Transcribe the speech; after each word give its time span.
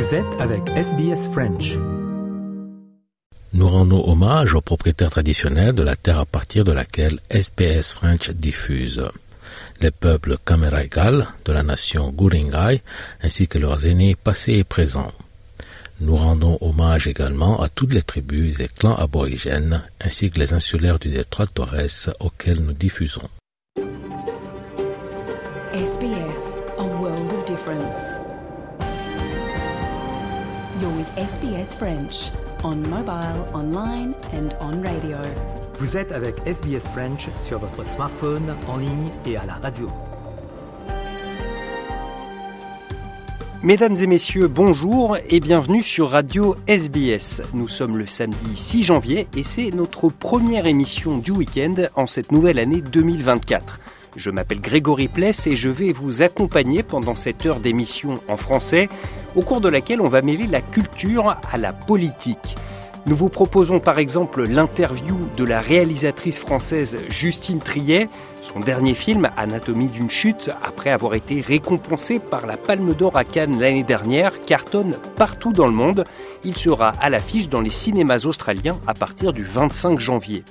Vous 0.00 0.14
êtes 0.14 0.40
avec 0.40 0.66
SBS 0.70 1.28
French. 1.30 1.76
Nous 3.52 3.68
rendons 3.68 4.02
hommage 4.08 4.54
aux 4.54 4.62
propriétaires 4.62 5.10
traditionnels 5.10 5.74
de 5.74 5.82
la 5.82 5.94
terre 5.94 6.20
à 6.20 6.24
partir 6.24 6.64
de 6.64 6.72
laquelle 6.72 7.20
SBS 7.28 7.92
French 7.92 8.30
diffuse. 8.30 9.02
Les 9.82 9.90
peuples 9.90 10.38
Kameraigal 10.42 11.26
de 11.44 11.52
la 11.52 11.62
nation 11.62 12.08
Guringai 12.12 12.80
ainsi 13.22 13.46
que 13.46 13.58
leurs 13.58 13.86
aînés 13.86 14.14
passés 14.14 14.54
et 14.54 14.64
présents. 14.64 15.12
Nous 16.00 16.16
rendons 16.16 16.56
hommage 16.62 17.06
également 17.06 17.60
à 17.60 17.68
toutes 17.68 17.92
les 17.92 18.02
tribus 18.02 18.58
et 18.60 18.68
clans 18.68 18.96
aborigènes 18.96 19.82
ainsi 20.00 20.30
que 20.30 20.38
les 20.38 20.54
insulaires 20.54 20.98
du 20.98 21.10
détroit 21.10 21.44
de 21.44 21.50
Torres 21.50 22.14
auxquels 22.20 22.62
nous 22.62 22.72
diffusons. 22.72 23.28
SBS, 25.74 26.62
a 26.78 26.84
world 26.84 27.34
of 27.34 27.44
difference. 27.44 28.29
With 30.88 31.14
SBS 31.18 31.74
French 31.74 32.30
on 32.64 32.76
mobile, 32.88 33.44
online 33.52 34.14
and 34.32 34.48
on 34.62 34.82
radio. 34.82 35.18
Vous 35.78 35.98
êtes 35.98 36.10
avec 36.10 36.36
SBS 36.46 36.88
French 36.88 37.28
sur 37.42 37.58
votre 37.58 37.86
smartphone, 37.86 38.56
en 38.66 38.78
ligne 38.78 39.10
et 39.26 39.36
à 39.36 39.44
la 39.44 39.54
radio. 39.54 39.90
Mesdames 43.62 43.96
et 43.96 44.06
messieurs, 44.06 44.48
bonjour 44.48 45.18
et 45.28 45.40
bienvenue 45.40 45.82
sur 45.82 46.10
Radio 46.10 46.56
SBS. 46.66 47.42
Nous 47.52 47.68
sommes 47.68 47.98
le 47.98 48.06
samedi 48.06 48.56
6 48.56 48.84
janvier 48.84 49.26
et 49.36 49.42
c'est 49.42 49.72
notre 49.72 50.08
première 50.08 50.64
émission 50.64 51.18
du 51.18 51.32
week-end 51.32 51.74
en 51.94 52.06
cette 52.06 52.32
nouvelle 52.32 52.58
année 52.58 52.80
2024. 52.80 53.80
Je 54.16 54.30
m'appelle 54.30 54.60
Grégory 54.60 55.08
Pless 55.08 55.46
et 55.46 55.56
je 55.56 55.68
vais 55.68 55.92
vous 55.92 56.22
accompagner 56.22 56.82
pendant 56.82 57.14
cette 57.14 57.46
heure 57.46 57.60
d'émission 57.60 58.20
en 58.28 58.36
français, 58.36 58.88
au 59.36 59.42
cours 59.42 59.60
de 59.60 59.68
laquelle 59.68 60.00
on 60.00 60.08
va 60.08 60.22
mêler 60.22 60.46
la 60.46 60.60
culture 60.60 61.36
à 61.52 61.58
la 61.58 61.72
politique. 61.72 62.56
Nous 63.06 63.16
vous 63.16 63.30
proposons 63.30 63.80
par 63.80 63.98
exemple 63.98 64.44
l'interview 64.44 65.16
de 65.36 65.44
la 65.44 65.60
réalisatrice 65.60 66.38
française 66.38 66.98
Justine 67.08 67.58
Triet. 67.58 68.08
Son 68.42 68.60
dernier 68.60 68.94
film, 68.94 69.30
Anatomie 69.38 69.88
d'une 69.88 70.10
chute, 70.10 70.50
après 70.62 70.90
avoir 70.90 71.14
été 71.14 71.40
récompensé 71.40 72.18
par 72.18 72.46
la 72.46 72.58
Palme 72.58 72.92
d'Or 72.92 73.16
à 73.16 73.24
Cannes 73.24 73.58
l'année 73.58 73.82
dernière, 73.82 74.44
cartonne 74.44 74.96
partout 75.16 75.52
dans 75.52 75.66
le 75.66 75.72
monde. 75.72 76.04
Il 76.44 76.56
sera 76.56 76.90
à 77.00 77.08
l'affiche 77.08 77.48
dans 77.48 77.62
les 77.62 77.70
cinémas 77.70 78.26
australiens 78.26 78.78
à 78.86 78.92
partir 78.92 79.32
du 79.32 79.44
25 79.44 79.98
janvier. 79.98 80.44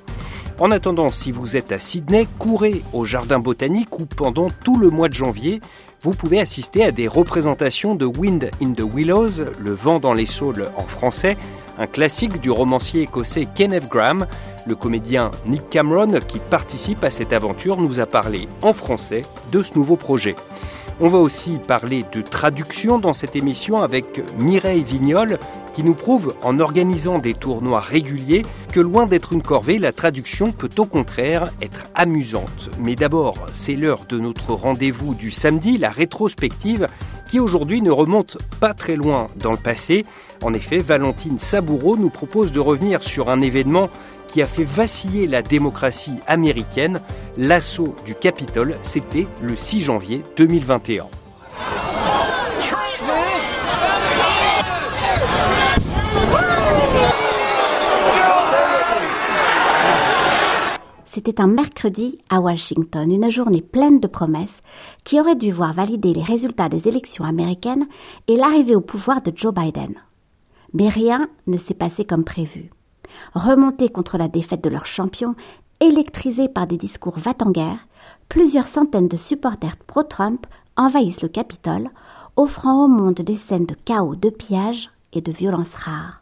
En 0.59 0.71
attendant, 0.71 1.11
si 1.11 1.31
vous 1.31 1.55
êtes 1.55 1.71
à 1.71 1.79
Sydney, 1.79 2.27
courez 2.37 2.81
au 2.91 3.05
Jardin 3.05 3.39
botanique 3.39 3.97
où 3.97 4.05
pendant 4.05 4.49
tout 4.49 4.77
le 4.77 4.89
mois 4.89 5.07
de 5.07 5.13
janvier, 5.13 5.61
vous 6.01 6.11
pouvez 6.11 6.39
assister 6.39 6.85
à 6.85 6.91
des 6.91 7.07
représentations 7.07 7.93
de 7.93 8.05
Wind 8.05 8.49
in 8.61 8.71
the 8.71 8.81
Willows, 8.81 9.43
Le 9.59 9.71
vent 9.71 9.99
dans 9.99 10.13
les 10.13 10.25
saules 10.25 10.69
en 10.77 10.83
français, 10.83 11.35
un 11.77 11.87
classique 11.87 12.39
du 12.39 12.51
romancier 12.51 13.01
écossais 13.01 13.47
Kenneth 13.53 13.89
Graham. 13.89 14.25
Le 14.65 14.75
comédien 14.75 15.31
Nick 15.45 15.69
Cameron, 15.69 16.19
qui 16.25 16.39
participe 16.39 17.03
à 17.03 17.09
cette 17.09 17.33
aventure, 17.33 17.77
nous 17.81 17.99
a 17.99 18.05
parlé 18.05 18.47
en 18.61 18.71
français 18.71 19.23
de 19.51 19.61
ce 19.61 19.73
nouveau 19.75 19.97
projet. 19.97 20.35
On 21.01 21.09
va 21.09 21.17
aussi 21.17 21.59
parler 21.65 22.05
de 22.11 22.21
traduction 22.21 22.99
dans 22.99 23.13
cette 23.13 23.35
émission 23.35 23.81
avec 23.81 24.21
Mireille 24.37 24.83
Vignol, 24.83 25.39
qui 25.73 25.83
nous 25.83 25.93
prouve, 25.93 26.33
en 26.43 26.59
organisant 26.59 27.19
des 27.19 27.33
tournois 27.33 27.79
réguliers, 27.79 28.45
que 28.71 28.79
loin 28.79 29.05
d'être 29.05 29.33
une 29.33 29.41
corvée, 29.41 29.79
la 29.79 29.91
traduction 29.91 30.51
peut 30.51 30.69
au 30.77 30.85
contraire 30.85 31.49
être 31.61 31.87
amusante. 31.95 32.69
Mais 32.79 32.95
d'abord, 32.95 33.35
c'est 33.53 33.75
l'heure 33.75 34.05
de 34.07 34.19
notre 34.19 34.53
rendez-vous 34.53 35.13
du 35.13 35.31
samedi, 35.31 35.77
la 35.77 35.89
rétrospective, 35.89 36.87
qui 37.29 37.39
aujourd'hui 37.39 37.81
ne 37.81 37.91
remonte 37.91 38.37
pas 38.59 38.73
très 38.73 38.95
loin 38.95 39.27
dans 39.37 39.51
le 39.51 39.57
passé. 39.57 40.05
En 40.43 40.53
effet, 40.53 40.79
Valentine 40.79 41.39
Saboureau 41.39 41.95
nous 41.95 42.09
propose 42.09 42.51
de 42.51 42.59
revenir 42.59 43.03
sur 43.03 43.29
un 43.29 43.41
événement 43.41 43.89
qui 44.27 44.41
a 44.41 44.47
fait 44.47 44.63
vaciller 44.63 45.27
la 45.27 45.41
démocratie 45.41 46.19
américaine. 46.27 47.01
L'assaut 47.37 47.95
du 48.05 48.15
Capitole, 48.15 48.75
c'était 48.83 49.27
le 49.41 49.55
6 49.55 49.81
janvier 49.81 50.23
2021. 50.37 51.07
C'était 61.19 61.41
un 61.41 61.47
mercredi 61.47 62.17
à 62.29 62.39
Washington, 62.39 63.11
une 63.11 63.29
journée 63.29 63.61
pleine 63.61 63.99
de 63.99 64.07
promesses 64.07 64.61
qui 65.03 65.19
aurait 65.19 65.35
dû 65.35 65.51
voir 65.51 65.73
valider 65.73 66.13
les 66.13 66.23
résultats 66.23 66.69
des 66.69 66.87
élections 66.87 67.25
américaines 67.25 67.89
et 68.29 68.37
l'arrivée 68.37 68.73
au 68.73 68.79
pouvoir 68.79 69.21
de 69.21 69.33
Joe 69.35 69.53
Biden. 69.53 69.95
Mais 70.71 70.87
rien 70.87 71.27
ne 71.45 71.57
s'est 71.57 71.73
passé 71.73 72.05
comme 72.05 72.23
prévu. 72.23 72.69
Remontés 73.33 73.89
contre 73.89 74.17
la 74.17 74.29
défaite 74.29 74.63
de 74.63 74.69
leur 74.69 74.85
champion, 74.85 75.35
électrisés 75.81 76.47
par 76.47 76.67
des 76.67 76.77
discours 76.77 77.19
va-t-en-guerre, 77.19 77.85
plusieurs 78.29 78.69
centaines 78.69 79.09
de 79.09 79.17
supporters 79.17 79.75
pro-Trump 79.87 80.47
envahissent 80.77 81.21
le 81.21 81.27
Capitole, 81.27 81.89
offrant 82.37 82.85
au 82.85 82.87
monde 82.87 83.15
des 83.15 83.35
scènes 83.35 83.65
de 83.65 83.75
chaos, 83.83 84.15
de 84.15 84.29
pillage 84.29 84.89
et 85.11 85.19
de 85.19 85.33
violences 85.33 85.75
rares. 85.75 86.21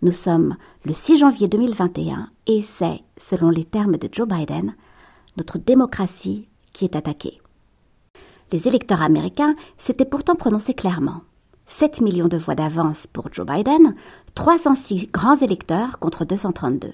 Nous 0.00 0.12
sommes 0.12 0.56
le 0.84 0.94
6 0.94 1.18
janvier 1.18 1.46
2021 1.46 2.28
et 2.48 2.62
c'est, 2.62 3.02
selon 3.16 3.50
les 3.50 3.64
termes 3.64 3.98
de 3.98 4.08
Joe 4.10 4.26
Biden, 4.26 4.74
notre 5.36 5.58
démocratie 5.58 6.48
qui 6.72 6.84
est 6.84 6.96
attaquée. 6.96 7.40
Les 8.50 8.66
électeurs 8.66 9.00
américains 9.00 9.54
s'étaient 9.78 10.04
pourtant 10.04 10.34
prononcés 10.34 10.74
clairement. 10.74 11.22
7 11.68 12.00
millions 12.00 12.28
de 12.28 12.36
voix 12.36 12.56
d'avance 12.56 13.06
pour 13.06 13.32
Joe 13.32 13.46
Biden, 13.46 13.94
306 14.34 15.06
grands 15.06 15.36
électeurs 15.36 16.00
contre 16.00 16.24
232. 16.24 16.92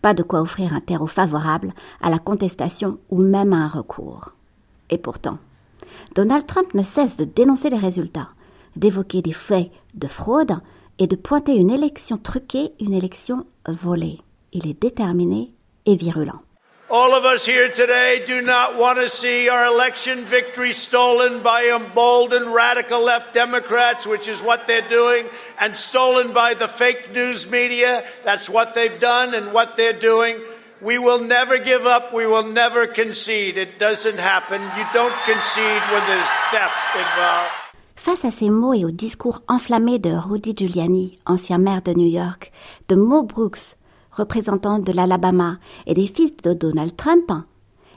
Pas 0.00 0.14
de 0.14 0.22
quoi 0.22 0.40
offrir 0.40 0.72
un 0.72 0.80
terreau 0.80 1.08
favorable 1.08 1.74
à 2.00 2.10
la 2.10 2.20
contestation 2.20 2.98
ou 3.10 3.20
même 3.20 3.52
à 3.52 3.56
un 3.56 3.68
recours. 3.68 4.34
Et 4.90 4.98
pourtant, 4.98 5.38
Donald 6.14 6.46
Trump 6.46 6.72
ne 6.72 6.84
cesse 6.84 7.16
de 7.16 7.24
dénoncer 7.24 7.68
les 7.68 7.78
résultats, 7.78 8.28
d'évoquer 8.76 9.22
des 9.22 9.32
faits 9.32 9.72
de 9.94 10.06
fraude 10.06 10.60
et 10.98 11.06
de 11.06 11.16
pointer 11.16 11.54
une 11.54 11.70
élection 11.70 12.18
truquée, 12.18 12.72
une 12.80 12.94
élection 12.94 13.46
volée. 13.66 14.18
Il 14.52 14.68
est 14.68 14.80
déterminé 14.80 15.52
et 15.86 15.96
virulent. 15.96 16.42
All 16.90 17.12
of 17.12 17.26
us 17.26 17.44
here 17.44 17.68
today 17.68 18.24
do 18.26 18.40
not 18.40 18.78
want 18.78 18.96
to 18.96 19.10
see 19.10 19.50
our 19.50 19.66
election 19.66 20.24
victory 20.24 20.72
stolen 20.72 21.42
by 21.42 21.70
emboldened 21.70 22.54
radical 22.54 23.04
left 23.04 23.34
Democrats, 23.34 24.06
which 24.06 24.26
is 24.26 24.42
what 24.42 24.66
they're 24.66 24.88
doing, 24.88 25.26
and 25.60 25.76
stolen 25.76 26.32
by 26.32 26.54
the 26.54 26.66
fake 26.66 27.12
news 27.12 27.50
media. 27.50 28.04
That's 28.24 28.48
what 28.48 28.74
they've 28.74 28.98
done 28.98 29.34
and 29.34 29.52
what 29.52 29.76
they're 29.76 29.92
doing. 29.92 30.36
We 30.80 30.96
will 30.96 31.22
never 31.22 31.58
give 31.58 31.84
up. 31.84 32.14
We 32.14 32.24
will 32.24 32.46
never 32.46 32.86
concede. 32.86 33.58
It 33.58 33.78
doesn't 33.78 34.18
happen. 34.18 34.62
You 34.62 34.86
don't 34.94 35.14
concede 35.26 35.82
when 35.92 36.06
there's 36.06 36.30
theft 36.50 36.96
involved. 36.96 37.67
Face 37.98 38.24
à 38.24 38.30
ces 38.30 38.48
mots 38.48 38.74
et 38.74 38.84
au 38.84 38.92
discours 38.92 39.42
enflammé 39.48 39.98
de 39.98 40.10
Rudy 40.10 40.54
Giuliani, 40.56 41.18
ancien 41.26 41.58
maire 41.58 41.82
de 41.82 41.92
New 41.92 42.06
York, 42.06 42.52
de 42.88 42.94
Mo 42.94 43.24
Brooks, 43.24 43.76
représentant 44.12 44.78
de 44.78 44.92
l'Alabama, 44.92 45.58
et 45.84 45.94
des 45.94 46.06
fils 46.06 46.36
de 46.44 46.54
Donald 46.54 46.94
Trump, 46.96 47.32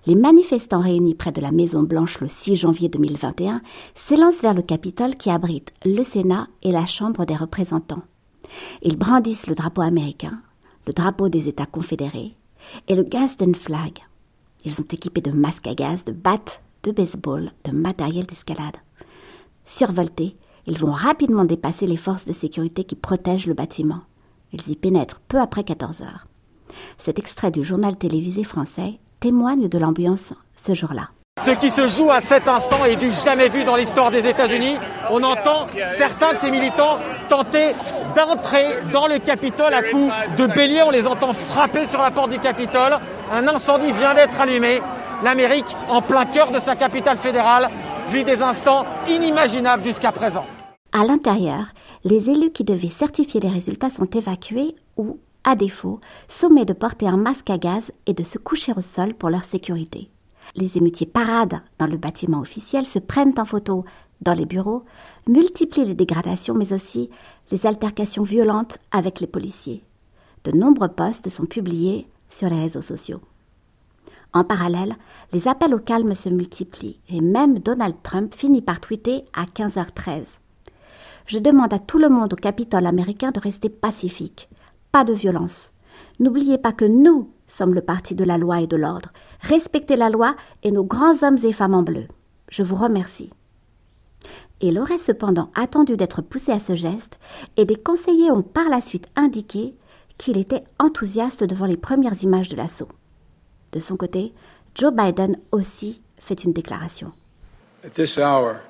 les 0.07 0.16
manifestants 0.16 0.81
réunis 0.81 1.13
près 1.13 1.31
de 1.31 1.40
la 1.40 1.51
Maison 1.51 1.84
Blanche 1.84 2.19
le 2.19 2.28
6 2.28 2.56
janvier 2.56 2.90
2021 2.90 3.61
s'élancent 3.94 4.41
vers 4.41 4.56
le 4.56 4.63
Capitole 4.63 5.13
qui 5.13 5.29
abrite 5.29 5.72
le 5.85 6.03
Sénat 6.03 6.47
et 6.63 6.72
la 6.72 6.88
Chambre 6.88 7.23
des 7.25 7.35
représentants. 7.35 8.01
Ils 8.81 8.97
brandissent 8.97 9.45
le 9.45 9.53
drapeau 9.53 9.81
américain, 9.81 10.41
le 10.88 10.94
drapeau 10.94 11.29
des 11.29 11.47
États 11.47 11.67
confédérés 11.67 12.35
et 12.88 12.95
le 12.95 13.03
Gadsden 13.03 13.53
Flag. 13.53 14.00
Ils 14.66 14.73
sont 14.73 14.88
équipés 14.91 15.22
de 15.22 15.31
masques 15.31 15.67
à 15.67 15.75
gaz, 15.75 16.06
de 16.06 16.11
battes, 16.11 16.63
de 16.81 16.91
baseball, 16.91 17.51
de 17.66 17.72
matériel 17.72 18.25
d'escalade. 18.25 18.78
Survoltés, 19.66 20.35
ils 20.67 20.78
vont 20.78 20.91
rapidement 20.91 21.46
dépasser 21.46 21.87
les 21.87 21.97
forces 21.97 22.25
de 22.25 22.34
sécurité 22.34 22.84
qui 22.84 22.96
protègent 22.96 23.47
le 23.47 23.53
bâtiment. 23.53 24.02
Ils 24.53 24.69
y 24.69 24.75
pénètrent 24.75 25.22
peu 25.28 25.40
après 25.40 25.63
14 25.63 26.02
heures. 26.02 26.28
Cet 26.97 27.19
extrait 27.19 27.52
du 27.52 27.63
journal 27.63 27.96
télévisé 27.96 28.43
français 28.43 28.99
témoigne 29.19 29.69
de 29.69 29.78
l'ambiance 29.78 30.34
ce 30.55 30.73
jour-là. 30.73 31.09
Ce 31.46 31.52
qui 31.52 31.72
se 31.72 31.87
joue 31.87 32.11
à 32.11 32.19
cet 32.19 32.47
instant 32.47 32.84
est 32.85 32.97
du 32.97 33.09
jamais 33.11 33.47
vu 33.47 33.63
dans 33.63 33.75
l'histoire 33.75 34.11
des 34.11 34.28
États-Unis. 34.28 34.75
On 35.09 35.23
entend 35.23 35.66
certains 35.87 36.34
de 36.34 36.37
ces 36.37 36.52
militants 36.52 36.99
tenter 37.29 37.72
d'entrer 38.16 38.66
dans 38.91 39.08
le 39.08 39.17
Capitole 39.17 39.73
à 39.73 39.81
coups 39.81 40.11
de 40.37 40.47
bélier. 40.47 40.84
On 40.84 40.91
les 40.91 41.08
entend 41.08 41.34
frapper 41.34 41.87
sur 41.87 42.02
la 42.02 42.11
porte 42.11 42.31
du 42.31 42.40
Capitole. 42.40 42.97
Un 43.31 43.47
incendie 43.47 43.91
vient 43.93 44.13
d'être 44.13 44.40
allumé. 44.40 44.81
L'Amérique, 45.23 45.78
en 45.87 46.02
plein 46.02 46.25
cœur 46.25 46.52
de 46.52 46.59
sa 46.59 46.75
capitale 46.75 47.17
fédérale, 47.17 47.69
vit 48.11 48.23
des 48.25 48.41
instants 48.41 48.84
inimaginables 49.08 49.84
jusqu'à 49.84 50.11
présent. 50.11 50.46
À 50.91 51.05
l'intérieur, 51.05 51.67
les 52.03 52.29
élus 52.29 52.52
qui 52.52 52.66
devaient 52.66 52.90
certifier 52.90 53.40
les 53.40 53.49
résultats 53.49 53.90
sont 53.90 54.05
évacués 54.05 54.75
ou, 54.97 55.17
à 55.46 55.55
défaut, 55.55 56.02
sommés 56.28 56.66
de 56.66 56.73
porter 56.73 57.08
un 57.08 57.16
masque 57.16 57.49
à 57.49 57.58
gaz 57.58 57.91
et 58.08 58.13
de 58.13 58.23
se 58.23 58.37
coucher 58.37 58.73
au 58.75 58.81
sol 58.81 59.13
pour 59.13 59.29
leur 59.29 59.46
sécurité. 59.46 60.09
Les 60.55 60.78
émeutiers 60.78 61.05
paradent 61.05 61.61
dans 61.79 61.87
le 61.87 61.96
bâtiment 61.96 62.41
officiel, 62.41 62.85
se 62.85 62.99
prennent 62.99 63.34
en 63.37 63.46
photo 63.46 63.85
dans 64.19 64.34
les 64.34 64.46
bureaux, 64.46 64.84
multiplie 65.25 65.85
les 65.85 65.96
dégradations 65.96 66.53
mais 66.53 66.73
aussi 66.73 67.09
les 67.49 67.66
altercations 67.66 68.23
violentes 68.23 68.78
avec 68.91 69.22
les 69.22 69.28
policiers. 69.28 69.84
De 70.43 70.52
nombreux 70.52 70.90
posts 70.90 71.29
sont 71.29 71.46
publiés 71.46 72.08
sur 72.29 72.49
les 72.49 72.59
réseaux 72.59 72.81
sociaux. 72.81 73.22
En 74.33 74.43
parallèle, 74.43 74.95
les 75.33 75.47
appels 75.47 75.75
au 75.75 75.79
calme 75.79 76.16
se 76.16 76.29
multiplient 76.29 76.99
et 77.09 77.19
même 77.19 77.59
Donald 77.59 77.95
Trump 78.01 78.33
finit 78.33 78.61
par 78.61 78.79
tweeter 78.79 79.25
à 79.33 79.43
15h13. 79.43 80.23
Je 81.25 81.39
demande 81.39 81.73
à 81.73 81.79
tout 81.79 81.97
le 81.97 82.09
monde 82.09 82.33
au 82.33 82.37
Capitole 82.37 82.85
américain 82.85 83.31
de 83.31 83.39
rester 83.39 83.69
pacifique. 83.69 84.49
Pas 84.91 85.03
de 85.03 85.13
violence. 85.13 85.69
N'oubliez 86.19 86.57
pas 86.57 86.72
que 86.72 86.85
nous 86.85 87.31
sommes 87.47 87.73
le 87.73 87.81
parti 87.81 88.16
de 88.16 88.23
la 88.23 88.37
loi 88.37 88.61
et 88.61 88.67
de 88.67 88.78
l'ordre. 88.78 89.11
Respectez 89.41 89.95
la 89.95 90.09
loi 90.09 90.35
et 90.63 90.72
nos 90.72 90.84
grands 90.84 91.23
hommes 91.23 91.37
et 91.43 91.53
femmes 91.53 91.73
en 91.73 91.84
bleu. 91.84 92.07
Je 92.49 92.63
vous 92.63 92.75
remercie. 92.75 93.31
Il 94.61 94.79
aurait 94.79 94.99
cependant 94.99 95.49
attendu 95.55 95.97
d'être 95.97 96.22
poussé 96.22 96.51
à 96.51 96.59
ce 96.59 96.75
geste, 96.75 97.17
et 97.57 97.66
des 97.66 97.75
conseillers 97.75 98.31
ont 98.31 98.43
par 98.43 98.69
la 98.69 98.79
suite 98.79 99.07
indiqué 99.16 99.73
qu'il 100.17 100.37
était 100.37 100.63
enthousiaste 100.79 101.43
devant 101.43 101.66
les 101.66 101.77
premières 101.77 102.23
images 102.23 102.49
de 102.49 102.55
l'assaut. 102.55 102.89
De 103.72 103.79
son 103.79 103.96
côté, 103.96 104.34
Joe 104.76 104.91
Biden 104.94 105.38
aussi 105.52 106.02
fait 106.20 106.44
une 106.44 106.53
déclaration. 106.53 107.14
At 107.84 107.96
this 107.96 108.18
hour, 108.18 108.62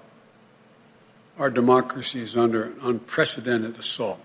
our 1.38 1.50
democracy 1.50 2.22
is 2.22 2.38
under 2.38 2.64
an 2.64 2.76
unprecedented 2.82 3.78
assault, 3.78 4.20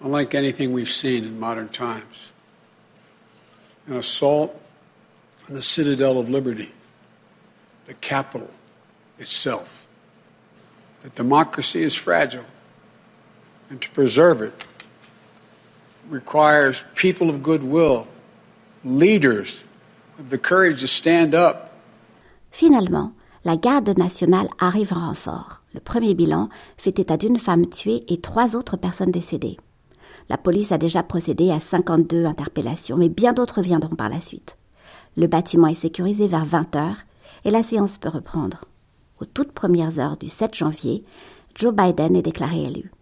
unlike 0.00 0.34
anything 0.34 0.72
we've 0.72 0.90
seen 0.90 1.24
in 1.24 1.38
modern 1.38 1.68
times. 1.68 2.32
An 3.86 3.96
assault 3.96 4.60
on 5.48 5.54
the 5.54 5.62
citadel 5.62 6.18
of 6.18 6.28
liberty, 6.28 6.72
the 7.86 7.94
capital 7.94 8.50
itself. 9.18 9.86
That 11.02 11.14
democracy 11.14 11.82
is 11.82 11.94
fragile, 11.94 12.44
and 13.70 13.80
to 13.80 13.90
preserve 13.90 14.42
it 14.42 14.64
requires 16.08 16.84
people 16.94 17.30
of 17.30 17.42
goodwill, 17.42 18.08
Finalement, 22.52 23.10
la 23.44 23.56
garde 23.56 23.98
nationale 23.98 24.46
arrive 24.60 24.92
en 24.92 25.08
renfort. 25.08 25.62
Le 25.74 25.80
premier 25.80 26.14
bilan 26.14 26.48
fait 26.76 27.00
état 27.00 27.16
d'une 27.16 27.40
femme 27.40 27.66
tuée 27.66 27.98
et 28.06 28.20
trois 28.20 28.54
autres 28.54 28.76
personnes 28.76 29.10
décédées. 29.10 29.56
La 30.28 30.38
police 30.38 30.70
a 30.70 30.78
déjà 30.78 31.02
procédé 31.02 31.50
à 31.50 31.58
52 31.58 32.26
interpellations, 32.26 32.96
mais 32.96 33.08
bien 33.08 33.32
d'autres 33.32 33.60
viendront 33.60 33.96
par 33.96 34.08
la 34.08 34.20
suite. 34.20 34.56
Le 35.16 35.26
bâtiment 35.26 35.66
est 35.66 35.74
sécurisé 35.74 36.28
vers 36.28 36.44
20 36.44 36.76
heures 36.76 36.98
et 37.44 37.50
la 37.50 37.64
séance 37.64 37.98
peut 37.98 38.08
reprendre. 38.08 38.66
Aux 39.20 39.24
toutes 39.24 39.50
premières 39.50 39.98
heures 39.98 40.16
du 40.16 40.28
7 40.28 40.54
janvier, 40.54 41.02
Joe 41.56 41.74
Biden 41.74 42.14
est 42.14 42.22
déclaré 42.22 42.62
élu. 42.62 42.92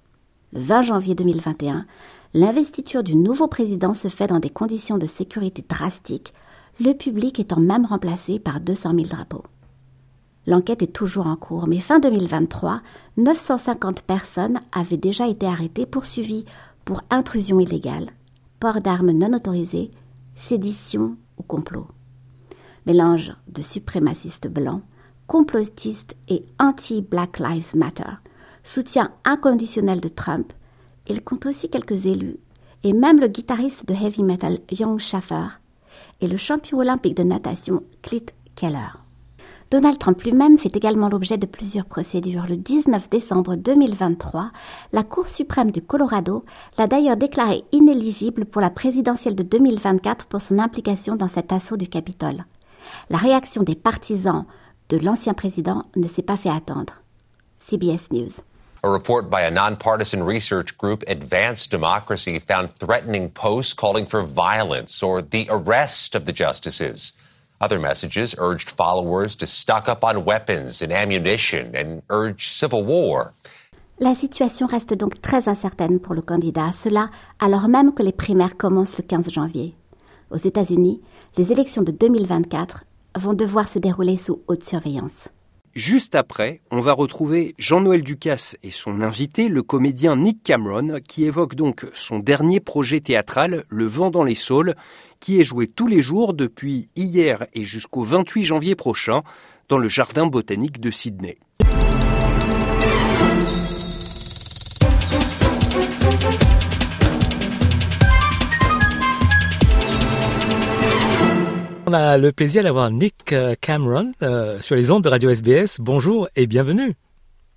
Le 0.55 0.61
20 0.61 0.81
janvier 0.81 1.15
2021, 1.15 1.85
l'investiture 2.35 3.05
du 3.05 3.15
nouveau 3.15 3.47
président 3.47 3.95
se 3.95 4.09
fait 4.09 4.27
dans 4.27 4.41
des 4.41 4.51
conditions 4.51 4.99
de 4.99 5.07
sécurité 5.07 5.65
drastiques, 5.67 6.35
le 6.81 6.93
public 6.93 7.39
étant 7.39 7.61
même 7.61 7.87
remplacé 7.87 8.41
par 8.41 8.61
200 8.61 8.91
000 8.91 9.03
drapeaux. 9.05 9.45
L'enquête 10.47 10.83
est 10.83 10.93
toujours 10.93 11.29
en 11.29 11.37
cours, 11.37 11.69
mais 11.69 11.79
fin 11.79 12.01
2023, 12.01 12.83
950 13.17 14.03
personnes 14.03 14.61
avaient 14.73 14.99
déjà 14.99 15.29
été 15.29 15.47
arrêtées, 15.47 15.87
poursuivies 15.87 16.45
pour 16.85 17.03
intrusion 17.09 17.61
illégale, 17.61 18.11
port 18.59 18.81
d'armes 18.81 19.13
non 19.13 19.33
autorisées, 19.33 19.91
sédition 20.35 21.17
ou 21.39 21.45
complot. 21.45 21.87
Mélange 22.85 23.33
de 23.49 23.63
suprémacistes 23.63 24.49
blancs, 24.49 24.83
complotistes 25.29 26.17
et 26.29 26.45
anti-Black 26.59 27.39
Lives 27.39 27.77
Matter, 27.77 28.19
soutien 28.65 29.13
inconditionnel 29.25 30.01
de 30.01 30.09
Trump, 30.09 30.53
il 31.09 31.23
compte 31.23 31.47
aussi 31.47 31.69
quelques 31.69 32.07
élus, 32.07 32.37
et 32.83 32.93
même 32.93 33.21
le 33.21 33.29
guitariste 33.29 33.87
de 33.87 33.95
heavy 33.95 34.23
metal 34.23 34.61
Young 34.71 34.99
Schaffer 34.99 35.47
et 36.21 36.27
le 36.27 36.37
champion 36.37 36.79
olympique 36.79 37.17
de 37.17 37.23
natation 37.23 37.83
Clit 38.03 38.27
Keller. 38.55 38.99
Donald 39.71 39.99
Trump 39.99 40.23
lui-même 40.23 40.59
fait 40.59 40.77
également 40.77 41.09
l'objet 41.09 41.37
de 41.37 41.47
plusieurs 41.47 41.87
procédures. 41.87 42.47
Le 42.49 42.57
19 42.57 43.11
décembre 43.11 43.57
2023, 43.57 44.53
la 44.93 45.03
Cour 45.03 45.29
suprême 45.29 45.73
du 45.73 45.83
Colorado 45.83 46.45
l'a 46.79 46.87
d'ailleurs 46.87 47.17
déclaré 47.17 47.65
inéligible 47.73 48.45
pour 48.45 48.61
la 48.61 48.71
présidentielle 48.71 49.35
de 49.35 49.43
2024 49.43 50.27
pour 50.27 50.41
son 50.41 50.59
implication 50.59 51.17
dans 51.17 51.29
cet 51.29 51.51
assaut 51.51 51.77
du 51.77 51.89
Capitole. 51.89 52.45
La 53.11 53.19
réaction 53.19 53.63
des 53.63 53.75
partisans 53.75 54.45
de 54.91 54.99
l'ancien 54.99 55.35
président 55.35 55.85
ne 55.97 56.07
s'est 56.07 56.23
pas 56.23 56.37
fait 56.37 56.51
attendre. 56.51 57.03
CBS 57.59 58.13
News. 58.13 58.31
A 58.85 58.91
report 58.91 59.31
by 59.31 59.41
a 59.41 59.51
nonpartisan 59.51 60.23
research 60.23 60.77
group, 60.77 61.05
Advanced 61.09 61.71
Democracy, 61.71 62.39
found 62.39 62.71
threatening 62.71 63.31
posts 63.31 63.73
calling 63.73 64.05
for 64.05 64.23
violence 64.23 65.03
or 65.03 65.23
the 65.23 65.47
arrest 65.49 66.15
of 66.15 66.27
the 66.27 66.35
justices. 66.35 67.15
Other 67.63 67.79
messages 67.79 68.35
urged 68.37 68.69
followers 68.69 69.37
to 69.37 69.47
stock 69.47 69.89
up 69.89 70.05
on 70.05 70.27
weapons 70.27 70.83
and 70.83 70.93
ammunition 70.93 71.75
and 71.75 72.03
urge 72.11 72.49
civil 72.49 72.85
war. 72.85 73.33
La 74.01 74.15
situation 74.15 74.67
reste 74.67 74.93
donc 74.93 75.23
très 75.23 75.49
incertaine 75.49 75.99
pour 75.99 76.15
le 76.15 76.21
candidat, 76.21 76.73
cela 76.73 77.09
alors 77.41 77.69
même 77.69 77.95
que 77.95 78.03
les 78.03 78.13
primaires 78.13 78.59
commencent 78.59 78.99
le 78.99 79.05
15 79.05 79.31
janvier. 79.31 79.75
Aux 80.31 80.37
États-Unis, 80.37 81.01
les 81.39 81.53
élections 81.53 81.83
de 81.83 81.91
2024 81.91 82.85
vont 83.17 83.33
devoir 83.33 83.67
se 83.67 83.79
dérouler 83.79 84.19
sous 84.19 84.43
haute 84.47 84.63
surveillance. 84.63 85.31
Juste 85.75 86.15
après, 86.15 86.61
on 86.71 86.81
va 86.81 86.93
retrouver 86.93 87.57
Jean-Noël 87.59 88.03
Ducasse 88.03 88.57
et 88.63 88.71
son 88.71 89.01
invité, 89.01 89.49
le 89.49 89.65
comédien 89.65 90.15
Nick 90.15 90.45
Cameron, 90.45 91.01
qui 91.01 91.25
évoque 91.25 91.57
donc 91.57 91.85
son 91.95 92.21
dernier 92.21 92.61
projet 92.61 93.01
théâtral, 93.01 93.65
Le 93.69 93.85
vent 93.85 94.13
dans 94.13 94.23
les 94.23 94.37
saules, 94.37 94.77
qui 95.19 95.41
est 95.41 95.45
joué 95.45 95.67
tous 95.67 95.89
les 95.89 96.01
jours 96.01 96.33
depuis 96.33 96.89
hier 96.95 97.47
et 97.55 97.65
jusqu'au 97.65 98.05
28 98.05 98.45
janvier 98.45 98.77
prochain 98.77 99.23
dans 99.69 99.79
le 99.79 99.89
Jardin 99.89 100.29
botanique 100.29 100.79
de 100.79 100.93
Sydney. 100.93 101.39
A 111.95 112.19
le 112.19 112.33
plaisir 112.33 112.63
d'avoir 112.63 112.91
Nick 112.91 113.33
euh, 113.33 113.55
Cameron 113.61 114.13
euh, 114.23 114.61
sur 114.61 114.77
les 114.77 114.91
ondes 114.91 115.05
de 115.05 115.09
Radio 115.09 115.31
SBS. 115.31 115.81
Bonjour 115.81 116.29
et 116.37 116.47
bienvenue. 116.47 116.95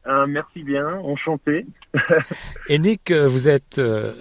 Euh, 0.06 0.26
merci 0.28 0.64
bien, 0.64 1.00
enchanté. 1.00 1.66
et 2.70 2.80
Nick, 2.80 3.12
vous 3.12 3.50
êtes 3.50 3.80
euh, 3.80 4.14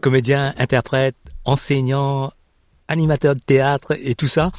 comédien, 0.00 0.54
interprète, 0.58 1.16
enseignant, 1.44 2.32
animateur 2.88 3.36
de 3.36 3.40
théâtre 3.40 3.94
et 4.02 4.14
tout 4.14 4.26
ça. 4.26 4.50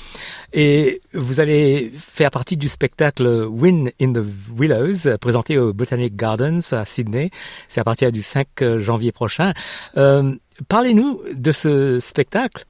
Et 0.53 1.01
vous 1.13 1.39
allez 1.39 1.91
faire 1.97 2.29
partie 2.29 2.55
du 2.55 2.69
spectacle 2.69 3.47
Win 3.49 3.89
in 3.99 4.13
the 4.13 4.23
Willows, 4.55 5.17
présenté 5.19 5.57
au 5.57 5.73
Botanic 5.73 6.15
Gardens 6.15 6.71
à 6.71 6.85
Sydney. 6.85 7.31
C'est 7.67 7.81
à 7.81 7.83
partir 7.83 8.11
du 8.11 8.21
5 8.21 8.77
janvier 8.77 9.11
prochain. 9.11 9.53
Parlez-nous 9.95 11.21
de 11.33 11.51
ce 11.51 11.99
spectacle. 11.99 12.65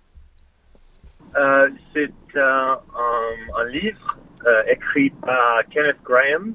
Euh, 1.39 1.69
c'est 1.93 2.11
un, 2.37 2.79
livre 3.69 4.17
euh, 4.45 4.63
écrit 4.67 5.09
par 5.25 5.63
Kenneth 5.69 5.95
Graham 6.03 6.53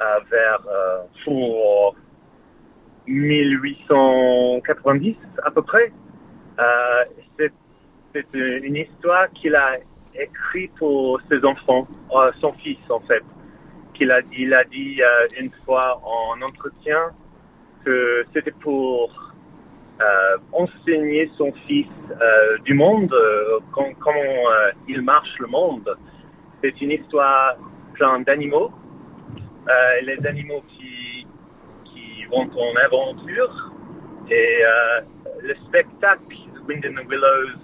euh, 0.00 0.18
vers 0.30 0.60
pour 1.24 1.94
1890 3.06 5.16
à 5.44 5.50
peu 5.50 5.60
près. 5.62 5.92
c'est 7.36 7.52
une 8.32 8.76
histoire 8.76 9.30
qu'il 9.32 9.54
a 9.54 9.76
écrite 10.14 10.74
pour 10.76 11.20
ses 11.28 11.44
enfants, 11.44 11.86
son 12.40 12.52
fils 12.52 12.78
en 12.90 13.00
fait. 13.00 13.22
Qu'il 13.92 14.10
il 14.32 14.54
a 14.54 14.64
dit 14.64 15.02
une 15.38 15.50
fois 15.66 16.00
en 16.02 16.40
entretien 16.40 17.10
que 17.84 18.24
c'était 18.32 18.52
pour 18.52 19.27
euh, 20.00 20.36
enseigner 20.52 21.28
son 21.36 21.52
fils 21.66 21.88
euh, 22.10 22.58
du 22.58 22.72
monde, 22.72 23.12
euh, 23.12 23.58
com 23.72 23.86
comment 23.98 24.46
il 24.86 25.02
marche 25.02 25.36
le 25.40 25.48
monde. 25.48 25.96
C'est 26.62 26.80
une 26.80 26.92
histoire 26.92 27.56
plein 27.94 28.20
d'animaux, 28.20 28.70
les 30.02 30.24
animaux 30.24 30.62
qui, 30.68 31.26
qui 31.84 32.24
vont 32.26 32.48
en 32.48 32.76
aventure. 32.84 33.72
Et 34.30 34.62
le 35.42 35.54
spectacle 35.66 36.36
Wind 36.68 36.84
in 36.84 37.02
the 37.02 37.08
Willows 37.08 37.58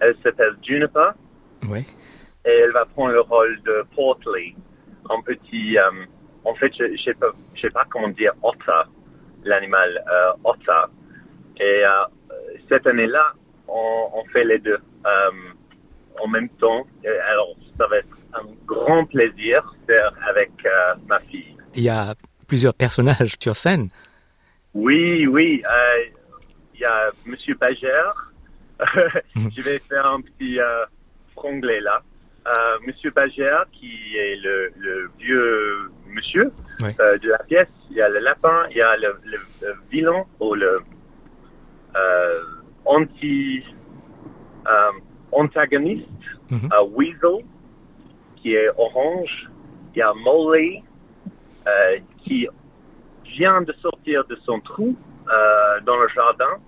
Elle 0.00 0.16
s'appelle 0.22 0.56
Juniper 0.62 1.10
Ouais. 1.68 1.84
et 2.44 2.50
elle 2.50 2.72
va 2.72 2.84
prendre 2.86 3.12
le 3.12 3.20
rôle 3.20 3.60
de 3.62 3.84
Portley, 3.94 4.54
un 5.08 5.20
petit, 5.22 5.78
euh, 5.78 5.90
en 6.44 6.54
fait, 6.56 6.72
je, 6.78 6.94
je 6.96 7.02
sais 7.04 7.14
pas, 7.14 7.30
je 7.54 7.60
sais 7.62 7.70
pas 7.70 7.84
comment 7.88 8.08
dire 8.08 8.32
otter, 8.42 8.82
l'animal 9.44 10.04
euh, 10.10 10.32
otter. 10.44 10.86
Et 11.60 11.84
euh, 11.84 12.04
cette 12.68 12.86
année-là, 12.86 13.32
on, 13.68 14.10
on 14.14 14.24
fait 14.32 14.44
les 14.44 14.58
deux 14.58 14.78
euh, 15.06 15.30
en 16.22 16.28
même 16.28 16.48
temps. 16.50 16.86
Et 17.04 17.08
alors, 17.08 17.54
ça 17.78 17.86
va 17.86 17.98
être 17.98 18.16
un 18.34 18.44
grand 18.66 19.04
plaisir 19.06 19.74
faire 19.86 20.12
avec 20.28 20.50
euh, 20.64 20.94
ma 21.06 21.18
fille. 21.20 21.56
Il 21.74 21.82
y 21.82 21.88
a 21.88 22.14
plusieurs 22.46 22.74
personnages 22.74 23.34
sur 23.40 23.56
scène. 23.56 23.88
Oui, 24.74 25.26
oui. 25.26 25.62
euh, 25.64 26.04
Il 26.74 26.80
y 26.80 26.84
a 26.84 27.10
Monsieur 27.26 27.54
Bagère. 27.54 28.32
Je 29.36 29.62
vais 29.62 29.78
faire 29.78 30.06
un 30.06 30.20
petit 30.20 30.58
euh, 30.60 30.84
franglais 31.34 31.80
là. 31.80 32.02
Euh, 32.46 32.78
Monsieur 32.86 33.10
Bagère, 33.10 33.64
qui 33.72 34.16
est 34.16 34.36
le, 34.36 34.70
le 34.78 35.10
vieux 35.18 35.90
monsieur 36.08 36.52
euh, 36.82 37.16
de 37.18 37.30
la 37.30 37.38
pièce. 37.38 37.68
Il 37.90 37.96
y 37.96 38.02
a 38.02 38.08
le 38.08 38.18
lapin, 38.18 38.66
il 38.70 38.76
y 38.76 38.82
a 38.82 38.96
le, 38.98 39.16
le, 39.24 39.38
le 39.62 39.74
vilain 39.90 40.24
ou 40.40 40.54
le 40.54 40.80
euh, 41.96 42.40
anti 42.84 43.64
euh, 44.66 44.90
antagoniste, 45.32 46.08
euh, 46.72 46.84
Weasel, 46.94 47.44
qui 48.36 48.54
est 48.54 48.68
orange. 48.76 49.50
Il 49.94 49.98
y 49.98 50.02
a 50.02 50.12
Molly, 50.14 50.82
euh, 51.66 51.98
qui 52.22 52.46
vient 53.36 53.62
de 53.62 53.72
sortir 53.74 54.24
de 54.26 54.36
son 54.44 54.60
trou 54.60 54.94
euh, 55.28 55.80
dans 55.86 55.96
le 55.96 56.08
jardin. 56.08 56.58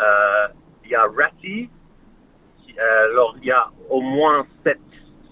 Euh, 0.00 0.48
il 0.84 0.90
y 0.90 0.94
a 0.94 1.02
Ratty. 1.02 1.68
qui- 2.64 2.74
euh, 2.78 3.10
alors, 3.12 3.34
il 3.40 3.46
y 3.46 3.50
a 3.50 3.66
au 3.90 4.00
moins 4.00 4.46
sept, 4.64 4.78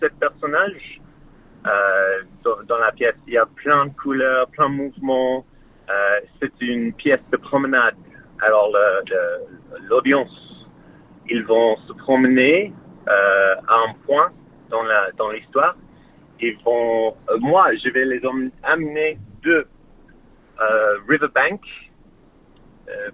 sept 0.00 0.12
personnages 0.19 1.00
euh, 1.67 2.23
dans, 2.45 2.62
dans 2.64 2.79
la 2.79 2.93
pièce. 2.93 3.14
Il 3.26 3.35
y 3.35 3.38
a 3.38 3.47
plein 3.47 3.87
de 3.87 3.93
couleurs, 3.95 4.47
plein 4.49 4.69
de 4.69 4.75
mouvements. 4.75 5.45
Euh, 5.88 6.21
c'est 6.41 6.61
une 6.61 6.93
pièce 6.95 7.21
de 7.31 7.37
promenade. 7.37 7.95
Alors, 8.43 8.71
le- 8.73 9.03
le- 9.11 9.41
l'audience, 9.83 10.66
ils 11.28 11.45
vont 11.45 11.76
se 11.87 11.93
promener 11.93 12.73
euh, 13.09 13.54
à 13.69 13.75
un 13.88 13.95
point 14.07 14.31
dans 14.71 14.83
la 14.83 15.11
dans 15.12 15.31
l'histoire. 15.31 15.76
Ils 16.40 16.57
vont, 16.64 17.14
euh, 17.31 17.38
moi, 17.38 17.75
je 17.76 17.90
vais 17.90 18.04
les 18.04 18.21
amener 18.62 19.19
de 19.43 19.66
euh, 20.61 20.99
Riverbank, 21.09 21.61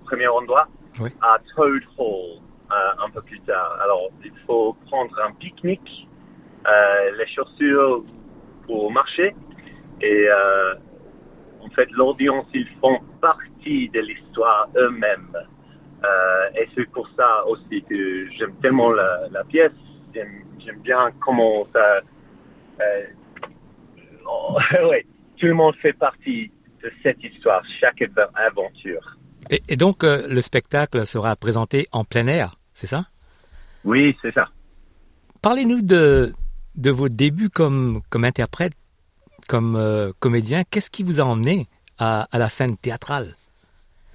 premier 0.05 0.27
endroit, 0.29 0.67
Oui. 1.01 1.11
à 1.23 1.39
Toad 1.55 1.83
Hall 1.99 2.41
un 2.71 3.11
peu 3.11 3.23
plus 3.23 3.41
tard. 3.41 3.79
Alors, 3.83 4.11
il 4.25 4.33
faut 4.47 4.77
prendre 4.87 5.17
un 5.21 5.33
pique-nique, 5.33 6.09
les 7.19 7.27
chaussures 7.35 8.05
pour 8.67 8.93
marcher, 8.93 9.35
et 10.01 10.29
en 11.63 11.69
fait, 11.71 11.91
l'audience, 11.93 12.47
ils 12.55 12.69
font 12.81 13.01
partie 13.21 13.89
de 13.91 14.01
l'histoire 14.01 14.69
eux-mêmes. 14.77 15.37
Euh, 16.05 16.49
et 16.61 16.69
c'est 16.75 16.89
pour 16.91 17.09
ça 17.17 17.45
aussi 17.47 17.83
que 17.89 18.31
j'aime 18.39 18.55
tellement 18.63 18.91
la, 18.91 19.29
la 19.31 19.45
pièce. 19.45 19.73
J'aime 20.15 20.81
bien 20.83 21.11
comment 21.21 21.67
ça... 21.73 22.01
Euh, 22.81 23.05
oh, 24.27 24.57
ouais, 24.89 25.07
tout 25.39 25.47
le 25.47 25.55
monde 25.55 25.75
fait 25.77 25.93
partie 25.93 26.51
de 26.83 26.91
cette 27.03 27.23
histoire, 27.23 27.63
chaque 27.81 28.01
av- 28.03 28.31
aventure. 28.35 29.17
Et, 29.51 29.63
et 29.69 29.77
donc, 29.77 30.05
euh, 30.05 30.27
le 30.29 30.41
spectacle 30.41 31.07
sera 31.07 31.37
présenté 31.37 31.87
en 31.93 32.05
plein 32.05 32.27
air, 32.27 32.57
c'est 32.73 32.87
ça? 32.87 33.05
Oui, 33.85 34.17
c'est 34.23 34.33
ça. 34.33 34.49
Parlez-nous 35.43 35.83
de, 35.83 36.33
de 36.77 36.91
vos 36.91 37.09
débuts 37.09 37.51
comme, 37.51 38.01
comme 38.11 38.25
interprète, 38.25 38.73
comme 39.49 39.77
euh, 39.77 40.13
comédien. 40.21 40.63
Qu'est-ce 40.71 40.91
qui 40.91 41.03
vous 41.03 41.21
a 41.21 41.25
emmené 41.25 41.67
à, 41.99 42.29
à 42.31 42.39
la 42.39 42.49
scène 42.49 42.77
théâtrale? 42.77 43.35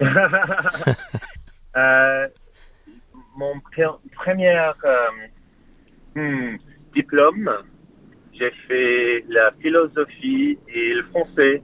Euh, 1.76 2.28
mon 3.36 3.56
pre- 3.58 3.98
premier 4.14 4.58
euh, 4.84 5.10
hmm, 6.14 6.56
diplôme, 6.94 7.50
j'ai 8.32 8.50
fait 8.66 9.24
la 9.28 9.52
philosophie 9.60 10.58
et 10.68 10.94
le 10.94 11.02
français. 11.04 11.62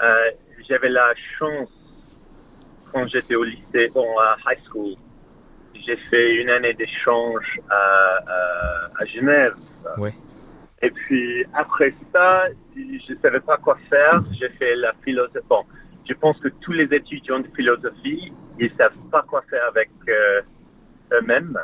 Euh, 0.00 0.30
J'avais 0.68 0.88
la 0.90 1.12
chance 1.38 1.70
quand 2.92 3.06
j'étais 3.08 3.34
au 3.34 3.44
lycée, 3.44 3.88
bon, 3.94 4.18
à 4.18 4.36
high 4.46 4.58
school. 4.68 4.94
J'ai 5.86 5.96
fait 6.10 6.34
une 6.36 6.50
année 6.50 6.74
d'échange 6.74 7.60
à, 7.70 8.18
à, 8.26 8.90
à 9.00 9.04
Genève. 9.06 9.54
Oui. 9.96 10.10
Et 10.82 10.90
puis 10.90 11.44
après 11.54 11.92
ça, 12.12 12.44
je 12.76 13.12
ne 13.12 13.18
savais 13.18 13.40
pas 13.40 13.56
quoi 13.56 13.76
faire. 13.88 14.22
J'ai 14.38 14.48
fait 14.50 14.76
la 14.76 14.92
philosophie. 15.04 15.46
Bon, 15.48 15.64
je 16.08 16.14
pense 16.14 16.38
que 16.40 16.48
tous 16.60 16.72
les 16.72 16.84
étudiants 16.94 17.40
de 17.40 17.48
philosophie, 17.54 18.32
ils 18.58 18.72
savent 18.76 18.96
pas 19.10 19.22
quoi 19.22 19.42
faire 19.50 19.64
avec 19.68 19.90
euh, 20.08 20.40
eux-mêmes. 21.12 21.58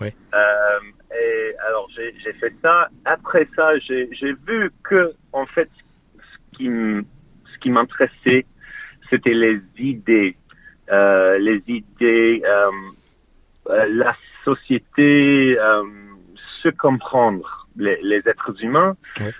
Oui. 0.00 0.08
Euh, 0.34 0.80
et 1.14 1.54
alors 1.66 1.88
j'ai 1.94 2.32
fait 2.34 2.54
ça. 2.62 2.88
Après 3.04 3.46
ça, 3.54 3.78
j'ai 3.78 4.06
vu 4.46 4.70
que 4.84 5.12
en 5.32 5.46
fait, 5.46 5.68
ce 6.16 6.56
qui 6.56 6.66
m- 6.66 7.04
ce 7.52 7.58
qui 7.58 7.70
m'intéressait, 7.70 8.46
c'était 9.10 9.34
les 9.34 9.60
idées, 9.76 10.36
euh, 10.90 11.38
les 11.38 11.62
idées, 11.66 12.42
la 13.66 14.16
société, 14.44 15.58
se 16.62 16.68
comprendre, 16.70 17.66
les, 17.76 17.98
les 18.02 18.22
êtres 18.26 18.54
humains. 18.62 18.96
Oui. 19.20 19.30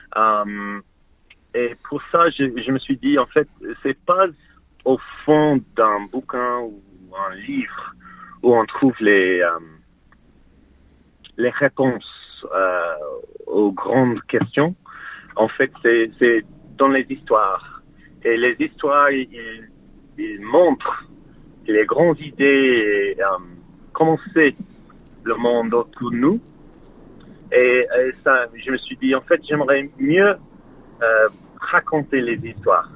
Et 1.55 1.75
pour 1.89 2.01
ça, 2.13 2.31
je, 2.31 2.45
je 2.45 2.71
me 2.71 2.79
suis 2.79 2.97
dit, 2.97 3.19
en 3.19 3.27
fait, 3.27 3.49
c'est 3.83 3.99
pas 4.05 4.27
au 4.85 4.99
fond 5.25 5.61
d'un 5.77 6.01
bouquin 6.13 6.61
ou 6.61 6.81
un 7.17 7.35
livre 7.35 7.95
où 8.43 8.57
on 8.57 8.65
trouve 8.67 8.95
les, 9.01 9.41
euh, 9.41 9.59
les 11.37 11.51
réponses 11.51 12.47
euh, 12.55 12.95
aux 13.47 13.73
grandes 13.73 14.23
questions. 14.23 14.75
En 15.37 15.49
fait, 15.49 15.71
c'est 15.83 16.11
c'est 16.19 16.45
dans 16.77 16.89
les 16.89 17.07
histoires. 17.11 17.83
Et 18.25 18.37
les 18.37 18.57
histoires, 18.59 19.11
ils, 19.11 19.69
ils 20.19 20.41
montrent 20.41 21.05
les 21.67 21.85
grandes 21.85 22.21
idées, 22.21 23.15
et, 23.17 23.23
euh, 23.23 23.39
commencer 23.93 24.55
le 25.25 25.35
monde 25.37 25.75
autour 25.75 26.11
de 26.11 26.17
nous. 26.17 26.41
Et, 27.53 27.87
et 27.99 28.13
ça, 28.25 28.47
je 28.55 28.71
me 28.71 28.79
suis 28.79 28.97
dit, 28.97 29.15
en 29.15 29.21
fait, 29.23 29.41
j'aimerais 29.47 29.89
mieux 29.99 30.35
euh, 31.03 31.29
raconter 31.59 32.21
les 32.21 32.39
histoires. 32.49 32.91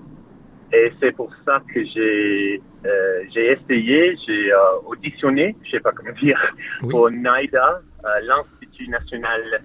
Et 0.76 0.92
c'est 1.00 1.12
pour 1.12 1.30
ça 1.44 1.62
que 1.72 1.80
j'ai 1.92 2.60
euh, 2.84 3.22
j'ai 3.32 3.52
essayé, 3.52 4.16
j'ai 4.26 4.52
euh, 4.52 4.58
auditionné, 4.86 5.54
je 5.64 5.70
sais 5.72 5.80
pas 5.80 5.92
comment 5.92 6.12
dire, 6.26 6.40
Oui. 6.82 6.88
pour 6.90 7.10
NIDA, 7.10 7.80
euh, 8.04 8.08
l'Institut 8.28 8.88
national 8.88 9.62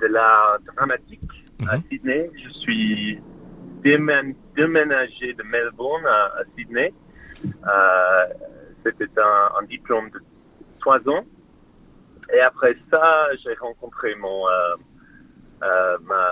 de 0.00 0.06
l'art 0.06 0.58
dramatique 0.74 1.20
à 1.68 1.76
Mhm. 1.76 1.82
Sydney. 1.88 2.30
Je 2.44 2.48
suis 2.62 3.18
démén- 3.82 4.36
déménagé 4.54 5.32
de 5.34 5.42
Melbourne 5.42 6.06
à, 6.06 6.20
à 6.40 6.42
Sydney. 6.56 6.92
C'était 8.84 9.18
un, 9.20 9.50
un 9.60 9.64
diplôme 9.64 10.10
de 10.10 10.20
trois 10.80 11.00
ans. 11.08 11.24
Et 12.34 12.40
après 12.40 12.76
ça, 12.90 13.28
j'ai 13.42 13.54
rencontré 13.54 14.14
mon 14.16 14.44
ma 16.10 16.24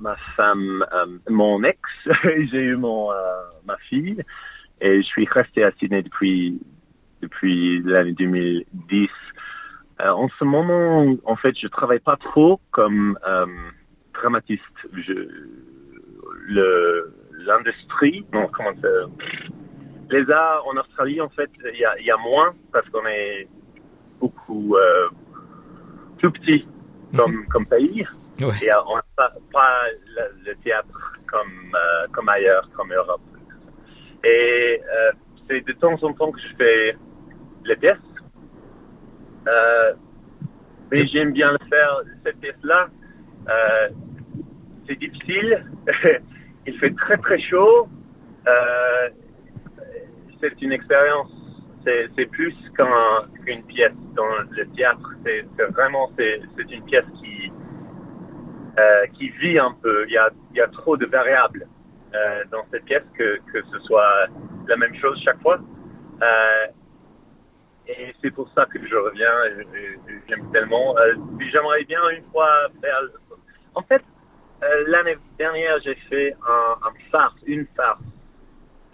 ma 0.00 0.16
femme, 0.36 0.84
euh, 0.92 1.06
mon 1.28 1.62
ex. 1.64 1.78
j'ai 2.52 2.62
eu 2.62 2.76
mon 2.76 3.12
euh, 3.12 3.14
ma 3.64 3.76
fille 3.88 4.22
et 4.80 5.02
je 5.02 5.06
suis 5.06 5.26
resté 5.26 5.64
à 5.64 5.72
Sydney 5.72 6.02
depuis 6.02 6.60
depuis 7.22 7.82
l'année 7.82 8.12
2010. 8.12 9.08
Euh, 10.00 10.10
en 10.10 10.28
ce 10.38 10.44
moment, 10.44 11.16
en 11.24 11.36
fait, 11.36 11.54
je 11.58 11.68
travaille 11.68 12.00
pas 12.00 12.16
trop 12.16 12.60
comme 12.70 13.18
dramatiste. 14.14 14.62
Je, 14.92 15.28
le 16.48 17.12
l'industrie, 17.46 18.24
non, 18.32 18.48
comment 18.48 18.72
ça, 18.80 18.88
les 20.10 20.30
arts 20.30 20.66
en 20.66 20.76
Australie, 20.76 21.20
en 21.20 21.28
fait, 21.28 21.50
il 21.72 21.78
y 21.78 21.84
a, 21.84 21.98
il 21.98 22.06
y 22.06 22.10
a 22.10 22.16
moins 22.16 22.52
parce 22.72 22.88
qu'on 22.90 23.06
est 23.06 23.48
beaucoup 24.20 24.76
euh, 24.76 25.08
tout 26.18 26.30
petit 26.30 26.66
comme, 27.16 27.46
comme 27.46 27.66
pays. 27.66 28.06
Et 28.40 28.70
on 28.86 28.96
n'a 28.96 29.32
pas, 29.52 29.82
le, 30.44 30.54
théâtre 30.56 31.12
comme, 31.26 31.74
euh, 31.74 32.06
comme 32.12 32.28
ailleurs, 32.28 32.68
comme 32.74 32.92
Europe. 32.92 33.22
Et 34.24 34.80
euh, 34.82 35.12
c'est 35.48 35.64
de 35.66 35.72
temps 35.72 35.96
en 36.02 36.12
temps 36.12 36.32
que 36.32 36.40
je 36.40 36.56
fais 36.56 36.96
les 37.64 37.76
pièces. 37.76 37.96
Euh, 39.48 39.94
mais 40.90 41.06
j'aime 41.06 41.32
bien 41.32 41.52
le 41.52 41.58
faire, 41.68 42.00
cette 42.24 42.38
pièce-là. 42.40 42.88
Euh, 43.48 43.88
c'est 44.86 44.98
difficile. 44.98 45.64
Il 46.66 46.78
fait 46.78 46.94
très 46.94 47.16
très 47.18 47.40
chaud. 47.40 47.88
C'est 50.40 50.60
une 50.60 50.72
expérience. 50.72 51.30
C'est, 52.16 52.26
plus 52.26 52.54
qu'un, 52.76 52.88
qu'une 53.44 53.62
pièce 53.62 53.92
dans 54.14 54.26
le 54.50 54.66
théâtre. 54.76 55.08
C'est, 55.24 55.44
vraiment 55.70 56.10
c'est 56.16 56.40
une 56.70 56.84
pièce 56.84 57.04
qui 57.20 57.35
euh, 58.78 59.06
qui 59.14 59.30
vit 59.30 59.58
un 59.58 59.72
peu. 59.82 60.04
Il 60.06 60.12
y 60.12 60.18
a, 60.18 60.30
il 60.52 60.56
y 60.56 60.60
a 60.60 60.68
trop 60.68 60.96
de 60.96 61.06
variables 61.06 61.66
euh, 62.14 62.44
dans 62.50 62.64
cette 62.70 62.84
pièce 62.84 63.04
que, 63.16 63.38
que 63.52 63.62
ce 63.72 63.78
soit 63.80 64.26
la 64.68 64.76
même 64.76 64.94
chose 64.96 65.20
chaque 65.24 65.40
fois. 65.40 65.58
Euh, 66.22 66.66
et 67.88 68.14
c'est 68.20 68.30
pour 68.30 68.48
ça 68.54 68.66
que 68.66 68.84
je 68.84 68.96
reviens. 68.96 69.32
J'aime 70.28 70.50
tellement. 70.52 70.96
Euh, 70.98 71.14
j'aimerais 71.52 71.84
bien 71.84 72.00
une 72.10 72.24
fois 72.32 72.48
faire. 72.80 73.00
En 73.74 73.82
fait, 73.82 74.02
euh, 74.62 74.84
l'année 74.88 75.16
dernière, 75.38 75.78
j'ai 75.84 75.94
fait 76.08 76.34
un, 76.48 76.88
un 76.88 76.92
farce, 77.10 77.36
une 77.46 77.66
farce 77.76 78.00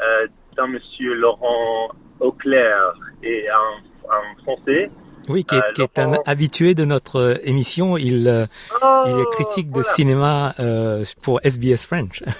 euh, 0.01 0.27
d'un 0.57 0.67
monsieur 0.67 1.15
Laurent 1.15 1.91
Auclair 2.21 2.95
et 3.23 3.49
un, 3.49 4.11
un 4.11 4.43
Français. 4.43 4.91
Oui, 5.29 5.45
qui 5.45 5.55
est, 5.55 5.59
Euh, 5.59 5.73
qui 5.75 5.83
est 5.83 5.99
un 5.99 6.15
habitué 6.27 6.75
de 6.75 6.85
notre 6.85 7.17
euh, 7.17 7.35
émission. 7.45 7.97
Il, 7.97 8.29
euh, 8.29 8.47
Oh, 8.83 9.05
il 9.07 9.21
est 9.21 9.31
critique 9.33 9.71
de 9.71 9.83
cinéma 9.83 10.55
euh, 10.61 11.05
pour 11.23 11.41
SBS 11.45 11.87
French. 11.87 12.23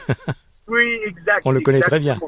Oui, 0.69 1.01
exact. 1.05 1.43
On 1.45 1.51
le 1.51 1.61
connaît 1.61 1.81
très 1.81 1.99
bien. 1.99 2.19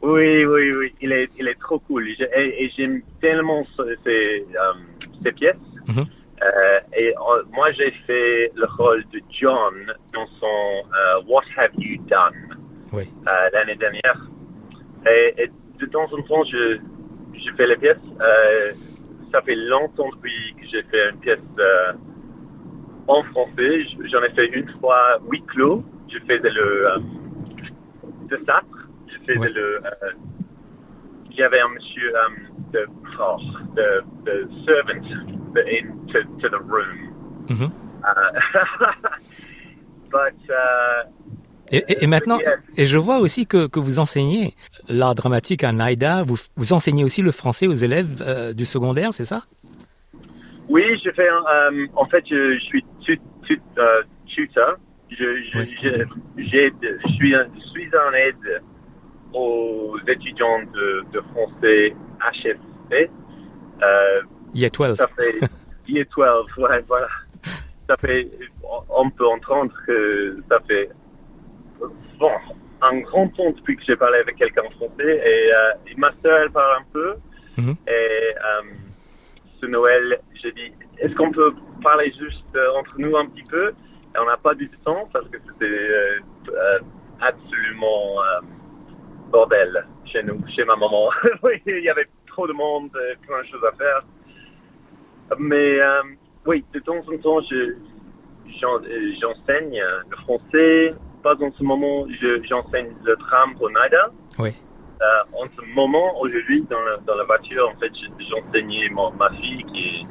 Oui, 0.00 0.44
oui, 0.44 0.72
oui. 0.74 0.92
Il 1.00 1.12
est, 1.12 1.28
il 1.38 1.46
est 1.46 1.60
trop 1.60 1.78
cool. 1.78 2.08
Et, 2.08 2.64
et 2.64 2.72
j'aime 2.76 3.02
tellement 3.20 3.64
ces 4.04 5.32
pièces. 5.32 5.54
Mhm. 5.86 6.04
Euh, 6.42 6.80
et 6.98 7.10
euh, 7.10 7.42
moi, 7.52 7.70
j'ai 7.72 7.92
fait 8.06 8.50
le 8.56 8.66
rôle 8.76 9.04
de 9.12 9.20
John 9.30 9.74
dans 10.12 10.26
son 10.40 10.46
euh, 10.46 11.22
What 11.28 11.44
Have 11.56 11.70
You 11.78 12.02
Done 12.08 12.58
Oui. 12.92 13.08
l'année 13.52 13.76
dernière. 13.76 14.18
Et, 15.06 15.34
et 15.44 15.50
de 15.78 15.86
temps 15.86 16.08
en 16.12 16.22
temps, 16.22 16.42
je, 16.50 16.78
je 17.34 17.54
fais 17.56 17.66
les 17.68 17.76
pièces. 17.76 17.98
Ça 19.32 19.40
fait 19.42 19.54
longtemps 19.54 20.10
depuis 20.14 20.54
que 20.60 20.66
j'ai 20.70 20.82
fait 20.84 21.10
une 21.10 21.18
pièce 21.18 21.38
euh, 21.58 21.92
en 23.08 23.22
français. 23.24 23.84
J'en 24.10 24.22
ai 24.22 24.30
fait 24.34 24.46
une 24.48 24.68
fois 24.80 25.18
huis 25.30 25.42
clos. 25.46 25.82
Je 26.12 26.18
faisais 26.20 26.50
le 26.50 26.86
euh, 26.88 26.98
de 28.30 28.36
Sacre. 28.46 28.88
Je 29.08 29.18
faisais 29.26 29.38
Ouais. 29.38 29.48
le. 29.50 29.80
Euh, 29.84 30.12
il 31.30 31.36
y 31.38 31.42
avait 31.42 31.60
un 31.60 31.68
monsieur 31.68 32.14
euh, 32.14 32.20
de, 32.74 32.86
oh, 33.18 33.36
de, 33.74 34.04
de 34.26 34.48
servant 34.66 35.00
de, 35.54 35.60
into 35.60 36.20
to 36.40 36.48
the 36.50 36.60
room. 36.68 37.10
But 40.10 40.36
uh, 40.50 41.08
Et, 41.70 41.78
et- 41.88 42.04
et 42.04 42.06
maintenant, 42.06 42.38
et 42.76 42.84
je 42.84 42.98
vois 42.98 43.16
aussi 43.18 43.46
que, 43.46 43.66
que 43.66 43.80
vous 43.80 43.98
enseignez 43.98 44.54
l'art 44.88 45.14
dramatique 45.14 45.64
à 45.64 45.72
NIDA. 45.72 46.22
Vous, 46.24 46.36
vous 46.56 46.72
enseignez 46.72 47.04
aussi 47.04 47.22
le 47.22 47.30
français 47.32 47.66
aux 47.66 47.72
élèves 47.72 48.22
euh, 48.22 48.52
du 48.52 48.64
secondaire, 48.64 49.12
c'est 49.14 49.24
ça? 49.24 49.42
Oui, 50.68 50.82
je 51.04 51.10
fais 51.10 51.28
euh, 51.28 51.86
en 51.96 52.06
fait, 52.06 52.24
je, 52.30 52.54
je 52.54 52.60
suis 52.64 52.84
tu, 53.00 53.20
tu, 53.46 53.60
euh, 53.78 54.02
tutor. 54.26 54.76
Je, 55.10 55.16
je, 55.16 55.58
Oui. 55.58 55.76
je, 55.82 57.12
suis, 57.14 57.34
un- 57.34 57.46
je 57.54 57.66
suis 57.70 57.88
en 57.94 58.12
aide 58.14 58.62
aux 59.34 59.98
étudiants 60.08 60.60
de, 60.74 61.04
de 61.12 61.20
français 61.32 61.94
HFC. 62.42 63.10
Year 64.54 64.70
12. 64.70 64.96
ça 64.96 65.06
fait 65.08 65.40
Year 65.88 66.06
12, 66.16 66.46
ouais, 66.58 66.84
voilà. 66.88 67.08
Ça 67.88 67.96
fait, 68.00 68.30
on 68.88 69.10
peut 69.10 69.26
entendre 69.26 69.72
que 69.86 70.38
ça 70.48 70.58
fait, 70.66 70.88
bon, 72.18 72.30
un 72.82 72.98
grand 73.00 73.28
temps 73.28 73.50
depuis 73.50 73.76
que 73.76 73.82
j'ai 73.86 73.96
parlé 73.96 74.18
avec 74.18 74.36
quelqu'un 74.36 74.62
en 74.66 74.70
français 74.70 75.22
et, 75.24 75.52
euh, 75.52 75.72
ma 75.96 76.10
sœur, 76.22 76.38
elle 76.42 76.50
parle 76.50 76.80
un 76.80 76.84
peu. 76.92 77.14
Mhm. 77.58 77.76
Et 77.86 77.90
euh, 77.90 78.62
ce 79.60 79.66
Noël, 79.66 80.20
j'ai 80.42 80.52
dit, 80.52 80.72
est-ce 80.98 81.14
qu'on 81.14 81.30
peut 81.30 81.52
parler 81.82 82.12
juste 82.18 82.44
euh, 82.56 82.70
entre 82.78 82.94
nous 82.98 83.16
un 83.16 83.26
petit 83.26 83.44
peu? 83.44 83.68
Et 84.14 84.18
on 84.18 84.26
n'a 84.26 84.36
pas 84.36 84.54
du 84.54 84.68
temps 84.84 85.08
parce 85.12 85.28
que 85.28 85.38
c'était 85.38 86.18
absolument 87.20 88.16
bordel 89.30 89.86
chez 90.04 90.22
nous, 90.22 90.38
chez 90.54 90.64
ma 90.64 90.76
maman. 90.76 91.08
il 91.66 91.78
y 91.82 91.88
avait 91.88 92.08
trop 92.26 92.46
de 92.46 92.52
monde, 92.52 92.90
plein 93.26 93.40
de 93.42 93.46
choses 93.46 93.64
à 93.64 93.72
faire. 93.76 94.02
Mais 95.38 95.78
oui, 96.44 96.64
de 96.74 96.80
temps 96.80 96.98
en 96.98 97.16
temps, 97.18 97.40
je, 97.50 97.74
j'en- 98.60 98.82
j'enseigne 99.20 99.80
le 100.10 100.16
français. 100.18 100.94
Pas 101.22 101.34
en 101.40 101.52
ce 101.52 101.62
moment, 101.62 102.06
je- 102.20 102.42
j'enseigne 102.48 102.90
le 103.04 103.16
tram 103.16 103.54
pour 103.56 103.68
NIDA. 103.70 104.10
Oui. 104.38 104.50
Euh, 105.00 105.04
en 105.40 105.46
ce 105.56 105.62
moment, 105.74 106.20
aujourd'hui, 106.20 106.64
dans, 106.70 106.80
la- 106.80 106.96
dans 106.98 107.14
la 107.14 107.24
voiture, 107.24 107.68
en 107.68 107.78
fait, 107.78 107.90
je- 107.94 108.24
j'enseignais 108.28 108.88
ma 108.90 109.30
fille 109.40 109.64
qui 109.72 109.78
est 110.00 110.06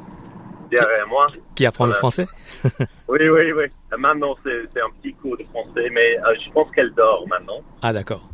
derrière 0.76 1.06
moi. 1.08 1.26
Qui 1.54 1.66
apprend 1.66 1.86
le 1.86 1.92
français? 1.92 2.26
Oui, 3.08 3.28
oui, 3.28 3.52
oui. 3.52 3.64
Maintenant, 3.98 4.34
c'est 4.42 4.80
un 4.80 4.90
petit 5.00 5.12
cours 5.14 5.36
de 5.36 5.44
français, 5.44 5.90
mais 5.92 6.18
euh, 6.18 6.34
je 6.44 6.50
pense 6.52 6.70
qu'elle 6.74 6.92
dort 6.94 7.26
maintenant. 7.28 7.60
Ah, 7.82 7.92
d'accord. 7.92 8.26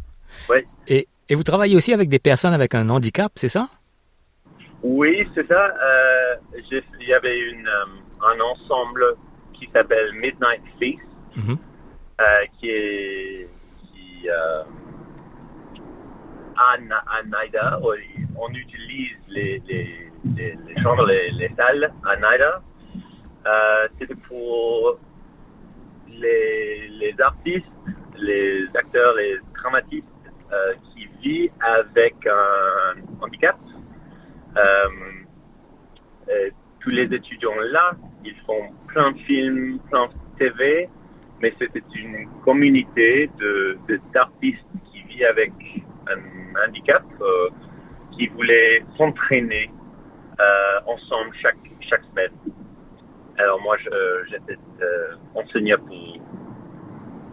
Oui. 0.48 0.58
Et, 0.86 1.08
et 1.28 1.34
vous 1.34 1.42
travaillez 1.42 1.76
aussi 1.76 1.92
avec 1.92 2.08
des 2.08 2.20
personnes 2.20 2.54
avec 2.54 2.74
un 2.76 2.88
handicap, 2.90 3.32
c'est 3.34 3.48
ça? 3.48 3.68
Oui, 4.82 5.26
c'est 5.34 5.46
ça. 5.48 5.74
Euh, 5.82 6.34
il 6.54 7.08
y 7.08 7.12
avait 7.12 7.38
une, 7.40 7.66
euh, 7.66 8.26
un 8.32 8.40
ensemble 8.40 9.04
qui 9.54 9.68
s'appelle 9.72 10.12
Midnight 10.14 10.62
Feast, 10.78 11.00
Mhm. 11.36 11.52
euh, 11.52 11.56
qui 12.58 12.70
est 12.70 13.48
qui 13.92 14.28
euh, 14.28 14.62
à, 16.56 16.78
Na- 16.78 17.04
à 17.06 17.22
Naida, 17.22 17.78
on, 18.36 18.48
utilise 18.52 19.16
les, 19.28 19.62
les, 19.68 20.10
les, 20.36 20.82
chambres, 20.82 21.06
les, 21.06 21.30
les 21.32 21.48
salles 21.56 21.92
à 22.04 22.16
Naida. 22.16 22.60
Euh, 23.46 23.88
C'était 23.98 24.16
pour 24.26 24.98
les, 26.08 26.88
les 26.88 27.14
artistes, 27.20 27.66
les 28.16 28.66
acteurs, 28.74 29.14
les 29.14 29.38
dramatistes 29.54 30.06
euh, 30.52 30.74
qui 30.92 31.06
vivent 31.22 31.52
avec 31.60 32.14
un 32.26 33.00
handicap. 33.20 33.56
Euh, 34.56 34.88
euh, 36.28 36.50
tous 36.80 36.90
les 36.90 37.04
étudiants 37.14 37.54
là, 37.70 37.92
ils 38.24 38.34
font 38.46 38.70
plein 38.88 39.12
de 39.12 39.18
films, 39.20 39.78
plein 39.90 40.06
de 40.06 40.12
TV, 40.38 40.88
mais 41.40 41.54
c'était 41.58 41.82
une 41.94 42.28
communauté 42.44 43.30
de 43.38 43.76
d'artistes 44.12 44.64
qui 44.90 45.02
vit 45.02 45.24
avec 45.24 45.52
un 46.08 46.68
handicap, 46.68 47.04
euh, 47.20 47.48
qui 48.12 48.26
voulaient 48.28 48.82
s'entraîner 48.96 49.70
ensemble 50.86 51.34
chaque, 51.42 51.56
chaque 51.80 52.02
semaine. 52.10 52.30
Alors 53.38 53.60
moi, 53.60 53.76
j'étais 54.30 54.56
enseignant 55.34 55.78
pour, 55.78 56.20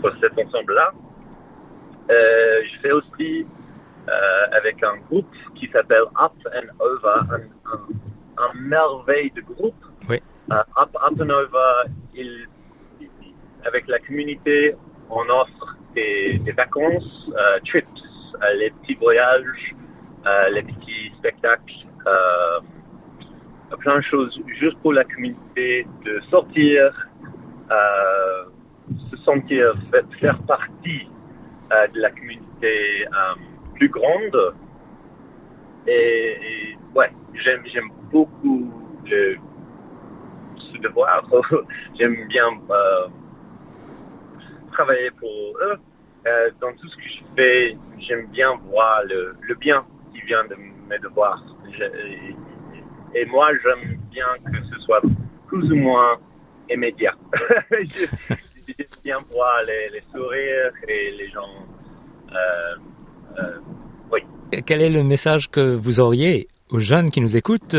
pour 0.01 0.11
cet 0.19 0.37
ensemble-là. 0.39 0.91
je 2.09 2.79
fais 2.81 2.91
aussi 2.91 3.45
avec 4.51 4.81
un 4.83 4.97
groupe 5.07 5.33
qui 5.55 5.67
s'appelle 5.67 6.03
Up 6.19 6.33
and 6.45 6.67
Over, 6.79 7.21
un, 7.31 8.43
un, 8.43 8.53
merveille 8.55 9.31
de 9.31 9.41
groupe. 9.41 9.85
Oui. 10.09 10.21
Up, 10.51 10.67
Up 10.77 11.21
and 11.21 11.29
Over, 11.29 11.89
il, 12.15 12.47
avec 13.65 13.87
la 13.87 13.99
communauté, 13.99 14.75
on 15.09 15.27
offre 15.29 15.77
des, 15.93 16.39
vacances, 16.55 17.29
euh, 17.29 17.59
trips, 17.65 17.85
euh, 18.41 18.53
les 18.57 18.69
petits 18.69 18.95
voyages, 18.95 19.75
euh, 20.25 20.49
les 20.49 20.63
petits 20.63 21.11
spectacles, 21.17 21.73
plein 23.79 23.97
de 23.97 24.03
choses 24.03 24.39
juste 24.59 24.77
pour 24.79 24.93
la 24.93 25.03
communauté 25.03 25.85
de 26.05 26.19
sortir, 26.29 27.09
se 29.11 29.17
sentir, 29.17 29.75
faire 30.19 30.37
partie 30.43 31.07
de 31.93 31.99
la 31.99 32.09
communauté 32.11 33.05
plus 33.73 33.89
grande. 33.89 34.53
Et, 35.87 36.77
ouais, 36.95 37.11
j'aime, 37.43 37.63
j'aime 37.65 37.89
beaucoup 38.11 38.71
ce 39.07 40.77
devoir. 40.77 41.23
j'aime 41.99 42.27
bien 42.27 42.49
travailler 44.75 45.11
pour 45.11 45.29
eux. 45.63 45.77
Euh, 46.27 46.49
dans 46.59 46.71
tout 46.73 46.87
ce 46.87 46.95
que 46.95 47.03
je 47.03 47.23
fais, 47.35 47.77
j'aime 47.99 48.27
bien 48.27 48.55
voir 48.69 49.03
le, 49.07 49.33
le, 49.41 49.55
bien 49.55 49.85
qui 50.11 50.21
vient 50.21 50.43
de 50.45 50.55
mes 50.89 50.97
devoirs. 50.99 51.43
et, 53.13 53.25
moi, 53.25 53.49
j'aime 53.63 53.99
bien 54.11 54.25
que 54.43 54.57
ce 54.73 54.79
soit 54.81 55.01
plus 55.47 55.71
ou 55.71 55.75
moins 55.75 56.17
immédiat. 56.69 57.13
j'aime 57.71 58.87
bien 59.03 59.17
voir 59.31 59.61
les, 59.67 59.89
les, 59.93 60.03
sourires 60.11 60.73
et 60.87 61.11
les 61.11 61.29
gens. 61.29 61.67
Euh, 62.31 62.75
euh, 63.39 63.59
oui. 64.11 64.21
Quel 64.65 64.81
est 64.81 64.89
le 64.89 65.03
message 65.03 65.51
que 65.51 65.75
vous 65.75 65.99
auriez 65.99 66.47
aux 66.71 66.79
jeunes 66.79 67.11
qui 67.11 67.21
nous 67.21 67.37
écoutent 67.37 67.75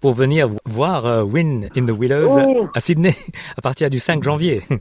pour 0.00 0.14
venir 0.14 0.48
voir 0.64 1.26
Win 1.26 1.68
in 1.76 1.84
the 1.84 1.90
Willows 1.90 2.38
oh. 2.38 2.68
à 2.74 2.80
Sydney 2.80 3.14
à 3.58 3.60
partir 3.60 3.90
du 3.90 3.98
5 3.98 4.22
janvier? 4.22 4.62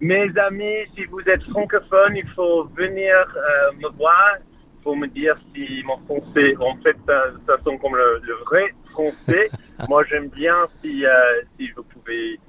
Mes 0.00 0.30
amis, 0.38 0.86
si 0.96 1.04
vous 1.04 1.20
êtes 1.28 1.42
francophone, 1.50 2.16
il 2.16 2.26
faut 2.30 2.64
venir 2.74 3.14
euh, 3.36 3.72
me 3.76 3.88
voir 3.98 4.36
pour 4.82 4.96
me 4.96 5.06
dire 5.06 5.36
si 5.54 5.82
mon 5.84 5.98
français, 6.06 6.56
en 6.58 6.74
fait, 6.76 6.96
ça, 7.06 7.24
ça 7.46 7.58
sonne 7.62 7.78
comme 7.78 7.96
le, 7.96 8.34
vrai 8.46 8.74
français. 8.92 9.50
Moi, 9.88 10.02
j'aime 10.04 10.28
bien 10.28 10.66
si, 10.80 11.04
euh, 11.04 11.42
si 11.58 11.70
vous 11.72 11.82
pouvez 11.82 12.40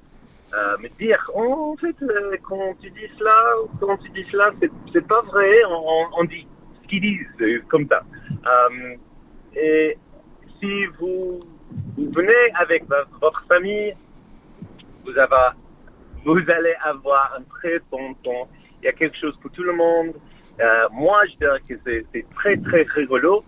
euh, 0.54 0.78
me 0.78 0.88
dire, 0.98 1.20
oh, 1.36 1.74
en 1.74 1.76
fait, 1.76 1.96
quand 2.44 2.74
tu 2.82 2.90
dis 2.92 3.10
cela, 3.20 3.36
quand 3.82 3.98
tu 3.98 4.10
dis 4.12 4.26
cela, 4.32 4.52
c'est 4.94 5.06
pas 5.06 5.22
vrai, 5.24 5.66
on, 5.70 6.06
on 6.20 6.24
dit 6.24 6.48
ce 6.82 6.88
qu'ils 6.88 7.02
disent, 7.02 7.62
comme 7.68 7.86
ça. 7.90 8.02
et 9.58 9.98
si 10.58 10.86
vous, 11.00 11.42
vous 11.98 12.12
venez 12.12 12.54
avec 12.56 12.86
votre 13.20 13.44
famille, 13.50 13.94
vous 15.04 15.18
avez 15.18 15.58
vous 16.26 16.40
allez 16.50 16.76
avoir 16.84 17.36
un 17.38 17.44
très 17.44 17.80
bon 17.90 18.14
temps. 18.24 18.48
Il 18.82 18.86
y 18.86 18.88
a 18.90 18.94
quelque 18.94 19.18
chose 19.18 19.36
pour 19.42 19.52
tout 19.52 19.64
le 19.64 19.74
monde. 19.74 20.14
Euh, 20.60 20.88
moi, 20.92 21.24
je 21.26 21.38
dirais 21.38 21.60
que 21.68 21.74
c'est 21.84 22.26
très, 22.36 22.58
très 22.58 22.84
rigolo. 22.94 23.44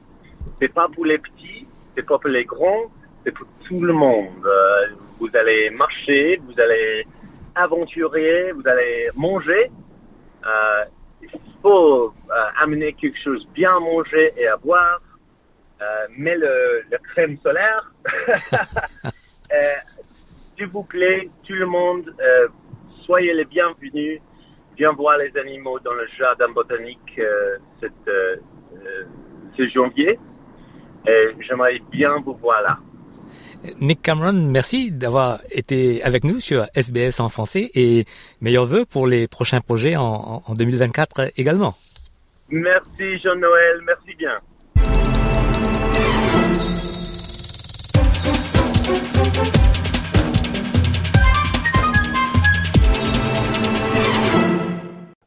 C'est 0.59 0.73
pas 0.73 0.87
pour 0.87 1.05
les 1.05 1.17
petits, 1.17 1.67
c'est 1.95 2.05
pas 2.05 2.17
pour 2.17 2.29
les 2.29 2.45
grands, 2.45 2.91
c'est 3.23 3.31
pour 3.31 3.47
tout 3.67 3.81
le 3.81 3.93
monde. 3.93 4.45
Euh, 4.45 4.87
vous 5.19 5.29
allez 5.33 5.69
marcher, 5.69 6.39
vous 6.45 6.59
allez 6.59 7.05
aventurer, 7.55 8.51
vous 8.51 8.67
allez 8.67 9.09
manger. 9.15 9.69
Euh, 10.45 10.83
il 11.21 11.29
faut 11.61 12.13
amener 12.59 12.93
quelque 12.93 13.17
chose 13.23 13.47
bien 13.53 13.77
à 13.77 13.79
manger 13.79 14.33
et 14.37 14.47
à 14.47 14.57
boire. 14.57 14.99
Mais 16.17 16.35
le, 16.37 16.81
le 16.89 16.97
crème 16.97 17.37
solaire, 17.43 17.91
s'il 20.57 20.67
vous 20.67 20.83
plaît, 20.83 21.29
tout 21.45 21.53
le 21.53 21.65
monde, 21.65 22.13
soyez 23.05 23.33
les 23.33 23.45
bienvenus. 23.45 24.19
Viens 24.77 24.93
voir 24.93 25.17
les 25.17 25.31
animaux 25.39 25.79
dans 25.79 25.93
le 25.93 26.07
jardin 26.17 26.49
botanique 26.49 26.97
euh, 27.19 27.57
cette, 27.79 27.91
euh, 28.07 28.35
euh, 28.73 29.03
ce 29.55 29.67
janvier. 29.69 30.17
Et 31.07 31.27
j'aimerais 31.47 31.79
bien 31.91 32.17
vous 32.25 32.33
voir 32.35 32.61
là. 32.61 32.77
Nick 33.79 34.01
Cameron, 34.01 34.33
merci 34.33 34.91
d'avoir 34.91 35.39
été 35.49 36.03
avec 36.03 36.23
nous 36.25 36.39
sur 36.39 36.65
SBS 36.75 37.19
en 37.19 37.29
français 37.29 37.71
et 37.75 38.05
meilleurs 38.41 38.65
voeux 38.65 38.83
pour 38.85 39.07
les 39.07 39.27
prochains 39.27 39.61
projets 39.61 39.95
en, 39.95 40.41
en 40.45 40.53
2024 40.53 41.31
également. 41.37 41.75
Merci 42.49 43.19
Jean-Noël, 43.19 43.81
merci 43.85 44.15
bien. 44.17 44.39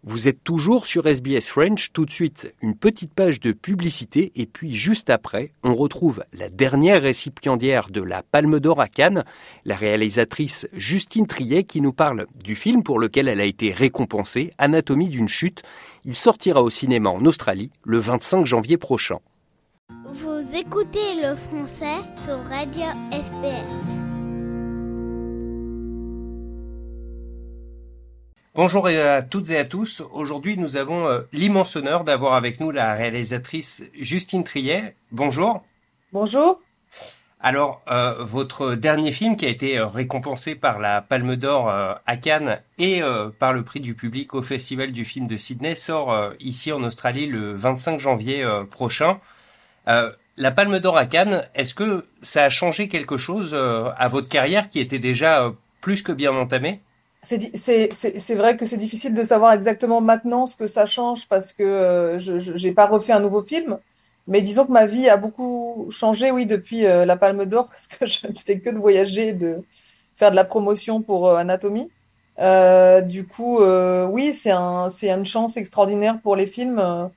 Vous 0.09 0.29
êtes 0.29 0.45
toujours 0.45 0.87
sur 0.87 1.09
SBS 1.09 1.49
French, 1.49 1.90
tout 1.92 2.05
de 2.05 2.12
suite 2.12 2.55
une 2.62 2.77
petite 2.77 3.12
page 3.12 3.40
de 3.40 3.51
publicité 3.51 4.31
et 4.37 4.47
puis 4.47 4.77
juste 4.77 5.11
après, 5.11 5.51
on 5.64 5.75
retrouve 5.75 6.23
la 6.33 6.49
dernière 6.49 7.03
récipiendaire 7.03 7.90
de 7.90 8.03
la 8.03 8.23
Palme 8.23 8.61
d'Or 8.61 8.81
à 8.81 8.87
Cannes, 8.87 9.25
la 9.64 9.75
réalisatrice 9.75 10.69
Justine 10.73 11.27
Triet 11.27 11.64
qui 11.64 11.81
nous 11.81 11.92
parle 11.92 12.27
du 12.37 12.55
film 12.55 12.85
pour 12.85 13.01
lequel 13.01 13.27
elle 13.27 13.40
a 13.40 13.45
été 13.45 13.73
récompensée, 13.73 14.53
Anatomie 14.59 15.09
d'une 15.09 15.29
chute. 15.29 15.64
Il 16.05 16.14
sortira 16.14 16.62
au 16.62 16.71
cinéma 16.71 17.11
en 17.11 17.25
Australie 17.25 17.73
le 17.83 17.99
25 17.99 18.47
janvier 18.47 18.77
prochain. 18.77 19.19
Vous 20.12 20.57
écoutez 20.57 21.16
le 21.21 21.35
français 21.35 21.99
sur 22.25 22.38
Radio 22.45 22.85
SBS. 23.11 24.15
Bonjour 28.57 28.87
à 28.87 29.21
toutes 29.21 29.51
et 29.51 29.59
à 29.59 29.64
tous. 29.64 30.03
Aujourd'hui, 30.12 30.57
nous 30.57 30.79
avons 30.79 31.07
euh, 31.07 31.21
l'immense 31.35 31.77
honneur 31.77 32.05
d'avoir 32.05 32.33
avec 32.33 32.59
nous 32.59 32.71
la 32.71 32.95
réalisatrice 32.95 33.85
Justine 33.95 34.45
Triet. 34.45 34.97
Bonjour. 35.12 35.62
Bonjour. 36.11 36.59
Alors, 37.38 37.83
euh, 37.90 38.14
votre 38.21 38.75
dernier 38.75 39.12
film 39.12 39.37
qui 39.37 39.45
a 39.45 39.51
été 39.51 39.79
euh, 39.79 39.87
récompensé 39.87 40.55
par 40.55 40.79
la 40.79 41.03
Palme 41.03 41.37
d'Or 41.37 41.69
à 41.69 42.16
Cannes 42.16 42.59
et 42.79 43.03
par 43.38 43.53
le 43.53 43.62
prix 43.62 43.81
du 43.81 43.92
public 43.92 44.33
au 44.33 44.40
Festival 44.40 44.90
du 44.92 45.05
film 45.05 45.27
de 45.27 45.37
Sydney 45.37 45.75
sort 45.75 46.19
ici 46.40 46.73
en 46.73 46.83
Australie 46.83 47.27
le 47.27 47.53
25 47.53 48.01
janvier 48.01 48.42
prochain. 48.71 49.21
la 49.87 50.51
Palme 50.51 50.79
d'Or 50.79 50.97
à 50.97 51.05
Cannes, 51.05 51.45
est-ce 51.55 51.75
que 51.75 52.07
ça 52.23 52.45
a 52.45 52.51
changé 52.51 52.88
quelque 52.88 53.19
chose 53.19 53.55
à 53.55 54.09
votre 54.09 54.31
carrière 54.31 54.71
qui 54.71 54.81
était 54.81 54.99
déjà 54.99 55.53
plus 55.83 56.01
que 56.01 56.12
bien 56.12 56.35
entamée? 56.35 56.81
C'est 57.27 58.35
vrai 58.35 58.57
que 58.57 58.67
c'est 58.67 58.77
difficile 58.77 59.15
de 59.15 59.25
savoir 59.25 59.53
exactement 59.53 60.01
maintenant 60.01 60.47
ce 60.47 60.57
que 60.57 60.67
ça 60.67 60.87
change 60.87 61.29
parce 61.29 61.53
que 61.53 61.62
euh, 61.65 62.19
je 62.19 62.67
n'ai 62.67 62.73
pas 62.73 62.87
refait 62.87 63.12
un 63.12 63.21
nouveau 63.21 63.43
film. 63.43 63.79
Mais 64.29 64.43
disons 64.43 64.67
que 64.67 64.73
ma 64.73 64.87
vie 64.87 65.09
a 65.09 65.17
beaucoup 65.17 65.87
changé, 65.91 66.33
oui, 66.33 66.47
depuis 66.47 66.85
euh, 66.85 67.05
la 67.05 67.17
Palme 67.17 67.45
d'Or, 67.47 67.69
parce 67.71 67.87
que 67.87 68.07
je 68.07 68.27
ne 68.27 68.35
fais 68.35 68.61
que 68.61 68.71
de 68.71 68.79
voyager, 68.79 69.33
de 69.33 69.62
faire 70.17 70.31
de 70.31 70.37
la 70.37 70.45
promotion 70.45 71.03
pour 71.03 71.29
euh, 71.29 71.37
Anatomie. 71.37 71.91
du 73.09 73.27
coup, 73.27 73.61
oui, 74.11 74.33
c'est 74.33 74.53
une 74.53 75.27
chance 75.27 75.57
extraordinaire 75.57 76.21
pour 76.23 76.37
les 76.37 76.47
films, 76.47 77.11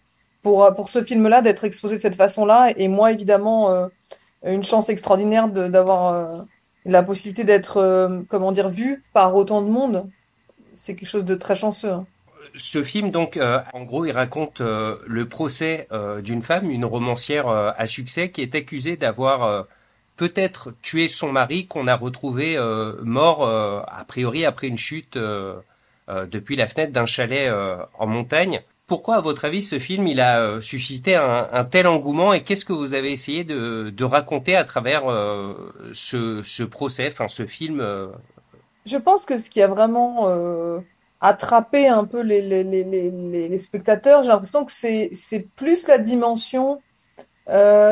pour, 0.43 0.73
pour 0.75 0.89
ce 0.89 1.03
film-là, 1.03 1.41
d'être 1.41 1.65
exposé 1.65 1.97
de 1.97 2.01
cette 2.01 2.15
façon-là. 2.15 2.71
Et 2.77 2.87
moi, 2.87 3.11
évidemment, 3.11 3.89
une 4.43 4.63
chance 4.63 4.89
extraordinaire 4.89 5.49
d'avoir 5.49 6.45
la 6.85 7.03
possibilité 7.03 7.43
d'être, 7.43 7.77
euh, 7.77 8.21
comment 8.27 8.51
dire, 8.51 8.69
vu 8.69 9.03
par 9.13 9.35
autant 9.35 9.61
de 9.61 9.69
monde, 9.69 10.09
c'est 10.73 10.95
quelque 10.95 11.09
chose 11.09 11.25
de 11.25 11.35
très 11.35 11.55
chanceux. 11.55 11.91
Hein. 11.91 12.05
Ce 12.55 12.83
film, 12.83 13.11
donc, 13.11 13.37
euh, 13.37 13.59
en 13.73 13.83
gros, 13.83 14.05
il 14.05 14.11
raconte 14.11 14.61
euh, 14.61 14.95
le 15.07 15.27
procès 15.27 15.87
d'une 16.23 16.41
femme, 16.41 16.71
une 16.71 16.85
romancière 16.85 17.47
à 17.47 17.87
succès, 17.87 18.31
qui 18.31 18.41
est 18.41 18.55
accusée 18.55 18.95
d'avoir 18.95 19.67
peut-être 20.15 20.73
tué 20.81 21.09
son 21.09 21.31
mari, 21.31 21.67
qu'on 21.67 21.87
a 21.87 21.95
retrouvé 21.95 22.57
mort, 23.03 23.47
a 23.47 24.03
priori, 24.07 24.45
après 24.45 24.67
une 24.67 24.77
chute 24.77 25.17
depuis 26.07 26.55
la 26.55 26.67
fenêtre 26.67 26.91
d'un 26.91 27.05
chalet 27.05 27.51
en 27.97 28.07
montagne. 28.07 28.61
Pourquoi, 28.89 29.17
à 29.17 29.21
votre 29.21 29.45
avis, 29.45 29.61
ce 29.61 29.77
film 29.77 30.07
il 30.07 30.19
a 30.19 30.39
euh, 30.39 30.61
suscité 30.61 31.13
un, 31.15 31.63
tel 31.63 31.85
engouement 31.85 32.33
et 32.33 32.41
qu'est-ce 32.41 32.65
que 32.65 32.73
vous 32.73 32.95
avez 32.95 33.13
essayé 33.13 33.43
de, 33.43 34.03
raconter 34.03 34.55
à 34.55 34.63
travers 34.63 35.09
euh, 35.09 35.53
ce, 35.93 36.63
procès, 36.63 37.09
enfin 37.11 37.27
ce 37.27 37.45
film 37.45 37.81
euh 37.81 38.07
Je 38.87 38.97
pense 38.97 39.25
que 39.25 39.37
ce 39.37 39.51
qui 39.51 39.61
a 39.61 39.67
vraiment 39.67 40.27
attrapé 41.21 41.87
un 41.87 42.03
peu 42.05 42.21
les, 42.21 42.41
les, 42.41 43.57
spectateurs, 43.59 44.23
j'ai 44.23 44.29
l'impression 44.29 44.65
que 44.65 44.71
c'est 44.71 45.47
plus 45.55 45.87
la 45.87 45.99
dimension 45.99 46.81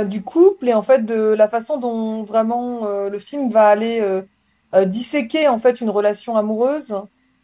du 0.05 0.23
couple 0.23 0.67
et 0.67 0.73
en 0.73 0.81
fait 0.81 1.05
de 1.05 1.33
la 1.33 1.47
façon 1.47 1.77
dont 1.77 2.23
vraiment 2.23 2.87
le 3.07 3.19
film 3.19 3.51
va 3.51 3.67
aller 3.67 4.01
disséquer 4.87 5.47
en 5.47 5.59
fait 5.59 5.79
une 5.79 5.91
relation 5.91 6.35
amoureuse 6.35 6.95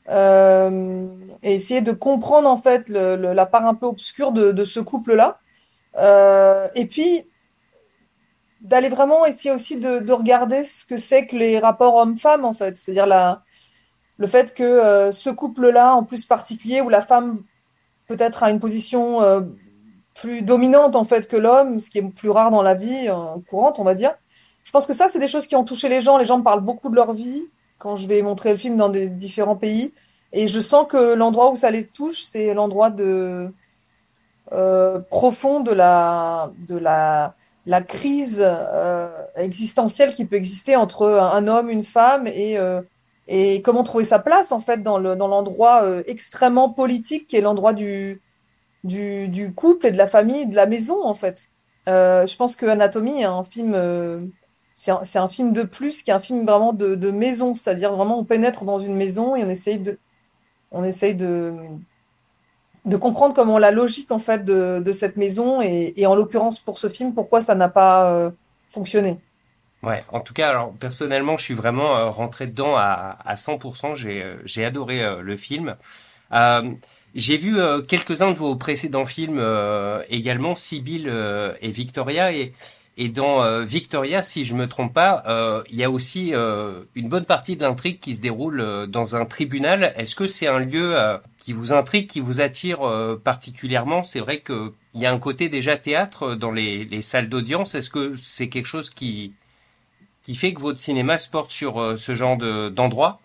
et 0.10 1.56
essayer 1.56 1.82
de 1.82 1.92
comprendre 1.92 2.50
en 2.50 2.58
fait 2.58 2.90
la 2.90 3.46
part 3.46 3.66
un 3.66 3.76
peu 3.76 3.86
obscure 3.86 4.32
de, 4.32 4.66
ce 4.66 4.80
couple-là. 4.80 5.40
et 6.76 6.86
puis 6.86 7.26
d'aller 8.62 8.90
vraiment 8.90 9.26
essayer 9.26 9.54
aussi 9.54 9.78
de, 9.78 10.00
de 10.00 10.14
regarder 10.14 10.64
ce 10.64 10.86
que 10.86 10.98
c'est 10.98 11.28
que 11.28 11.36
les 11.36 11.60
rapports 11.60 11.96
hommes-femmes 11.96 12.46
en 12.46 12.54
fait, 12.54 12.78
c'est-à-dire 12.78 13.06
la, 13.06 13.44
le 14.18 14.28
fait 14.28 14.54
que 14.54 14.64
euh, 14.64 15.12
ce 15.12 15.30
couple-là 15.30 15.96
en 15.96 16.04
plus 16.04 16.26
particulier 16.26 16.82
où 16.82 16.90
la 16.90 17.02
femme 17.02 17.44
peut-être 18.08 18.44
a 18.44 18.52
une 18.52 18.60
position 18.60 19.22
euh, 19.22 19.42
plus 20.14 20.42
dominante 20.42 20.96
en 20.96 21.04
fait 21.04 21.28
que 21.28 21.36
l'homme, 21.36 21.80
ce 21.80 21.90
qui 21.90 21.98
est 21.98 22.04
plus 22.04 22.30
rare 22.30 22.52
dans 22.52 22.62
la 22.62 22.76
vie 22.76 23.08
euh, 23.10 23.40
courante, 23.50 23.80
on 23.80 23.84
va 23.84 23.96
dire. 23.96 24.16
Je 24.64 24.72
pense 24.72 24.86
que 24.86 24.94
ça, 24.94 25.10
c'est 25.10 25.20
des 25.20 25.28
choses 25.28 25.46
qui 25.46 25.58
ont 25.58 25.66
touché 25.66 25.90
les 25.90 26.00
gens. 26.00 26.18
Les 26.18 26.26
gens 26.26 26.42
parlent 26.42 26.62
beaucoup 26.62 26.90
de 26.90 26.96
leur 26.96 27.14
vie 27.14 27.44
quand 27.84 27.98
je 27.98 28.08
vais 28.08 28.22
montrer 28.22 28.52
le 28.52 28.58
film 28.58 28.78
dans 28.78 28.88
des 28.88 29.10
différents 29.10 29.58
pays. 29.58 29.92
Et 30.32 30.48
je 30.48 30.62
sens 30.62 30.88
que 30.88 31.14
l'endroit 31.16 31.52
où 31.52 31.58
ça 31.58 31.70
les 31.70 31.86
touche, 31.86 32.24
c'est 32.24 32.54
l'endroit 32.54 32.90
de 32.90 33.52
euh, 34.54 35.00
profond 35.00 35.60
de 35.60 35.74
la 35.74 36.52
de 36.68 36.78
la 36.78 37.36
la 37.66 37.82
crise 37.82 38.42
euh, 38.42 39.10
existentielle 39.36 40.14
qui 40.14 40.26
peut 40.26 40.38
exister 40.38 40.76
entre 40.76 41.08
un, 41.08 41.48
homme, 41.48 41.70
une 41.70 41.84
femme 41.84 42.26
et 42.28 42.58
euh, 42.58 42.82
et 43.28 43.62
comment 43.62 43.84
trouver 43.84 44.06
sa 44.06 44.20
place 44.20 44.52
en 44.54 44.60
fait 44.62 44.82
dans 44.82 44.98
le 44.98 45.16
dans 45.18 45.28
l'endroit 45.28 45.84
extrêmement 46.08 46.70
politique 46.70 47.28
qui 47.28 47.36
est 47.36 47.42
l'endroit 47.42 47.74
du 47.74 48.22
du, 48.84 49.54
couple 49.56 49.88
et 49.88 49.92
de 49.92 49.98
la 49.98 50.08
famille, 50.08 50.46
de 50.46 50.56
la 50.56 50.68
maison 50.68 51.06
en 51.06 51.16
fait. 51.16 51.48
Je 51.88 52.36
pense 52.38 52.56
que 52.56 52.66
Anatomie 52.66 53.22
est 53.22 53.26
un 53.26 53.44
film, 53.46 53.74
c'est 54.74 55.20
un, 55.20 55.28
film 55.28 55.54
de 55.54 55.64
plus 55.64 56.02
qui 56.02 56.10
est 56.10 56.14
un 56.14 56.20
film 56.20 56.46
vraiment 56.46 56.74
de, 56.74 57.12
maison, 57.12 57.56
c'est-à-dire 57.56 57.96
vraiment 57.96 58.20
on 58.20 58.24
pénètre 58.24 58.66
dans 58.66 58.80
une 58.80 58.96
maison 58.96 59.36
et 59.36 59.44
on 59.44 59.50
essaye 59.50 59.78
de, 59.78 60.00
on 60.72 60.84
essaye 60.84 61.14
de, 61.14 61.54
de 62.86 62.98
comprendre 62.98 63.36
comment 63.36 63.60
la 63.60 63.72
logique 63.72 64.12
en 64.12 64.20
fait 64.20 64.44
de, 64.44 64.92
cette 64.94 65.16
maison 65.16 65.62
et, 65.62 66.06
en 66.06 66.16
l'occurrence 66.16 66.60
pour 66.60 66.80
ce 66.80 66.90
film, 66.90 67.14
pourquoi 67.14 67.42
ça 67.42 67.56
n'a 67.56 67.70
pas 67.70 68.12
euh, 68.12 68.32
fonctionné. 68.68 69.20
Ouais, 69.84 70.04
en 70.12 70.22
tout 70.22 70.34
cas, 70.34 70.70
personnellement, 70.80 71.38
je 71.38 71.44
suis 71.44 71.54
vraiment 71.54 71.98
euh, 71.98 72.10
rentré 72.10 72.48
dedans 72.48 72.76
à, 72.78 73.18
à 73.26 73.36
100%. 73.36 73.96
J'ai 73.96 74.24
euh, 74.24 74.38
j'ai 74.46 74.64
adoré 74.64 75.02
le 75.22 75.38
film. 75.38 75.76
J'ai 77.16 77.38
vu 77.38 77.58
quelques-uns 77.88 78.32
de 78.32 78.38
vos 78.38 78.56
précédents 78.56 79.06
films 79.06 79.40
également, 80.10 80.56
Sibyl 80.56 81.14
et 81.62 81.72
Victoria. 81.72 82.34
Et, 82.34 82.54
et 82.96 83.10
dans 83.10 83.44
euh, 83.44 83.64
Victoria, 83.64 84.22
si 84.22 84.46
je 84.46 84.54
me 84.54 84.68
trompe 84.68 84.94
pas, 84.94 85.24
euh, 85.28 85.64
il 85.70 85.78
y 85.78 85.84
a 85.84 85.90
aussi 85.90 86.36
euh, 86.36 86.82
une 86.94 87.10
bonne 87.10 87.26
partie 87.26 87.56
de 87.56 87.64
l'intrigue 87.64 88.00
qui 88.00 88.16
se 88.16 88.22
déroule 88.22 88.88
dans 88.88 89.16
un 89.16 89.26
tribunal. 89.26 89.94
Est-ce 89.98 90.16
que 90.16 90.28
c'est 90.28 90.48
un 90.48 90.60
lieu 90.60 90.96
qui 91.38 91.54
vous 91.54 91.74
intrigue, 91.74 92.08
qui 92.08 92.20
vous 92.20 92.40
attire 92.40 92.82
particulièrement? 93.24 94.04
C'est 94.04 94.20
vrai 94.20 94.42
que 94.42 94.74
il 94.94 95.02
y 95.02 95.08
a 95.08 95.12
un 95.12 95.18
côté 95.18 95.50
déjà 95.50 95.76
théâtre 95.76 96.36
dans 96.36 96.52
les, 96.52 96.86
les 96.86 97.02
salles 97.02 97.30
d'audience. 97.30 97.74
Est-ce 97.74 97.90
que 97.90 98.14
c'est 98.24 98.50
quelque 98.50 98.68
chose 98.68 98.92
qui 98.92 99.34
qui 100.22 100.36
fait 100.36 100.54
que 100.54 100.62
votre 100.62 100.80
cinéma 100.80 101.18
se 101.18 101.28
porte 101.30 101.52
sur 101.52 101.98
ce 101.98 102.16
genre 102.16 102.38
de 102.38 102.70
d'endroit? 102.70 103.20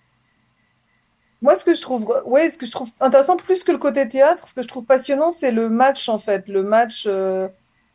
Moi, 1.43 1.55
ce 1.55 1.65
que 1.65 1.75
je 1.75 1.83
trouve, 1.83 2.09
ouais, 2.25 2.51
ce 2.51 2.59
que 2.59 2.67
je 2.67 2.73
trouve 2.73 2.89
intéressant 3.01 3.37
plus 3.37 3.63
que 3.63 3.71
le 3.71 3.79
côté 3.79 4.09
théâtre, 4.09 4.49
ce 4.49 4.55
que 4.55 4.63
je 4.63 4.67
trouve 4.67 4.85
passionnant, 4.85 5.31
c'est 5.31 5.53
le 5.53 5.69
match 5.69 6.09
en 6.09 6.19
fait, 6.19 6.49
le 6.49 6.63
match, 6.63 7.07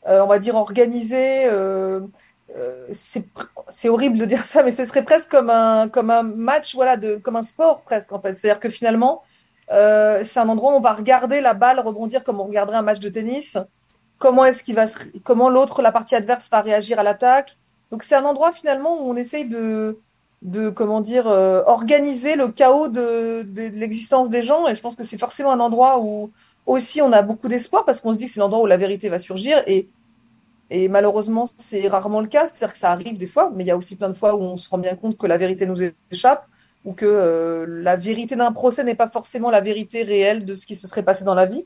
on 0.05 0.27
va 0.27 0.39
dire 0.39 0.55
organisé. 0.55 1.45
euh, 1.47 2.01
euh, 2.57 2.87
c'est 3.69 3.89
horrible 3.89 4.17
de 4.17 4.25
dire 4.33 4.45
ça, 4.45 4.63
mais 4.63 4.71
ce 4.71 4.85
serait 4.85 5.03
presque 5.03 5.31
comme 5.31 5.49
un 5.49 5.87
comme 5.89 6.09
un 6.09 6.23
match, 6.23 6.75
voilà, 6.75 6.97
de 6.97 7.15
comme 7.15 7.35
un 7.35 7.43
sport 7.43 7.81
presque 7.81 8.11
en 8.11 8.19
fait. 8.21 8.33
C'est-à-dire 8.33 8.59
que 8.59 8.69
finalement, 8.69 9.23
euh, 9.71 10.23
c'est 10.25 10.39
un 10.39 10.49
endroit 10.49 10.73
où 10.73 10.77
on 10.77 10.81
va 10.81 10.93
regarder 10.93 11.41
la 11.41 11.53
balle 11.53 11.79
rebondir 11.79 12.23
comme 12.23 12.39
on 12.39 12.45
regarderait 12.45 12.77
un 12.77 12.81
match 12.83 12.99
de 12.99 13.09
tennis. 13.09 13.57
Comment 14.19 14.45
est-ce 14.45 14.63
qu'il 14.63 14.75
va 14.75 14.87
se, 14.87 14.97
comment 15.23 15.49
l'autre, 15.49 15.81
la 15.81 15.91
partie 15.91 16.15
adverse 16.15 16.49
va 16.51 16.61
réagir 16.61 16.99
à 16.99 17.03
l'attaque. 17.03 17.57
Donc 17.91 18.03
c'est 18.03 18.15
un 18.15 18.25
endroit 18.25 18.51
finalement 18.53 19.01
où 19.01 19.11
on 19.11 19.15
essaye 19.15 19.47
de 19.47 19.99
de 20.41 20.69
comment 20.69 21.01
dire 21.01 21.27
euh, 21.27 21.63
organiser 21.65 22.35
le 22.35 22.49
chaos 22.49 22.89
de, 22.89 23.43
de 23.43 23.61
l'existence 23.79 24.29
des 24.29 24.43
gens 24.43 24.67
et 24.67 24.75
je 24.75 24.81
pense 24.81 24.95
que 24.95 25.03
c'est 25.03 25.17
forcément 25.17 25.51
un 25.51 25.59
endroit 25.61 25.99
où 26.01 26.31
aussi 26.65 27.01
on 27.01 27.11
a 27.11 27.21
beaucoup 27.21 27.47
d'espoir 27.47 27.85
parce 27.85 28.01
qu'on 28.01 28.13
se 28.13 28.17
dit 28.17 28.25
que 28.25 28.31
c'est 28.31 28.39
l'endroit 28.39 28.61
où 28.61 28.67
la 28.67 28.77
vérité 28.77 29.09
va 29.09 29.19
surgir 29.19 29.63
et 29.67 29.87
malheureusement 30.89 31.45
c'est 31.57 31.87
rarement 31.87 32.21
le 32.21 32.27
cas. 32.27 32.47
C'est-à-dire 32.47 32.73
que 32.73 32.79
ça 32.79 32.91
arrive 32.91 33.17
des 33.17 33.27
fois 33.27 33.51
mais 33.55 33.63
il 33.63 33.67
y 33.67 33.71
a 33.71 33.77
aussi 33.77 33.95
plein 33.95 34.09
de 34.09 34.13
fois 34.13 34.35
où 34.35 34.41
on 34.41 34.57
se 34.57 34.69
rend 34.69 34.77
bien 34.77 34.95
compte 34.95 35.17
que 35.17 35.27
la 35.27 35.37
vérité 35.37 35.65
nous 35.65 35.77
échappe 36.11 36.47
ou 36.85 36.93
que 36.93 37.05
euh, 37.05 37.65
la 37.67 37.95
vérité 37.95 38.35
d'un 38.35 38.51
procès 38.51 38.83
n'est 38.83 38.95
pas 38.95 39.09
forcément 39.09 39.49
la 39.49 39.61
vérité 39.61 40.03
réelle 40.03 40.45
de 40.45 40.55
ce 40.55 40.65
qui 40.65 40.75
se 40.75 40.87
serait 40.87 41.03
passé 41.03 41.23
dans 41.23 41.35
la 41.35 41.45
vie. 41.45 41.65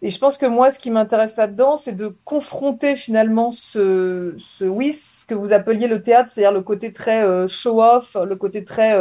Et 0.00 0.10
je 0.10 0.18
pense 0.18 0.38
que 0.38 0.46
moi, 0.46 0.70
ce 0.70 0.78
qui 0.78 0.92
m'intéresse 0.92 1.36
là-dedans, 1.36 1.76
c'est 1.76 1.94
de 1.94 2.14
confronter 2.24 2.94
finalement 2.94 3.50
ce, 3.50 4.34
ce, 4.38 4.64
oui, 4.64 4.92
ce 4.92 5.24
que 5.24 5.34
vous 5.34 5.52
appeliez 5.52 5.88
le 5.88 6.00
théâtre, 6.00 6.28
c'est-à-dire 6.28 6.52
le 6.52 6.60
côté 6.62 6.92
très 6.92 7.24
euh, 7.24 7.48
show-off, 7.48 8.16
le 8.16 8.36
côté 8.36 8.64
très, 8.64 8.96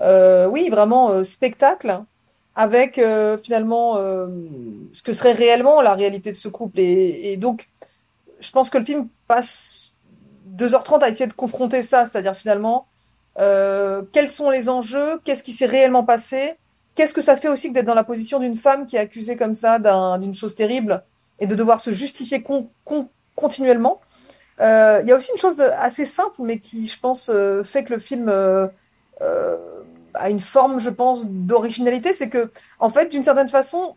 euh, 0.00 0.46
oui, 0.48 0.70
vraiment 0.70 1.22
spectacle, 1.22 2.02
avec 2.56 2.98
euh, 2.98 3.36
finalement 3.38 3.98
euh, 3.98 4.26
ce 4.92 5.02
que 5.02 5.12
serait 5.12 5.32
réellement 5.32 5.82
la 5.82 5.94
réalité 5.94 6.32
de 6.32 6.36
ce 6.36 6.48
couple. 6.48 6.80
Et, 6.80 7.32
et 7.32 7.36
donc, 7.36 7.68
je 8.40 8.50
pense 8.50 8.70
que 8.70 8.78
le 8.78 8.84
film 8.84 9.08
passe 9.28 9.92
2h30 10.56 11.02
à 11.02 11.08
essayer 11.10 11.26
de 11.26 11.34
confronter 11.34 11.82
ça, 11.82 12.06
c'est-à-dire 12.06 12.34
finalement, 12.34 12.86
euh, 13.38 14.02
quels 14.12 14.30
sont 14.30 14.48
les 14.50 14.68
enjeux, 14.70 15.18
qu'est-ce 15.24 15.44
qui 15.44 15.52
s'est 15.52 15.66
réellement 15.66 16.02
passé, 16.04 16.54
qu'est-ce 16.94 17.12
que 17.12 17.20
ça 17.20 17.36
fait 17.36 17.48
aussi 17.48 17.68
que 17.68 17.74
d'être 17.74 17.86
dans 17.86 17.94
la 17.94 18.04
position 18.04 18.38
d'une 18.38 18.56
femme 18.56 18.86
qui 18.86 18.96
est 18.96 19.00
accusée 19.00 19.36
comme 19.36 19.54
ça 19.54 19.78
d'un- 19.78 20.18
d'une 20.18 20.34
chose 20.34 20.54
terrible 20.54 21.02
et 21.38 21.46
de 21.46 21.54
devoir 21.54 21.80
se 21.82 21.90
justifier 21.90 22.42
con- 22.42 22.70
con- 22.84 23.08
continuellement? 23.34 24.00
Euh, 24.62 25.00
Il 25.02 25.08
y 25.08 25.12
a 25.12 25.16
aussi 25.16 25.30
une 25.32 25.38
chose 25.38 25.60
assez 25.60 26.06
simple, 26.06 26.36
mais 26.38 26.58
qui, 26.58 26.86
je 26.86 26.98
pense, 26.98 27.28
euh, 27.30 27.62
fait 27.62 27.84
que 27.84 27.92
le 27.92 27.98
film 27.98 28.30
a 30.16 30.30
une 30.30 30.40
forme, 30.40 30.78
je 30.78 30.90
pense, 30.90 31.26
d'originalité, 31.26 32.14
c'est 32.14 32.28
que, 32.28 32.50
en 32.78 32.90
fait, 32.90 33.10
d'une 33.10 33.22
certaine 33.22 33.48
façon, 33.48 33.96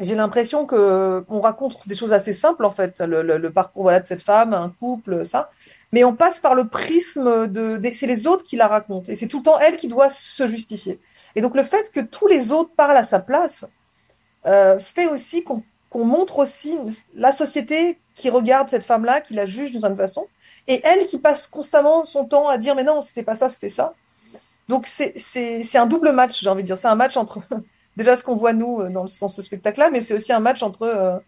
j'ai 0.00 0.14
l'impression 0.14 0.66
que 0.66 1.24
on 1.28 1.40
raconte 1.40 1.86
des 1.86 1.94
choses 1.94 2.12
assez 2.12 2.32
simples, 2.32 2.64
en 2.64 2.70
fait, 2.70 3.00
le, 3.00 3.48
parcours 3.50 3.82
voilà, 3.82 4.00
de 4.00 4.06
cette 4.06 4.22
femme, 4.22 4.54
un 4.54 4.70
couple, 4.80 5.24
ça. 5.24 5.50
Mais 5.92 6.04
on 6.04 6.14
passe 6.14 6.40
par 6.40 6.54
le 6.54 6.68
prisme 6.68 7.48
de, 7.48 7.80
c'est 7.92 8.06
les 8.06 8.26
autres 8.26 8.44
qui 8.44 8.56
la 8.56 8.68
racontent. 8.68 9.10
Et 9.10 9.16
c'est 9.16 9.26
tout 9.26 9.38
le 9.38 9.42
temps 9.42 9.58
elle 9.58 9.76
qui 9.76 9.88
doit 9.88 10.10
se 10.10 10.46
justifier. 10.46 11.00
Et 11.34 11.40
donc 11.40 11.54
le 11.54 11.62
fait 11.62 11.90
que 11.90 12.00
tous 12.00 12.26
les 12.26 12.52
autres 12.52 12.70
parlent 12.76 12.96
à 12.96 13.04
sa 13.04 13.20
place 13.20 13.66
euh, 14.46 14.78
fait 14.78 15.06
aussi 15.08 15.44
qu'on 15.44 15.64
montre 15.94 16.38
aussi 16.38 16.78
la 17.14 17.32
société 17.32 17.98
qui 18.14 18.30
regarde 18.30 18.68
cette 18.68 18.84
femme-là, 18.84 19.20
qui 19.20 19.34
la 19.34 19.46
juge 19.46 19.72
d'une 19.72 19.80
certaine 19.80 19.98
façon, 19.98 20.26
et 20.66 20.80
elle 20.84 21.06
qui 21.06 21.18
passe 21.18 21.46
constamment 21.46 22.04
son 22.04 22.24
temps 22.24 22.48
à 22.48 22.58
dire 22.58 22.74
mais 22.74 22.84
non, 22.84 23.02
c'était 23.02 23.22
pas 23.22 23.36
ça, 23.36 23.48
c'était 23.48 23.68
ça. 23.68 23.94
Donc 24.68 24.86
c'est 24.86 25.76
un 25.76 25.86
double 25.86 26.12
match, 26.12 26.40
j'ai 26.40 26.48
envie 26.48 26.62
de 26.62 26.66
dire. 26.66 26.78
C'est 26.78 26.88
un 26.88 26.94
match 26.94 27.16
entre 27.16 27.40
déjà 27.96 28.16
ce 28.16 28.24
qu'on 28.24 28.36
voit 28.36 28.52
nous 28.52 28.80
euh, 28.80 28.90
dans, 28.90 29.06
ce 29.06 29.42
spectacle-là, 29.42 29.90
mais 29.90 30.00
c'est 30.00 30.14
aussi 30.14 30.32
un 30.32 30.40
match 30.40 30.62
entre 30.62 30.82
euh, 30.82 31.18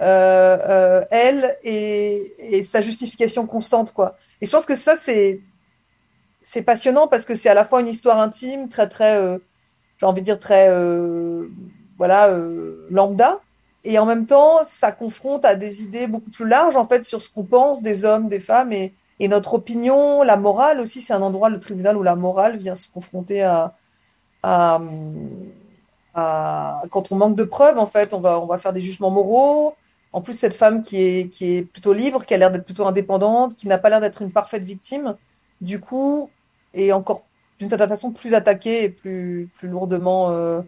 euh, 0.00 1.02
elle 1.10 1.56
et, 1.62 2.56
et 2.56 2.62
sa 2.62 2.82
justification 2.82 3.46
constante, 3.46 3.92
quoi. 3.92 4.16
Et 4.40 4.46
je 4.46 4.52
pense 4.52 4.66
que 4.66 4.76
ça 4.76 4.96
c'est 4.96 5.40
c'est 6.42 6.62
passionnant 6.62 7.06
parce 7.06 7.26
que 7.26 7.34
c'est 7.34 7.50
à 7.50 7.54
la 7.54 7.64
fois 7.64 7.80
une 7.80 7.88
histoire 7.88 8.18
intime, 8.18 8.68
très 8.68 8.88
très, 8.88 9.38
j'ai 9.98 10.06
envie 10.06 10.22
de 10.22 10.24
dire 10.24 10.38
très, 10.38 10.72
voilà, 11.98 12.34
lambda, 12.88 13.40
et 13.84 13.98
en 13.98 14.06
même 14.06 14.26
temps 14.26 14.64
ça 14.64 14.90
confronte 14.90 15.44
à 15.44 15.54
des 15.54 15.82
idées 15.82 16.06
beaucoup 16.06 16.30
plus 16.30 16.48
larges 16.48 16.76
en 16.76 16.86
fait 16.86 17.02
sur 17.02 17.20
ce 17.20 17.28
qu'on 17.28 17.44
pense 17.44 17.82
des 17.82 18.06
hommes, 18.06 18.28
des 18.28 18.40
femmes 18.40 18.72
et, 18.72 18.94
et 19.20 19.28
notre 19.28 19.54
opinion, 19.54 20.22
la 20.22 20.36
morale 20.36 20.80
aussi. 20.80 21.02
C'est 21.02 21.12
un 21.12 21.22
endroit, 21.22 21.48
le 21.48 21.60
tribunal, 21.60 21.96
où 21.96 22.02
la 22.02 22.16
morale 22.16 22.56
vient 22.56 22.74
se 22.74 22.88
confronter 22.88 23.42
à, 23.42 23.74
quand 24.42 24.82
on 27.12 27.16
manque 27.16 27.36
de 27.36 27.44
preuves 27.44 27.78
en 27.78 27.86
fait, 27.86 28.14
on 28.14 28.20
va 28.20 28.40
on 28.40 28.46
va 28.46 28.58
faire 28.58 28.72
des 28.72 28.80
jugements 28.80 29.10
moraux. 29.10 29.74
En 30.12 30.22
plus, 30.22 30.32
cette 30.32 30.56
femme 30.56 30.82
qui 30.82 31.00
est 31.00 31.28
qui 31.28 31.56
est 31.56 31.62
plutôt 31.62 31.92
libre, 31.92 32.26
qui 32.26 32.34
a 32.34 32.38
l'air 32.38 32.50
d'être 32.50 32.64
plutôt 32.64 32.86
indépendante, 32.86 33.54
qui 33.54 33.68
n'a 33.68 33.78
pas 33.78 33.90
l'air 33.90 34.00
d'être 34.00 34.22
une 34.22 34.32
parfaite 34.32 34.64
victime 34.64 35.16
du 35.60 35.80
coup, 35.80 36.30
est 36.74 36.92
encore 36.92 37.24
d'une 37.58 37.68
certaine 37.68 37.88
façon 37.88 38.12
plus 38.12 38.34
attaqué 38.34 38.84
et 38.84 38.88
plus, 38.88 39.48
plus 39.52 39.68
lourdement 39.68 40.30
euh, 40.30 40.62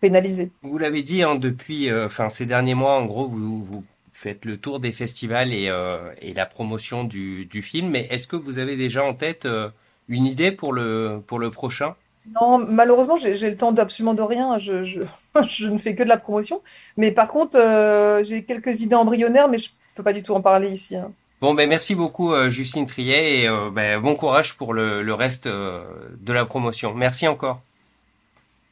pénalisé. 0.00 0.50
Vous 0.62 0.78
l'avez 0.78 1.02
dit, 1.02 1.22
hein, 1.22 1.36
depuis, 1.36 1.90
euh, 1.90 2.08
ces 2.30 2.46
derniers 2.46 2.74
mois, 2.74 2.94
en 2.94 3.04
gros, 3.04 3.28
vous 3.28 3.84
faites 4.20 4.44
le 4.44 4.58
tour 4.58 4.80
des 4.80 4.92
festivals 4.92 5.52
et, 5.52 5.68
euh, 5.68 6.12
et 6.20 6.34
la 6.34 6.44
promotion 6.44 7.04
du, 7.04 7.46
du 7.46 7.62
film. 7.62 7.88
Mais 7.88 8.06
est-ce 8.10 8.26
que 8.28 8.36
vous 8.36 8.58
avez 8.58 8.76
déjà 8.76 9.02
en 9.02 9.14
tête 9.14 9.46
euh, 9.46 9.70
une 10.08 10.26
idée 10.26 10.52
pour 10.52 10.72
le, 10.72 11.22
pour 11.26 11.38
le 11.38 11.50
prochain? 11.50 11.96
Non, 12.40 12.58
malheureusement, 12.58 13.16
j'ai 13.16 13.50
le 13.50 13.56
temps 13.56 13.72
d'absolument 13.72 14.12
de 14.12 14.22
rien. 14.22 14.58
Je, 14.58 14.82
je, 14.82 15.00
je 15.48 15.68
ne 15.68 15.78
fais 15.78 15.94
que 15.94 16.02
de 16.02 16.08
la 16.08 16.18
promotion. 16.18 16.60
Mais 16.98 17.12
par 17.12 17.28
contre, 17.28 17.56
euh, 17.56 18.22
j'ai 18.22 18.44
quelques 18.44 18.82
idées 18.82 18.94
embryonnaires, 18.94 19.48
mais 19.48 19.58
je, 19.58 19.70
peut 19.94 20.02
pas 20.02 20.12
du 20.12 20.22
tout 20.22 20.34
en 20.34 20.42
parler 20.42 20.70
ici. 20.70 20.96
Hein. 20.96 21.12
Bon, 21.40 21.54
ben 21.54 21.66
merci 21.66 21.94
beaucoup 21.94 22.34
Justine 22.50 22.84
Triet 22.84 23.44
et 23.44 23.48
ben, 23.72 23.98
bon 23.98 24.14
courage 24.14 24.58
pour 24.58 24.74
le, 24.74 25.00
le 25.00 25.14
reste 25.14 25.48
de 25.48 26.32
la 26.34 26.44
promotion. 26.44 26.92
Merci 26.92 27.26
encore. 27.26 27.62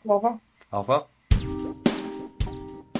Au 0.06 0.16
revoir. 0.16 0.36
Au 0.70 0.80
revoir. 0.80 1.08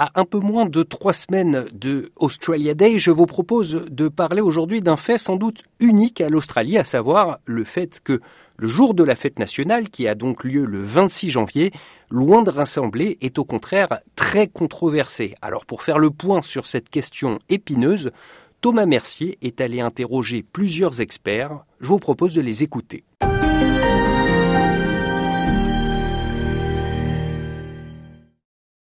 À 0.00 0.12
un 0.14 0.24
peu 0.24 0.38
moins 0.38 0.66
de 0.66 0.84
trois 0.84 1.12
semaines 1.12 1.66
de 1.72 2.12
Australia 2.14 2.72
Day, 2.74 3.00
je 3.00 3.10
vous 3.10 3.26
propose 3.26 3.86
de 3.90 4.06
parler 4.06 4.40
aujourd'hui 4.40 4.80
d'un 4.80 4.96
fait 4.96 5.18
sans 5.18 5.34
doute 5.34 5.64
unique 5.80 6.20
à 6.20 6.28
l'Australie, 6.28 6.78
à 6.78 6.84
savoir 6.84 7.40
le 7.46 7.64
fait 7.64 7.98
que 8.04 8.20
le 8.58 8.68
jour 8.68 8.94
de 8.94 9.02
la 9.02 9.16
fête 9.16 9.40
nationale, 9.40 9.88
qui 9.88 10.06
a 10.06 10.14
donc 10.14 10.44
lieu 10.44 10.64
le 10.64 10.80
26 10.80 11.30
janvier, 11.30 11.72
loin 12.12 12.44
de 12.44 12.50
rassembler, 12.50 13.18
est 13.22 13.40
au 13.40 13.44
contraire 13.44 13.98
très 14.14 14.46
controversé. 14.46 15.34
Alors 15.42 15.66
pour 15.66 15.82
faire 15.82 15.98
le 15.98 16.10
point 16.10 16.42
sur 16.42 16.68
cette 16.68 16.90
question 16.90 17.40
épineuse, 17.48 18.12
Thomas 18.60 18.86
Mercier 18.86 19.36
est 19.42 19.60
allé 19.60 19.80
interroger 19.80 20.44
plusieurs 20.44 21.00
experts. 21.00 21.64
Je 21.80 21.88
vous 21.88 21.98
propose 21.98 22.34
de 22.34 22.40
les 22.40 22.62
écouter. 22.62 23.02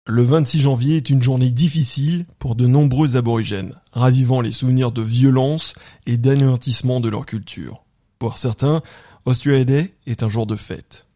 Le 0.08 0.22
26 0.22 0.60
janvier 0.60 0.96
est 0.98 1.10
une 1.10 1.20
journée 1.20 1.50
difficile 1.50 2.26
pour 2.38 2.54
de 2.54 2.68
nombreux 2.68 3.16
aborigènes, 3.16 3.74
ravivant 3.90 4.40
les 4.40 4.52
souvenirs 4.52 4.92
de 4.92 5.02
violence 5.02 5.74
et 6.06 6.16
d'anéantissement 6.16 7.00
de 7.00 7.08
leur 7.08 7.26
culture. 7.26 7.82
Pour 8.20 8.38
certains, 8.38 8.82
Australia 9.24 9.82
est 10.06 10.22
un 10.22 10.28
jour 10.28 10.46
de 10.46 10.54
fête. 10.54 11.08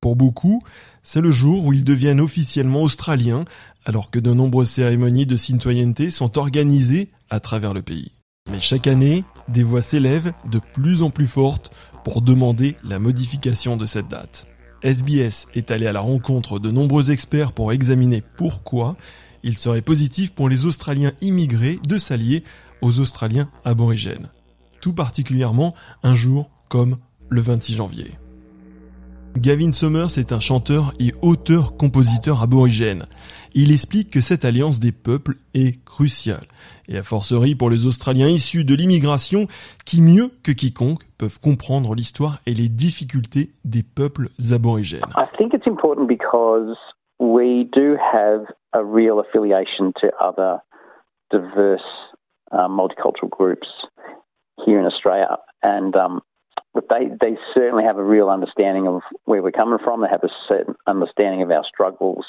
Pour 0.00 0.16
beaucoup, 0.16 0.62
c'est 1.02 1.20
le 1.20 1.30
jour 1.30 1.66
où 1.66 1.74
ils 1.74 1.84
deviennent 1.84 2.22
officiellement 2.22 2.80
australiens, 2.80 3.44
alors 3.84 4.10
que 4.10 4.18
de 4.18 4.32
nombreuses 4.32 4.70
cérémonies 4.70 5.26
de 5.26 5.36
citoyenneté 5.36 6.10
sont 6.10 6.38
organisées 6.38 7.10
à 7.28 7.40
travers 7.40 7.74
le 7.74 7.82
pays. 7.82 8.12
Mais 8.50 8.60
chaque 8.60 8.86
année, 8.86 9.24
des 9.48 9.62
voix 9.62 9.82
s'élèvent 9.82 10.32
de 10.50 10.58
plus 10.72 11.02
en 11.02 11.10
plus 11.10 11.26
fortes 11.26 11.70
pour 12.02 12.22
demander 12.22 12.76
la 12.82 12.98
modification 12.98 13.76
de 13.76 13.84
cette 13.84 14.08
date. 14.08 14.46
SBS 14.82 15.48
est 15.54 15.70
allé 15.70 15.86
à 15.86 15.92
la 15.92 16.00
rencontre 16.00 16.58
de 16.58 16.70
nombreux 16.70 17.10
experts 17.10 17.52
pour 17.52 17.72
examiner 17.72 18.22
pourquoi 18.36 18.96
il 19.42 19.56
serait 19.56 19.82
positif 19.82 20.32
pour 20.32 20.48
les 20.48 20.66
Australiens 20.66 21.12
immigrés 21.20 21.78
de 21.86 21.98
s'allier 21.98 22.44
aux 22.80 23.00
Australiens 23.00 23.50
aborigènes. 23.64 24.28
Tout 24.80 24.92
particulièrement 24.92 25.74
un 26.02 26.14
jour 26.14 26.50
comme 26.68 26.98
le 27.28 27.40
26 27.40 27.74
janvier. 27.74 28.12
Gavin 29.38 29.72
Summers 29.72 30.18
est 30.18 30.32
un 30.32 30.40
chanteur 30.40 30.92
et 30.98 31.12
auteur-compositeur 31.22 32.42
aborigène. 32.42 33.04
Il 33.54 33.70
explique 33.70 34.10
que 34.10 34.20
cette 34.20 34.44
alliance 34.44 34.80
des 34.80 34.92
peuples 34.92 35.36
est 35.54 35.84
cruciale, 35.84 36.46
et 36.88 36.98
a 36.98 37.02
forcerie 37.02 37.54
pour 37.54 37.70
les 37.70 37.86
Australiens 37.86 38.28
issus 38.28 38.64
de 38.64 38.74
l'immigration 38.74 39.46
qui 39.86 40.02
mieux 40.02 40.30
que 40.44 40.52
quiconque 40.52 41.04
peuvent 41.18 41.40
comprendre 41.40 41.94
l'histoire 41.94 42.38
et 42.46 42.54
les 42.54 42.68
difficultés 42.68 43.50
des 43.64 43.82
peuples 43.82 44.28
aborigènes. 44.52 45.02
I 45.16 45.26
think 45.36 45.54
it's 45.54 45.66
important 45.66 46.06
because 46.08 46.76
we 47.20 47.64
do 47.72 47.96
have 47.96 48.44
a 48.72 48.82
real 48.82 49.20
affiliation 49.20 49.92
to 50.00 50.08
other 50.20 50.58
diverse 51.30 51.82
uh, 52.52 52.68
multicultural 52.68 53.30
groups 53.30 53.68
here 54.64 54.80
in 54.80 54.86
Australia, 54.86 55.38
um, 55.62 56.20
but 56.78 56.88
they, 56.88 57.06
they 57.20 57.36
certainly 57.54 57.82
have 57.82 57.98
a 57.98 58.04
real 58.04 58.28
understanding 58.28 58.86
of 58.86 59.02
where 59.24 59.42
we're 59.42 59.50
coming 59.50 59.80
from. 59.82 60.00
They 60.00 60.08
have 60.08 60.22
a 60.22 60.28
certain 60.46 60.76
understanding 60.86 61.42
of 61.42 61.50
our 61.50 61.64
struggles, 61.64 62.24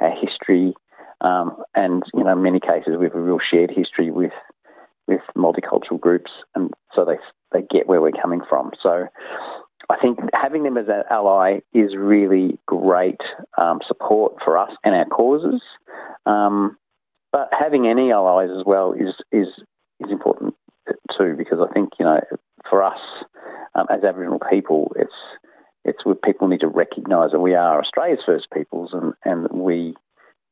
our 0.00 0.14
history, 0.14 0.74
um, 1.22 1.56
and 1.74 2.02
you 2.12 2.24
know, 2.24 2.32
in 2.32 2.42
many 2.42 2.60
cases, 2.60 2.96
we 2.98 3.06
have 3.06 3.14
a 3.14 3.20
real 3.20 3.38
shared 3.38 3.70
history 3.70 4.10
with 4.10 4.32
with 5.06 5.22
multicultural 5.36 5.98
groups, 5.98 6.30
and 6.54 6.72
so 6.94 7.06
they 7.06 7.16
they 7.52 7.66
get 7.70 7.86
where 7.86 8.00
we're 8.00 8.12
coming 8.12 8.42
from. 8.48 8.72
So. 8.82 9.06
I 9.88 9.96
think 10.00 10.20
having 10.34 10.62
them 10.62 10.76
as 10.76 10.86
an 10.86 11.02
ally 11.10 11.60
is 11.74 11.96
really 11.96 12.58
great 12.66 13.20
um, 13.58 13.80
support 13.88 14.34
for 14.44 14.56
us 14.56 14.70
and 14.84 14.94
our 14.94 15.06
causes. 15.06 15.62
Um, 16.26 16.76
but 17.32 17.48
having 17.50 17.88
any 17.88 18.12
allies 18.12 18.50
as 18.56 18.64
well 18.64 18.92
is 18.92 19.16
is 19.32 19.48
is 19.98 20.12
important 20.12 20.54
too, 21.18 21.34
because 21.36 21.58
I 21.60 21.72
think 21.72 21.90
you 21.98 22.04
know 22.04 22.20
for 22.68 22.82
us 22.82 23.00
um, 23.74 23.86
as 23.90 24.04
Aboriginal 24.04 24.40
people, 24.50 24.92
it's 24.96 25.12
it's 25.84 26.04
what 26.04 26.20
people 26.22 26.48
need 26.48 26.60
to 26.60 26.68
recognise 26.68 27.30
that 27.32 27.40
we 27.40 27.54
are 27.54 27.80
Australia's 27.80 28.20
first 28.24 28.48
peoples, 28.52 28.90
and 28.92 29.14
and 29.24 29.48
we, 29.50 29.94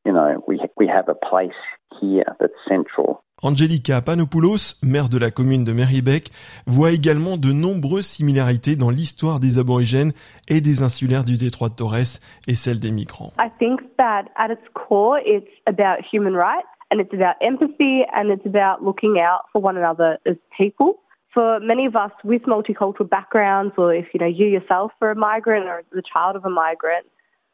you 0.05 0.13
know, 0.13 0.43
we 0.47 0.59
we 0.77 0.87
have 0.87 1.09
a 1.09 1.15
place 1.15 1.59
here 1.99 2.25
that's 2.39 2.53
central. 2.67 3.23
Angelica 3.41 4.01
Panopoulos, 4.01 4.75
maire 4.83 5.07
de 5.07 5.17
la 5.17 5.31
commune 5.31 5.63
de 5.63 5.71
Merrybeck, 5.71 6.29
voit 6.67 6.91
également 6.91 7.37
de 7.37 7.53
nombreuses 7.53 8.05
similarités 8.05 8.75
dans 8.75 8.89
l'histoire 8.89 9.39
des 9.39 9.57
aborigènes 9.57 10.11
et 10.49 10.59
des 10.59 10.83
insulaires 10.83 11.23
du 11.23 11.37
détroit 11.37 11.69
de 11.69 11.75
Torres 11.75 12.19
et 12.47 12.53
celle 12.53 12.79
des 12.81 12.91
migrants. 12.91 13.31
I 13.39 13.49
think 13.57 13.79
that 13.97 14.25
at 14.35 14.51
its 14.51 14.67
core 14.73 15.19
it's 15.23 15.47
about 15.67 16.03
human 16.11 16.33
rights 16.33 16.67
and 16.91 16.99
it's 16.99 17.13
about 17.13 17.35
empathy 17.41 18.03
and 18.13 18.29
it's 18.29 18.45
about 18.45 18.83
looking 18.83 19.19
out 19.19 19.45
for 19.53 19.61
one 19.63 19.77
another 19.77 20.17
as 20.25 20.35
people. 20.57 20.99
For 21.33 21.59
many 21.59 21.85
of 21.85 21.95
us 21.95 22.11
with 22.23 22.43
multicultural 22.43 23.09
backgrounds, 23.09 23.73
or 23.77 23.93
if 23.93 24.07
you 24.13 24.19
know 24.19 24.25
you 24.25 24.47
yourself 24.47 24.91
are 25.01 25.11
a 25.11 25.15
migrant 25.15 25.65
or 25.65 25.83
the 25.91 26.01
child 26.01 26.35
of 26.35 26.45
a 26.45 26.49
migrant, 26.49 27.05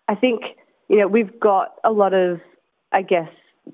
I 0.08 0.16
think 0.16 0.42
you 0.88 0.98
know 0.98 1.08
we've 1.08 1.40
got 1.40 1.76
a 1.84 1.92
lot 1.92 2.14
of, 2.14 2.40
I 2.92 3.02
guess, 3.02 3.30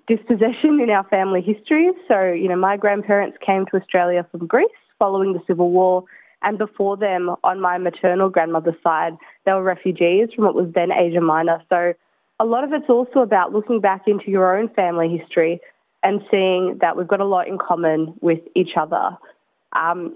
dispossession 0.08 0.80
in 0.82 0.90
our 0.90 1.04
family 1.10 1.42
history. 1.42 1.90
So 2.08 2.32
you 2.32 2.48
know, 2.48 2.56
my 2.56 2.78
grandparents 2.78 3.38
came 3.46 3.66
to 3.68 3.78
Australia 3.78 4.26
from 4.32 4.48
Greece 4.48 4.70
following 4.98 5.34
the 5.34 5.42
Civil 5.48 5.72
War, 5.72 6.04
and 6.42 6.58
before 6.58 6.98
them, 6.98 7.36
on 7.44 7.62
my 7.62 7.78
maternal 7.78 8.30
grandmother's 8.30 8.82
side, 8.84 9.14
they 9.46 9.54
were 9.54 9.64
refugees 9.64 10.30
from 10.36 10.46
what 10.46 10.56
was 10.56 10.72
then 10.74 10.92
Asia 10.92 11.22
Minor. 11.22 11.62
So 11.70 11.94
a 12.40 12.46
lot 12.46 12.64
of 12.64 12.74
it's 12.74 12.90
also 12.90 13.20
about 13.20 13.54
looking 13.54 13.80
back 13.80 14.08
into 14.08 14.32
your 14.32 14.58
own 14.58 14.70
family 14.70 15.16
history 15.16 15.60
and 16.04 16.22
seeing 16.32 16.80
that 16.82 16.98
we've 16.98 17.08
got 17.08 17.20
a 17.20 17.26
lot 17.26 17.48
in 17.48 17.60
common 17.60 18.16
with 18.22 18.40
each 18.56 18.72
other. 18.76 19.16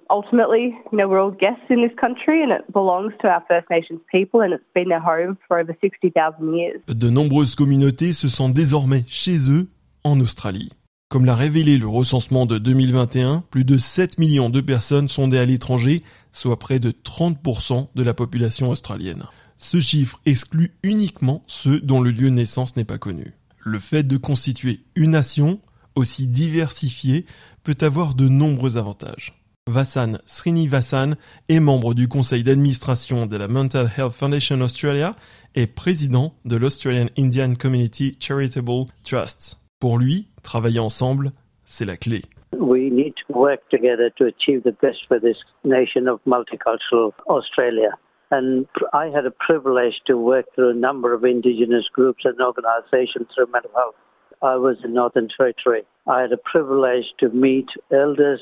Ultimately, 0.10 0.76
you 0.92 0.98
know, 0.98 1.08
we're 1.08 1.22
all 1.22 1.32
guests 1.32 1.64
in 1.70 1.82
this 1.82 1.96
country 2.00 2.44
and 2.44 2.52
it 2.52 2.72
belongs 2.74 3.14
to 3.22 3.28
our 3.28 3.44
First 3.48 3.70
Nations 3.70 4.02
people 4.12 4.42
and 4.42 4.54
it's 4.54 4.64
been 4.74 4.90
their 4.90 5.00
home 5.00 5.38
for 5.48 5.60
over 5.60 5.76
60,000 5.80 6.56
years. 6.56 6.82
De 6.88 7.10
nombreuses 7.10 7.56
communautés 7.56 8.14
se 8.14 8.28
sentent 8.28 8.54
désormais 8.54 9.06
chez 9.08 9.50
eux 9.50 9.68
en 10.04 10.20
Australie. 10.20 10.72
Comme 11.08 11.26
l'a 11.26 11.36
révélé 11.36 11.78
le 11.78 11.88
recensement 11.88 12.46
de 12.46 12.58
2021, 12.58 13.44
plus 13.50 13.64
de 13.64 13.78
7 13.78 14.20
millions 14.20 14.50
de 14.50 14.60
personnes 14.60 15.08
sont 15.08 15.28
nées 15.28 15.40
à 15.40 15.46
l'étranger, 15.46 16.02
soit 16.34 16.60
près 16.60 16.80
de 16.80 16.92
30% 16.92 17.88
de 17.96 18.04
la 18.04 18.14
population 18.14 18.70
australienne. 18.70 19.24
Ce 19.58 19.80
chiffre 19.80 20.20
exclut 20.26 20.74
uniquement 20.84 21.44
ceux 21.48 21.80
dont 21.80 22.02
le 22.02 22.12
lieu 22.12 22.30
de 22.30 22.36
naissance 22.36 22.76
n'est 22.76 22.84
pas 22.84 22.98
connu. 22.98 23.34
Le 23.60 23.80
fait 23.80 24.04
de 24.04 24.18
constituer 24.18 24.82
une 24.96 25.12
nation 25.12 25.60
aussi 25.96 26.28
diversifiée 26.28 27.26
peut 27.64 27.78
avoir 27.82 28.16
de 28.16 28.28
nombreux 28.28 28.78
avantages. 28.78 29.45
Vasan 29.68 30.20
Srinivasan 30.28 31.16
est 31.50 31.60
membre 31.60 31.96
du 31.96 32.08
conseil 32.08 32.44
d'administration 32.44 33.26
de 33.26 33.36
la 33.36 33.48
Mental 33.48 33.88
Health 33.98 34.12
Foundation 34.12 34.62
Australia 34.62 35.16
et 35.56 35.66
président 35.66 36.34
de 36.46 36.56
l'Australian 36.56 37.08
Indian 37.18 37.56
Community 37.60 38.16
Charitable 38.20 38.86
Trust. 39.04 39.60
Pour 39.80 39.98
lui, 39.98 40.28
travailler 40.44 40.80
ensemble, 40.80 41.32
c'est 41.64 41.86
la 41.86 41.98
clé. 41.98 42.22
We 42.54 42.92
need 42.92 43.16
to 43.16 43.34
work 43.34 43.62
together 43.72 44.12
to 44.20 44.26
achieve 44.26 44.62
the 44.62 44.76
best 44.84 45.00
for 45.08 45.20
this 45.20 45.38
nation 45.64 46.08
of 46.08 46.20
multicultural 46.28 47.14
Australia. 47.28 47.98
And 48.30 48.68
I 48.94 49.08
had 49.08 49.26
a 49.26 49.32
privilege 49.32 49.96
to 50.06 50.14
work 50.14 50.46
through 50.54 50.74
a 50.74 50.80
number 50.80 51.12
of 51.12 51.26
Indigenous 51.26 51.90
groups 51.92 52.24
and 52.24 52.40
organizations 52.40 53.30
through 53.34 53.48
mental 53.52 53.72
health. 53.76 53.96
I 54.44 54.58
was 54.58 54.78
in 54.84 54.94
Northern 54.94 55.28
Territory. 55.36 55.88
I 56.06 56.22
had 56.22 56.32
a 56.32 56.38
privilege 56.38 57.06
to 57.20 57.30
meet 57.30 57.66
elders 57.92 58.42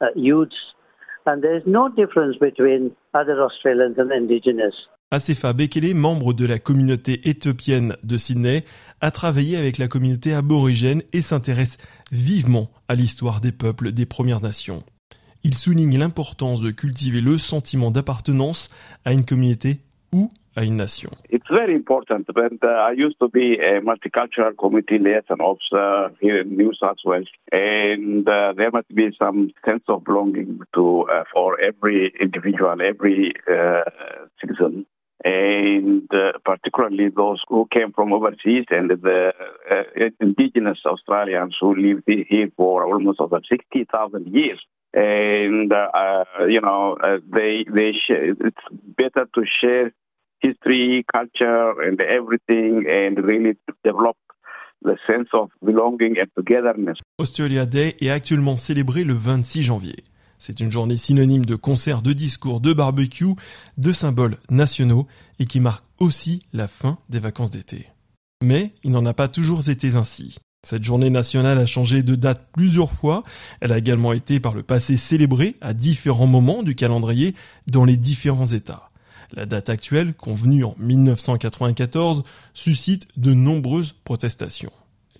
uh, 0.00 0.06
youths, 0.16 0.74
and 1.26 1.40
there 1.40 1.56
is 1.56 1.62
no 1.66 1.88
difference 1.88 2.36
between 2.38 2.92
other 3.14 3.40
Australians 3.40 3.96
and 3.98 4.10
Indigenous. 4.10 4.74
Asefa 5.12 5.52
Bekele, 5.52 5.94
membre 5.94 6.32
de 6.32 6.46
la 6.46 6.60
communauté 6.60 7.28
éthiopienne 7.28 7.96
de 8.04 8.16
Sydney, 8.16 8.64
a 9.00 9.10
travaillé 9.10 9.56
avec 9.56 9.78
la 9.78 9.88
communauté 9.88 10.32
aborigène 10.34 11.02
et 11.12 11.20
s'intéresse 11.20 11.78
vivement 12.12 12.70
à 12.86 12.94
l'histoire 12.94 13.40
des 13.40 13.50
peuples 13.50 13.90
des 13.90 14.06
Premières 14.06 14.40
Nations? 14.40 14.84
Il 15.42 15.54
souligne 15.54 15.98
l'importance 15.98 16.60
de 16.60 16.70
cultiver 16.70 17.20
le 17.20 17.38
sentiment 17.38 17.90
d'appartenance 17.90 18.70
à 19.04 19.12
une 19.12 19.24
communauté 19.24 19.80
ou 20.12 20.30
à 20.56 20.64
une 20.64 20.76
nation. 20.76 21.10
It's 21.30 21.48
very 21.48 21.74
important. 21.74 22.26
But 22.34 22.58
uh, 22.62 22.68
I 22.68 22.92
used 22.92 23.18
to 23.20 23.28
be 23.28 23.58
a 23.58 23.80
multicultural 23.80 24.56
committee 24.56 24.98
liaison 24.98 25.40
officer 25.40 26.12
here 26.20 26.40
in 26.40 26.56
New 26.56 26.72
South 26.74 26.98
Wales, 27.04 27.28
and 27.52 28.28
uh, 28.28 28.52
there 28.56 28.70
must 28.70 28.92
be 28.94 29.10
some 29.18 29.50
sense 29.64 29.84
of 29.88 30.04
belonging 30.04 30.60
to 30.74 31.06
uh, 31.12 31.24
for 31.32 31.60
every 31.60 32.12
individual, 32.20 32.76
every 32.82 33.32
uh, 33.50 33.82
citizen. 34.40 34.86
And 35.22 36.08
uh, 36.14 36.38
particularly 36.46 37.10
those 37.14 37.42
who 37.46 37.68
came 37.70 37.92
from 37.92 38.14
overseas 38.14 38.64
and 38.70 38.88
the 38.88 39.32
uh, 39.70 40.08
indigenous 40.18 40.78
Australians 40.86 41.54
who 41.60 41.74
lived 41.74 42.04
here 42.06 42.48
for 42.56 42.86
almost 42.86 43.20
over 43.20 43.38
60,000 43.46 44.34
years. 44.34 44.60
And, 44.94 45.70
uh, 45.72 46.24
you 46.48 46.62
know, 46.62 46.96
uh, 47.04 47.18
they, 47.30 47.66
they 47.70 47.92
sh- 47.92 48.36
it's 48.40 48.64
better 48.96 49.28
to 49.34 49.44
share 49.60 49.92
history, 50.42 51.04
culture, 51.12 51.74
and 51.82 52.00
everything, 52.00 52.86
and 52.88 53.22
really 53.22 53.56
develop 53.84 54.16
the 54.82 54.96
sense 55.06 55.28
of 55.32 55.50
belonging 55.62 56.18
and 56.18 56.26
togetherness. 56.34 56.96
Australia 57.18 57.66
Day 57.66 57.96
est 58.00 58.10
actuellement 58.10 58.56
célébré 58.56 59.04
le 59.04 59.14
26 59.14 59.62
janvier. 59.62 60.04
C'est 60.38 60.60
une 60.60 60.70
journée 60.70 60.96
synonyme 60.96 61.44
de 61.44 61.54
concerts, 61.54 62.00
de 62.00 62.14
discours, 62.14 62.60
de 62.60 62.72
barbecue, 62.72 63.34
de 63.76 63.92
symboles 63.92 64.38
nationaux 64.48 65.06
et 65.38 65.44
qui 65.44 65.60
marque 65.60 65.84
aussi 65.98 66.42
la 66.54 66.66
fin 66.66 66.98
des 67.10 67.18
vacances 67.18 67.50
d'été. 67.50 67.88
Mais 68.42 68.72
il 68.82 68.90
n'en 68.90 69.04
a 69.04 69.12
pas 69.12 69.28
toujours 69.28 69.68
été 69.68 69.96
ainsi. 69.96 70.38
Cette 70.62 70.84
journée 70.84 71.10
nationale 71.10 71.58
a 71.58 71.66
changé 71.66 72.02
de 72.02 72.14
date 72.14 72.48
plusieurs 72.52 72.90
fois. 72.90 73.22
Elle 73.60 73.72
a 73.72 73.78
également 73.78 74.14
été 74.14 74.40
par 74.40 74.54
le 74.54 74.62
passé 74.62 74.96
célébrée 74.96 75.56
à 75.60 75.74
différents 75.74 76.26
moments 76.26 76.62
du 76.62 76.74
calendrier 76.74 77.34
dans 77.70 77.84
les 77.84 77.98
différents 77.98 78.46
États. 78.46 78.89
La 79.32 79.46
date 79.46 79.68
actuelle, 79.68 80.14
convenue 80.14 80.64
en 80.64 80.74
1994, 80.78 82.24
suscite 82.52 83.06
de 83.16 83.32
nombreuses 83.32 83.94
protestations. 84.04 84.72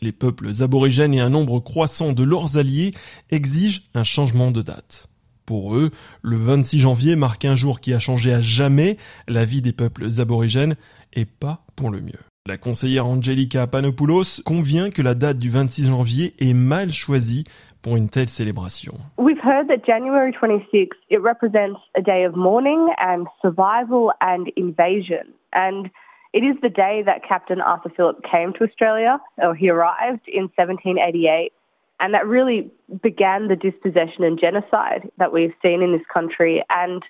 Les 0.03 0.13
peuples 0.13 0.63
aborigènes 0.63 1.15
et 1.15 1.21
un 1.21 1.31
nombre 1.31 1.61
croissant 1.61 2.13
de 2.13 2.23
leurs 2.23 2.57
alliés 2.57 2.93
exigent 3.31 3.83
un 3.95 4.05
changement 4.05 4.51
de 4.51 4.63
date. 4.63 5.09
Pour 5.47 5.77
eux, 5.77 5.91
le 6.23 6.37
26 6.37 6.81
janvier 6.81 7.17
marque 7.17 7.45
un 7.45 7.57
jour 7.57 7.81
qui 7.81 7.93
a 7.93 8.01
changé 8.01 8.33
à 8.33 8.41
jamais 8.41 8.97
la 9.29 9.45
vie 9.45 9.63
des 9.63 9.73
peuples 9.73 10.07
aborigènes 10.19 10.77
et 11.13 11.25
pas 11.25 11.65
pour 11.77 11.91
le 11.91 12.01
mieux. 12.01 12.21
La 12.47 12.57
conseillère 12.57 13.07
Angelica 13.07 13.67
Panopoulos 13.67 14.43
convient 14.45 14.91
que 14.91 15.03
la 15.03 15.15
date 15.15 15.39
du 15.39 15.51
26 15.51 15.89
janvier 15.89 16.35
est 16.39 16.55
mal 16.55 16.91
choisie 16.91 17.45
pour 17.83 17.97
une 17.97 18.09
telle 18.09 18.29
célébration. 18.29 18.95
We've 19.17 19.41
heard 19.43 19.69
that 19.69 19.85
January 19.85 20.33
26 20.33 20.97
it 21.09 21.21
represents 21.21 21.81
a 21.97 22.03
day 22.03 22.25
of 22.25 22.37
mourning 22.37 22.93
and 22.99 23.27
survival 23.43 24.13
and 24.21 24.49
invasion. 24.57 25.33
And 25.53 25.91
it 26.33 26.45
is 26.45 26.57
the 26.63 26.69
day 26.69 27.03
that 27.05 27.23
Captain 27.27 27.61
Arthur 27.61 27.91
Phillip 27.97 28.23
came 28.23 28.53
to 28.55 28.65
Australia, 28.65 29.19
or 29.39 29.55
he 29.55 29.69
arrived 29.69 30.29
in 30.29 30.45
1788, 30.55 31.53
and 31.99 32.15
that 32.15 32.27
really 32.27 32.71
began 33.03 33.49
the 33.49 33.57
dispossession 33.57 34.25
and 34.25 34.39
genocide 34.39 35.11
that 35.19 35.33
we've 35.33 35.55
seen 35.63 35.83
in 35.83 35.93
this 35.93 36.07
country. 36.13 36.63
And 36.71 37.03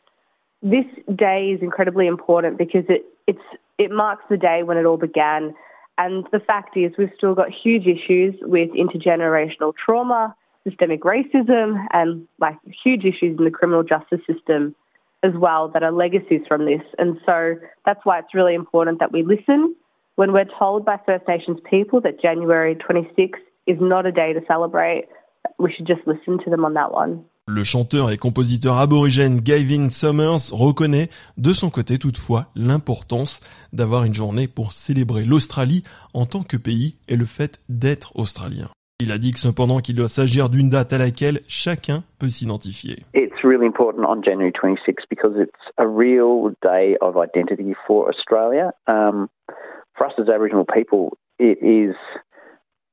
this 0.62 0.86
day 1.14 1.52
is 1.54 1.62
incredibly 1.62 2.06
important 2.06 2.58
because 2.58 2.84
it 2.88 3.04
it's 3.26 3.42
it 3.78 3.90
marks 3.90 4.24
the 4.28 4.36
day 4.36 4.62
when 4.62 4.76
it 4.76 4.84
all 4.84 4.96
began. 4.96 5.54
And 5.98 6.26
the 6.32 6.40
fact 6.40 6.76
is, 6.76 6.92
we've 6.96 7.12
still 7.16 7.34
got 7.34 7.50
huge 7.50 7.86
issues 7.86 8.34
with 8.40 8.70
intergenerational 8.70 9.74
trauma, 9.76 10.34
systemic 10.66 11.02
racism, 11.02 11.84
and 11.92 12.26
like 12.38 12.56
huge 12.84 13.04
issues 13.04 13.38
in 13.38 13.44
the 13.44 13.50
criminal 13.50 13.82
justice 13.82 14.20
system 14.26 14.74
as 15.22 15.32
well 15.34 15.68
that 15.68 15.82
are 15.82 15.92
legacies 15.92 16.40
from 16.48 16.64
this. 16.64 16.82
And 16.98 17.18
so 17.26 17.54
that's 17.84 18.00
why 18.04 18.18
it's 18.18 18.34
really 18.34 18.54
important 18.54 19.00
that 19.00 19.12
we 19.12 19.22
listen 19.22 19.74
when 20.16 20.32
we're 20.32 20.50
told 20.58 20.84
by 20.84 20.98
First 21.04 21.26
Nations 21.28 21.58
people 21.68 22.00
that 22.02 22.20
January 22.20 22.74
26 22.74 23.38
is 23.66 23.78
not 23.80 24.06
a 24.06 24.12
day 24.12 24.32
to 24.32 24.40
celebrate. 24.46 25.08
We 25.58 25.72
should 25.72 25.86
just 25.86 26.06
listen 26.06 26.38
to 26.44 26.50
them 26.50 26.64
on 26.64 26.74
that 26.74 26.92
one. 26.92 27.24
Le 27.46 27.64
chanteur 27.64 28.10
et 28.10 28.16
compositeur 28.16 28.78
aborigène 28.78 29.40
Gavin 29.40 29.90
Summers 29.90 30.52
reconnaît 30.52 31.08
de 31.36 31.52
son 31.52 31.68
côté 31.68 31.98
toutefois 31.98 32.46
l'importance 32.54 33.40
d'avoir 33.72 34.04
une 34.04 34.14
journée 34.14 34.46
pour 34.46 34.72
célébrer 34.72 35.24
l'Australie 35.24 35.82
en 36.14 36.26
tant 36.26 36.44
que 36.44 36.56
pays 36.56 36.96
et 37.08 37.16
le 37.16 37.24
fait 37.24 37.60
d'être 37.68 38.12
australien. 38.14 38.68
Il 39.00 39.12
a 39.12 39.18
dit 39.18 39.32
que 39.32 39.38
cependant 39.38 39.78
qu'il 39.78 39.94
doit 39.94 40.08
s'agir 40.08 40.50
d'une 40.50 40.68
date 40.68 40.92
à 40.92 40.98
laquelle 40.98 41.40
chacun 41.48 42.02
peut 42.18 42.28
s'identifier. 42.28 42.98
It's 43.14 43.42
really 43.42 43.66
important 43.66 44.04
on 44.06 44.22
January 44.22 44.52
26 44.52 45.06
because 45.08 45.32
it's 45.36 45.72
a 45.78 45.86
real 45.86 46.52
day 46.62 46.98
of 47.00 47.16
identity 47.16 47.74
for 47.86 48.10
Australia. 48.10 48.72
Um, 48.86 49.28
for 49.96 50.06
us 50.06 50.12
as 50.18 50.28
Aboriginal 50.28 50.66
people, 50.66 51.16
it 51.38 51.58
is 51.62 51.96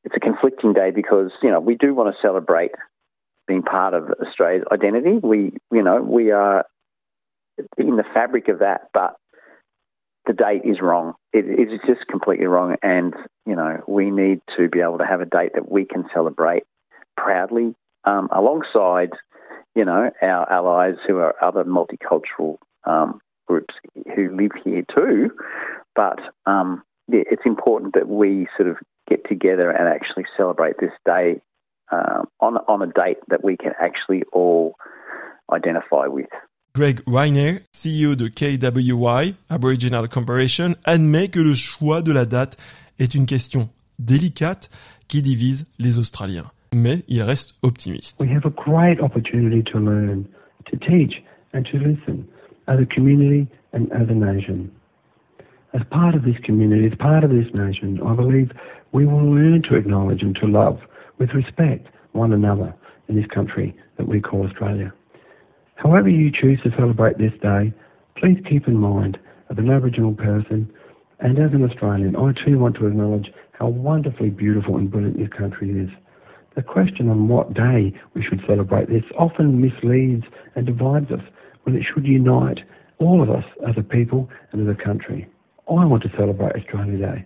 it's 0.05 0.15
a 0.15 0.19
conflicting 0.21 0.71
day 0.71 0.91
because 0.91 1.31
you 1.43 1.51
know 1.51 1.59
we 1.59 1.75
do 1.75 1.93
want 1.93 2.15
to 2.15 2.21
celebrate 2.21 2.71
being 3.45 3.61
part 3.61 3.93
of 3.93 4.09
Australia's 4.25 4.63
identity. 4.71 5.19
We 5.21 5.51
you 5.73 5.83
know 5.83 6.01
we 6.01 6.31
are 6.31 6.65
in 7.77 7.97
the 7.97 8.05
fabric 8.13 8.47
of 8.47 8.59
that, 8.59 8.89
but 8.93 9.17
the 10.28 10.34
date 10.34 10.61
is 10.65 10.82
wrong. 10.82 11.13
It 11.34 11.45
is 11.45 11.80
just 11.88 12.05
completely 12.07 12.45
wrong, 12.45 12.75
and 12.84 13.13
you 13.45 13.55
know 13.55 13.82
we 13.88 14.11
need 14.11 14.41
to 14.57 14.67
be 14.69 14.82
able 14.82 14.97
to 14.99 15.05
have 15.05 15.21
a 15.21 15.25
date 15.25 15.53
that 15.55 15.71
we 15.71 15.86
can 15.86 16.05
celebrate 16.13 16.63
proudly, 17.15 17.73
um, 18.03 18.30
alongside 18.32 19.11
you 19.75 19.86
know 19.86 20.11
our 20.21 20.51
allies 20.51 20.95
who 21.07 21.17
are 21.17 21.36
other 21.41 21.63
multicultural 21.63 22.57
um, 22.86 23.21
groups 23.47 23.73
who 24.15 24.36
live 24.36 24.51
here 24.63 24.84
too. 24.93 25.32
But 25.95 26.19
um, 26.45 26.84
yeah, 27.07 27.23
it's 27.32 27.45
important 27.45 27.93
that 27.95 28.07
we 28.07 28.47
sort 28.57 28.69
of 28.69 28.78
get 29.09 29.28
together 29.28 29.71
and 29.71 29.88
actually 29.88 30.25
celebrate 30.36 30.75
this 30.80 30.91
day 31.05 31.41
um, 31.91 32.28
on 32.41 32.57
on 32.67 32.82
a 32.82 32.88
date 32.88 33.17
that 33.30 33.43
we 33.43 33.55
can 33.55 33.71
actually 33.80 34.23
all 34.34 34.75
identify 35.51 36.07
with. 36.07 36.28
Greg 36.78 36.99
Reiner, 37.07 37.61
CEO 37.71 38.13
de 38.13 38.28
KWY, 38.28 39.34
Aboriginal 39.49 40.07
Corporation, 40.07 40.75
admet 40.86 41.28
que 41.28 41.39
le 41.39 41.55
choix 41.55 42.03
de 42.03 42.11
la 42.11 42.28
date 42.28 42.55
est 42.99 43.15
une 43.15 43.25
question 43.25 43.69
délicate 43.97 44.69
qui 45.07 45.23
divise 45.23 45.65
les 45.80 45.97
Australiens. 45.97 46.51
Mais 46.75 46.99
il 47.07 47.23
reste 47.23 47.55
optimiste. 47.63 48.21
We 48.21 48.30
have 48.30 48.45
a 48.45 48.51
great 48.51 49.01
opportunity 49.01 49.63
to 49.71 49.80
learn, 49.80 50.25
to 50.69 50.78
teach 50.78 51.23
and 51.55 51.63
to 51.63 51.80
listen 51.80 52.28
as 52.67 52.80
a 52.80 52.86
community 52.86 53.47
and 53.73 53.91
as 53.91 54.07
a 54.07 54.13
nation. 54.13 54.69
As 55.73 55.82
part 55.89 56.13
of 56.13 56.21
this 56.21 56.38
community, 56.45 56.86
as 56.86 56.95
part 56.99 57.23
of 57.23 57.32
this 57.32 57.51
nation, 57.55 57.99
I 58.05 58.13
believe 58.13 58.51
we 58.91 59.07
will 59.07 59.34
learn 59.34 59.63
to 59.63 59.75
acknowledge 59.75 60.21
and 60.21 60.36
to 60.36 60.45
love 60.45 60.78
with 61.17 61.32
respect 61.34 61.88
one 62.11 62.34
another 62.34 62.71
in 63.09 63.15
this 63.15 63.25
country 63.34 63.75
that 63.97 64.07
we 64.07 64.21
call 64.21 64.45
Australia. 64.45 64.93
However 65.78 66.09
you 66.09 66.32
choose 66.32 66.59
to 66.63 66.71
celebrate 66.75 67.17
this 67.17 67.34
day, 67.41 67.71
please 68.17 68.38
keep 68.49 68.67
in 68.67 68.78
mind, 68.78 69.17
as 69.49 69.57
an 69.57 69.69
Aboriginal 69.69 70.13
person 70.13 70.69
and 71.19 71.39
as 71.39 71.53
an 71.53 71.63
Australian, 71.63 72.15
I 72.15 72.34
too 72.45 72.59
want 72.59 72.75
to 72.78 72.88
acknowledge 72.88 73.32
how 73.53 73.67
wonderfully 73.67 74.30
beautiful 74.30 74.78
and 74.78 74.89
brilliant 74.89 75.17
this 75.17 75.30
country 75.30 75.69
is. 75.80 75.89
The 76.55 76.63
question 76.63 77.09
on 77.09 77.28
what 77.28 77.53
day 77.53 77.93
we 78.13 78.23
should 78.23 78.41
celebrate 78.47 78.89
this 78.89 79.03
often 79.17 79.61
misleads 79.61 80.25
and 80.55 80.65
divides 80.65 81.11
us 81.11 81.21
when 81.63 81.75
it 81.75 81.84
should 81.84 82.05
unite 82.05 82.59
all 82.99 83.21
of 83.21 83.30
us 83.30 83.45
as 83.67 83.75
a 83.78 83.84
people 83.84 84.30
and 84.51 84.67
as 84.67 84.75
a 84.75 84.84
country. 84.84 85.28
I 85.69 85.86
want 85.86 86.03
to 86.03 86.09
celebrate 86.17 86.55
Australia 86.55 86.97
Day, 86.97 87.25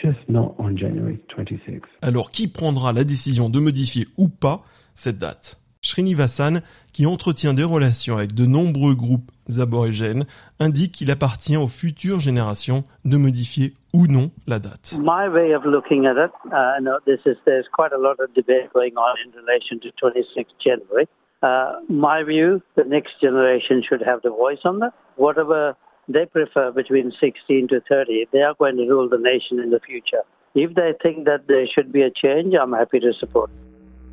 just 0.00 0.18
not 0.28 0.54
on 0.58 0.76
January 0.76 1.18
26. 1.34 1.88
Alors 2.02 2.30
qui 2.30 2.46
prendra 2.46 2.92
la 2.92 3.02
décision 3.04 3.48
de 3.48 3.58
modifier 3.58 4.06
ou 4.16 4.28
pas 4.28 4.64
cette 4.94 5.18
date 5.18 5.58
Srinivasan, 5.82 6.60
qui 6.92 7.06
entretient 7.06 7.54
des 7.54 7.64
relations 7.64 8.16
avec 8.16 8.34
de 8.34 8.46
nombreux 8.46 8.94
groupes 8.94 9.30
aborigènes, 9.58 10.26
indique 10.60 10.92
qu'il 10.92 11.10
appartient 11.10 11.56
aux 11.56 11.68
futures 11.68 12.20
générations 12.20 12.84
de 13.04 13.16
modifier 13.16 13.74
ou 13.94 14.06
non 14.06 14.30
la 14.46 14.58
date. 14.58 14.98
My 14.98 15.28
way 15.28 15.54
of 15.54 15.64
looking 15.64 16.06
at 16.06 16.16
it, 16.16 16.30
uh, 16.52 16.80
no, 16.82 16.98
this 17.06 17.20
is 17.24 17.36
there's 17.46 17.68
quite 17.72 17.92
a 17.92 17.98
lot 17.98 18.16
of 18.20 18.32
debate 18.34 18.70
going 18.74 18.94
on 18.96 19.16
in 19.24 19.32
relation 19.40 19.78
to 19.80 19.90
26 19.98 20.50
January. 20.58 21.08
Uh, 21.42 21.80
my 21.88 22.24
view, 22.24 22.60
the 22.76 22.84
next 22.84 23.20
generation 23.20 23.82
should 23.88 24.02
have 24.02 24.20
the 24.22 24.30
voice 24.30 24.58
on 24.64 24.80
that. 24.80 24.92
Whatever 25.16 25.76
they 26.08 26.26
prefer 26.26 26.72
between 26.72 27.12
16 27.20 27.68
to 27.68 27.80
30, 27.88 28.28
they 28.32 28.40
are 28.40 28.54
going 28.58 28.76
to 28.76 28.86
rule 28.86 29.08
the 29.08 29.18
nation 29.18 29.60
in 29.60 29.70
the 29.70 29.80
future. 29.80 30.22
If 30.54 30.74
they 30.74 30.94
think 31.02 31.26
that 31.26 31.46
there 31.46 31.66
should 31.66 31.92
be 31.92 32.02
a 32.02 32.10
change, 32.10 32.54
I'm 32.60 32.72
happy 32.72 32.98
to 33.00 33.12
support. 33.12 33.50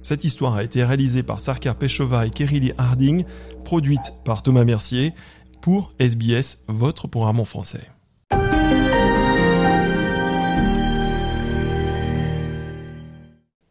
Cette 0.06 0.24
histoire 0.24 0.53
a 0.53 0.64
été 0.64 0.84
réalisée 0.84 1.24
par 1.24 1.39
Sarkar 1.39 1.76
Peshova 1.76 2.28
et 2.28 2.30
Kerili 2.30 2.74
Harding, 2.78 3.26
produite 3.64 4.14
par 4.24 4.43
Thomas 4.43 4.64
Mercier 4.64 5.14
pour 5.64 5.93
SBS, 5.97 6.60
votre 6.68 7.08
programme 7.08 7.39
en 7.39 7.43
français. 7.43 7.89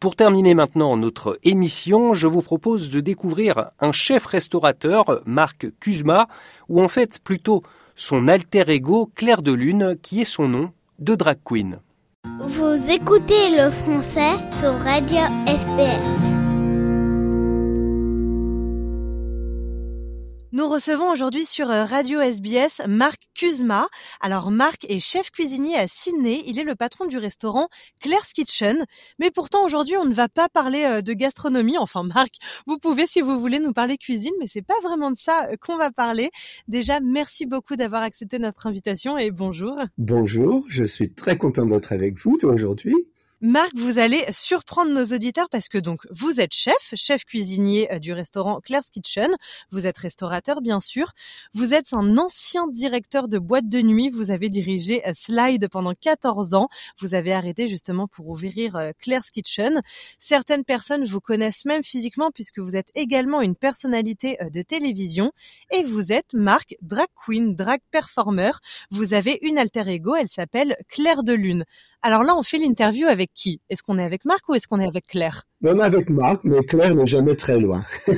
Pour 0.01 0.17
terminer 0.17 0.55
maintenant 0.55 0.97
notre 0.97 1.39
émission, 1.43 2.13
je 2.13 2.27
vous 2.27 2.41
propose 2.41 2.89
de 2.89 2.99
découvrir 2.99 3.67
un 3.79 3.93
chef 3.93 4.25
restaurateur, 4.25 5.21
Marc 5.25 5.67
Kuzma, 5.79 6.27
ou 6.67 6.83
en 6.83 6.89
fait 6.89 7.19
plutôt 7.23 7.63
son 7.95 8.27
alter 8.27 8.69
ego 8.69 9.09
Claire 9.15 9.41
de 9.41 9.53
Lune, 9.53 9.95
qui 10.01 10.19
est 10.19 10.25
son 10.25 10.49
nom 10.49 10.73
de 10.99 11.15
drag 11.15 11.37
queen. 11.45 11.79
Vous 12.25 12.89
écoutez 12.89 13.51
le 13.55 13.69
français 13.69 14.33
sur 14.49 14.73
Radio 14.79 15.21
SPS. 15.47 16.34
Nous 20.55 20.69
recevons 20.69 21.11
aujourd'hui 21.11 21.45
sur 21.45 21.69
euh, 21.69 21.83
Radio 21.83 22.21
SBS 22.21 22.81
Marc 22.87 23.19
Kuzma. 23.35 23.89
Alors 24.21 24.51
Marc 24.51 24.85
est 24.89 24.99
chef 24.99 25.29
cuisinier 25.29 25.75
à 25.75 25.89
Sydney, 25.89 26.43
il 26.45 26.57
est 26.57 26.63
le 26.63 26.75
patron 26.75 27.07
du 27.07 27.17
restaurant 27.17 27.67
Claire's 27.99 28.31
Kitchen. 28.31 28.85
Mais 29.19 29.31
pourtant 29.31 29.65
aujourd'hui 29.65 29.97
on 29.97 30.05
ne 30.05 30.13
va 30.13 30.29
pas 30.29 30.47
parler 30.47 30.85
euh, 30.85 31.01
de 31.01 31.11
gastronomie. 31.11 31.77
Enfin 31.77 32.03
Marc, 32.15 32.35
vous 32.67 32.77
pouvez 32.77 33.05
si 33.05 33.19
vous 33.19 33.37
voulez 33.37 33.59
nous 33.59 33.73
parler 33.73 33.97
cuisine, 33.97 34.31
mais 34.39 34.47
c'est 34.47 34.61
pas 34.61 34.79
vraiment 34.81 35.11
de 35.11 35.17
ça 35.17 35.49
euh, 35.51 35.57
qu'on 35.59 35.75
va 35.75 35.91
parler. 35.91 36.29
Déjà 36.69 37.01
merci 37.01 37.45
beaucoup 37.45 37.75
d'avoir 37.75 38.03
accepté 38.03 38.39
notre 38.39 38.65
invitation 38.65 39.17
et 39.17 39.31
bonjour. 39.31 39.77
Bonjour, 39.97 40.63
je 40.69 40.85
suis 40.85 41.11
très 41.11 41.37
content 41.37 41.65
d'être 41.65 41.91
avec 41.91 42.17
vous 42.17 42.37
aujourd'hui. 42.43 42.95
Marc, 43.45 43.73
vous 43.75 43.99
allez 43.99 44.25
surprendre 44.31 44.91
nos 44.91 45.05
auditeurs 45.15 45.49
parce 45.51 45.67
que 45.67 45.77
donc 45.77 46.07
vous 46.09 46.41
êtes 46.41 46.55
chef, 46.55 46.95
chef 46.95 47.25
cuisinier 47.25 47.93
euh, 47.93 47.99
du 47.99 48.11
restaurant 48.11 48.59
Claire's 48.59 48.89
Kitchen. 48.89 49.29
Vous 49.69 49.85
êtes 49.85 49.99
restaurateur 49.99 50.61
bien 50.61 50.79
sûr. 50.79 51.11
Vous 51.53 51.75
êtes 51.75 51.93
un 51.93 52.17
ancien 52.17 52.67
directeur 52.67 53.27
de 53.27 53.37
boîte 53.37 53.69
de 53.69 53.83
nuit. 53.83 54.09
Vous 54.09 54.31
avez 54.31 54.49
dirigé 54.49 55.07
euh, 55.07 55.11
Slide 55.13 55.67
pendant 55.67 55.93
14 55.93 56.55
ans. 56.55 56.69
Vous 56.99 57.13
avez 57.13 57.33
arrêté 57.33 57.67
justement 57.67 58.07
pour 58.07 58.29
ouvrir 58.29 58.77
euh, 58.77 58.93
Claire's 58.97 59.29
Kitchen. 59.29 59.83
Certaines 60.17 60.63
personnes 60.63 61.05
vous 61.05 61.21
connaissent 61.21 61.65
même 61.65 61.83
physiquement 61.83 62.31
puisque 62.33 62.57
vous 62.57 62.75
êtes 62.75 62.89
également 62.95 63.41
une 63.41 63.55
personnalité 63.55 64.39
de 64.51 64.63
télévision 64.63 65.31
et 65.71 65.83
vous 65.83 66.11
êtes 66.11 66.33
Marc, 66.33 66.75
drag 66.81 67.09
queen, 67.13 67.53
drag 67.53 67.79
performer. 67.91 68.53
Vous 68.89 69.13
avez 69.13 69.37
une 69.43 69.59
alter 69.59 69.87
ego, 69.87 70.15
elle 70.15 70.29
s'appelle 70.29 70.75
Claire 70.89 71.21
de 71.21 71.33
Lune. 71.33 71.63
Alors 72.07 72.21
là, 72.21 72.37
on 72.37 72.43
fait 72.43 72.59
l'interview 72.59 73.07
avec 73.07 73.31
qui? 73.33 73.61
Est-ce 73.67 73.81
qu'on 73.81 73.97
est 73.97 74.03
avec 74.03 74.25
Marc 74.25 74.47
ou 74.47 74.53
est-ce 74.53 74.67
qu'on 74.67 74.79
est 74.79 74.85
avec 74.85 75.07
Claire? 75.07 75.45
On 75.63 75.79
est 75.79 75.83
avec 75.83 76.11
Marc, 76.11 76.41
mais 76.43 76.63
Claire 76.63 76.93
n'est 76.93 77.07
jamais 77.07 77.35
très 77.35 77.59
loin. 77.59 77.83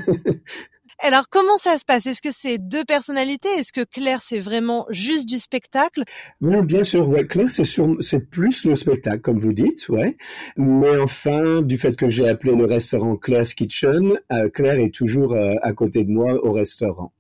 Alors 1.00 1.30
comment 1.30 1.56
ça 1.56 1.78
se 1.78 1.86
passe? 1.86 2.06
Est-ce 2.06 2.22
que 2.22 2.32
c'est 2.34 2.58
deux 2.58 2.84
personnalités? 2.84 3.48
Est-ce 3.48 3.72
que 3.72 3.86
Claire 3.86 4.22
c'est 4.22 4.40
vraiment 4.40 4.88
juste 4.90 5.26
du 5.30 5.40
spectacle? 5.40 6.04
Oui, 6.42 6.58
bien 6.66 6.84
sûr. 6.84 7.08
Ouais. 7.08 7.26
Claire 7.26 7.50
c'est 7.50 7.64
c'est 8.02 8.30
plus 8.30 8.66
le 8.66 8.76
spectacle, 8.76 9.22
comme 9.22 9.40
vous 9.40 9.54
dites, 9.54 9.88
ouais. 9.88 10.18
Mais 10.58 11.00
enfin, 11.00 11.62
du 11.62 11.78
fait 11.78 11.96
que 11.96 12.10
j'ai 12.10 12.28
appelé 12.28 12.56
le 12.56 12.66
restaurant 12.66 13.16
Claire's 13.16 13.54
Kitchen, 13.54 14.20
euh, 14.34 14.50
Claire 14.50 14.80
est 14.80 14.94
toujours 14.94 15.32
euh, 15.34 15.54
à 15.62 15.72
côté 15.72 16.04
de 16.04 16.12
moi 16.12 16.34
au 16.44 16.52
restaurant. 16.52 17.14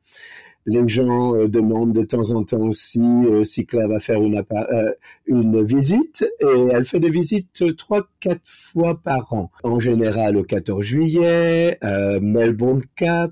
Les 0.67 0.85
gens 0.85 1.33
euh, 1.33 1.47
demandent 1.47 1.93
de 1.93 2.03
temps 2.03 2.31
en 2.31 2.43
temps 2.43 2.67
aussi 2.67 2.99
euh, 2.99 3.45
si 3.45 3.65
Claire 3.65 3.87
va 3.87 3.99
faire 3.99 4.21
une, 4.21 4.43
euh, 4.51 4.91
une 5.25 5.63
visite 5.63 6.27
et 6.41 6.67
elle 6.73 6.83
fait 6.83 6.99
des 6.99 7.09
visites 7.09 7.75
trois, 7.77 8.05
quatre 8.19 8.41
fois 8.43 8.99
par 9.01 9.31
an. 9.31 9.49
En 9.63 9.79
général 9.79 10.35
au 10.35 10.43
14 10.43 10.83
juillet, 10.83 11.79
Melbourne 12.21 12.81
Cap, 12.95 13.31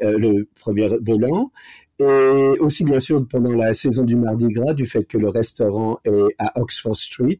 le 0.00 0.44
premier 0.60 0.88
de 1.00 1.16
l'an. 1.16 1.50
Et 1.98 2.58
aussi, 2.60 2.84
bien 2.84 3.00
sûr, 3.00 3.26
pendant 3.28 3.52
la 3.52 3.74
saison 3.74 4.04
du 4.04 4.16
Mardi 4.16 4.48
Gras, 4.48 4.72
du 4.72 4.86
fait 4.86 5.04
que 5.04 5.18
le 5.18 5.28
restaurant 5.28 5.98
est 6.04 6.34
à 6.38 6.58
Oxford 6.60 6.96
Street, 6.96 7.38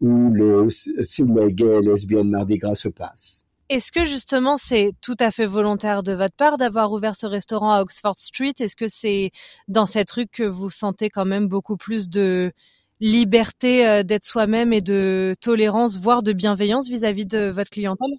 où 0.00 0.30
le 0.32 0.68
Sydney 0.68 1.52
Gay 1.52 1.80
Lesbian 1.82 2.24
Mardi 2.24 2.58
Gras 2.58 2.74
se 2.74 2.88
passe. 2.88 3.46
Est-ce 3.72 3.90
que 3.90 4.04
justement 4.04 4.58
c'est 4.58 4.92
tout 5.00 5.16
à 5.18 5.30
fait 5.30 5.46
volontaire 5.46 6.02
de 6.02 6.12
votre 6.12 6.36
part 6.36 6.58
d'avoir 6.58 6.92
ouvert 6.92 7.16
ce 7.16 7.24
restaurant 7.24 7.72
à 7.72 7.80
Oxford 7.80 8.18
Street? 8.18 8.52
Est-ce 8.60 8.76
que 8.76 8.86
c'est 8.86 9.30
dans 9.66 9.86
cette 9.86 10.10
rue 10.10 10.26
que 10.26 10.42
vous 10.42 10.68
sentez 10.68 11.08
quand 11.08 11.24
même 11.24 11.48
beaucoup 11.48 11.78
plus 11.78 12.10
de 12.10 12.52
liberté 13.00 13.88
euh, 13.88 14.02
d'être 14.02 14.26
soi-même 14.26 14.74
et 14.74 14.82
de 14.82 15.34
tolérance, 15.40 15.98
voire 15.98 16.22
de 16.22 16.34
bienveillance 16.34 16.90
vis-à-vis 16.90 17.24
de 17.24 17.48
votre 17.48 17.70
clientèle? 17.70 18.10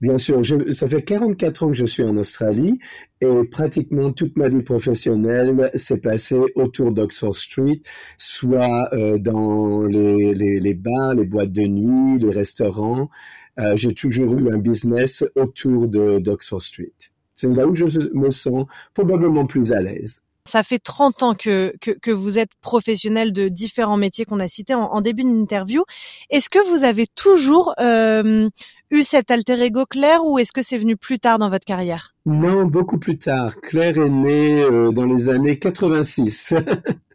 Bien 0.00 0.16
sûr, 0.16 0.42
ça 0.70 0.86
fait 0.86 1.02
44 1.02 1.64
ans 1.64 1.68
que 1.70 1.74
je 1.74 1.86
suis 1.86 2.04
en 2.04 2.16
Australie 2.16 2.78
et 3.20 3.44
pratiquement 3.50 4.12
toute 4.12 4.36
ma 4.36 4.48
vie 4.48 4.62
professionnelle 4.62 5.72
s'est 5.74 5.98
passée 5.98 6.38
autour 6.54 6.92
d'Oxford 6.92 7.34
Street, 7.34 7.80
soit 8.16 8.94
euh, 8.94 9.18
dans 9.18 9.86
les, 9.86 10.34
les, 10.34 10.60
les 10.60 10.74
bars, 10.74 11.14
les 11.14 11.24
boîtes 11.24 11.52
de 11.52 11.62
nuit, 11.62 12.20
les 12.20 12.30
restaurants. 12.30 13.10
Euh, 13.58 13.76
j'ai 13.76 13.94
toujours 13.94 14.36
eu 14.36 14.52
un 14.52 14.58
business 14.58 15.24
autour 15.36 15.88
de 15.88 16.18
d'Oxford 16.18 16.62
Street. 16.62 16.92
C'est 17.36 17.48
là 17.48 17.66
où 17.66 17.74
je 17.74 17.84
me 18.14 18.30
sens 18.30 18.66
probablement 18.94 19.46
plus 19.46 19.72
à 19.72 19.80
l'aise. 19.80 20.22
Ça 20.46 20.62
fait 20.62 20.78
30 20.78 21.22
ans 21.22 21.34
que, 21.34 21.74
que, 21.80 21.90
que, 21.90 22.10
vous 22.10 22.38
êtes 22.38 22.50
professionnel 22.60 23.32
de 23.32 23.48
différents 23.48 23.96
métiers 23.96 24.26
qu'on 24.26 24.40
a 24.40 24.48
cités 24.48 24.74
en, 24.74 24.82
en 24.82 25.00
début 25.00 25.24
d'interview. 25.24 25.84
Est-ce 26.28 26.50
que 26.50 26.58
vous 26.68 26.84
avez 26.84 27.06
toujours 27.06 27.72
euh, 27.80 28.50
eu 28.90 29.02
cet 29.02 29.30
alter 29.30 29.60
ego 29.62 29.86
Claire 29.86 30.24
ou 30.24 30.38
est-ce 30.38 30.52
que 30.52 30.60
c'est 30.60 30.76
venu 30.76 30.98
plus 30.98 31.18
tard 31.18 31.38
dans 31.38 31.48
votre 31.48 31.64
carrière? 31.64 32.14
Non, 32.26 32.66
beaucoup 32.66 32.98
plus 32.98 33.16
tard. 33.16 33.56
Claire 33.62 33.96
est 33.96 34.10
née 34.10 34.62
euh, 34.62 34.90
dans 34.90 35.06
les 35.06 35.30
années 35.30 35.58
86. 35.58 36.54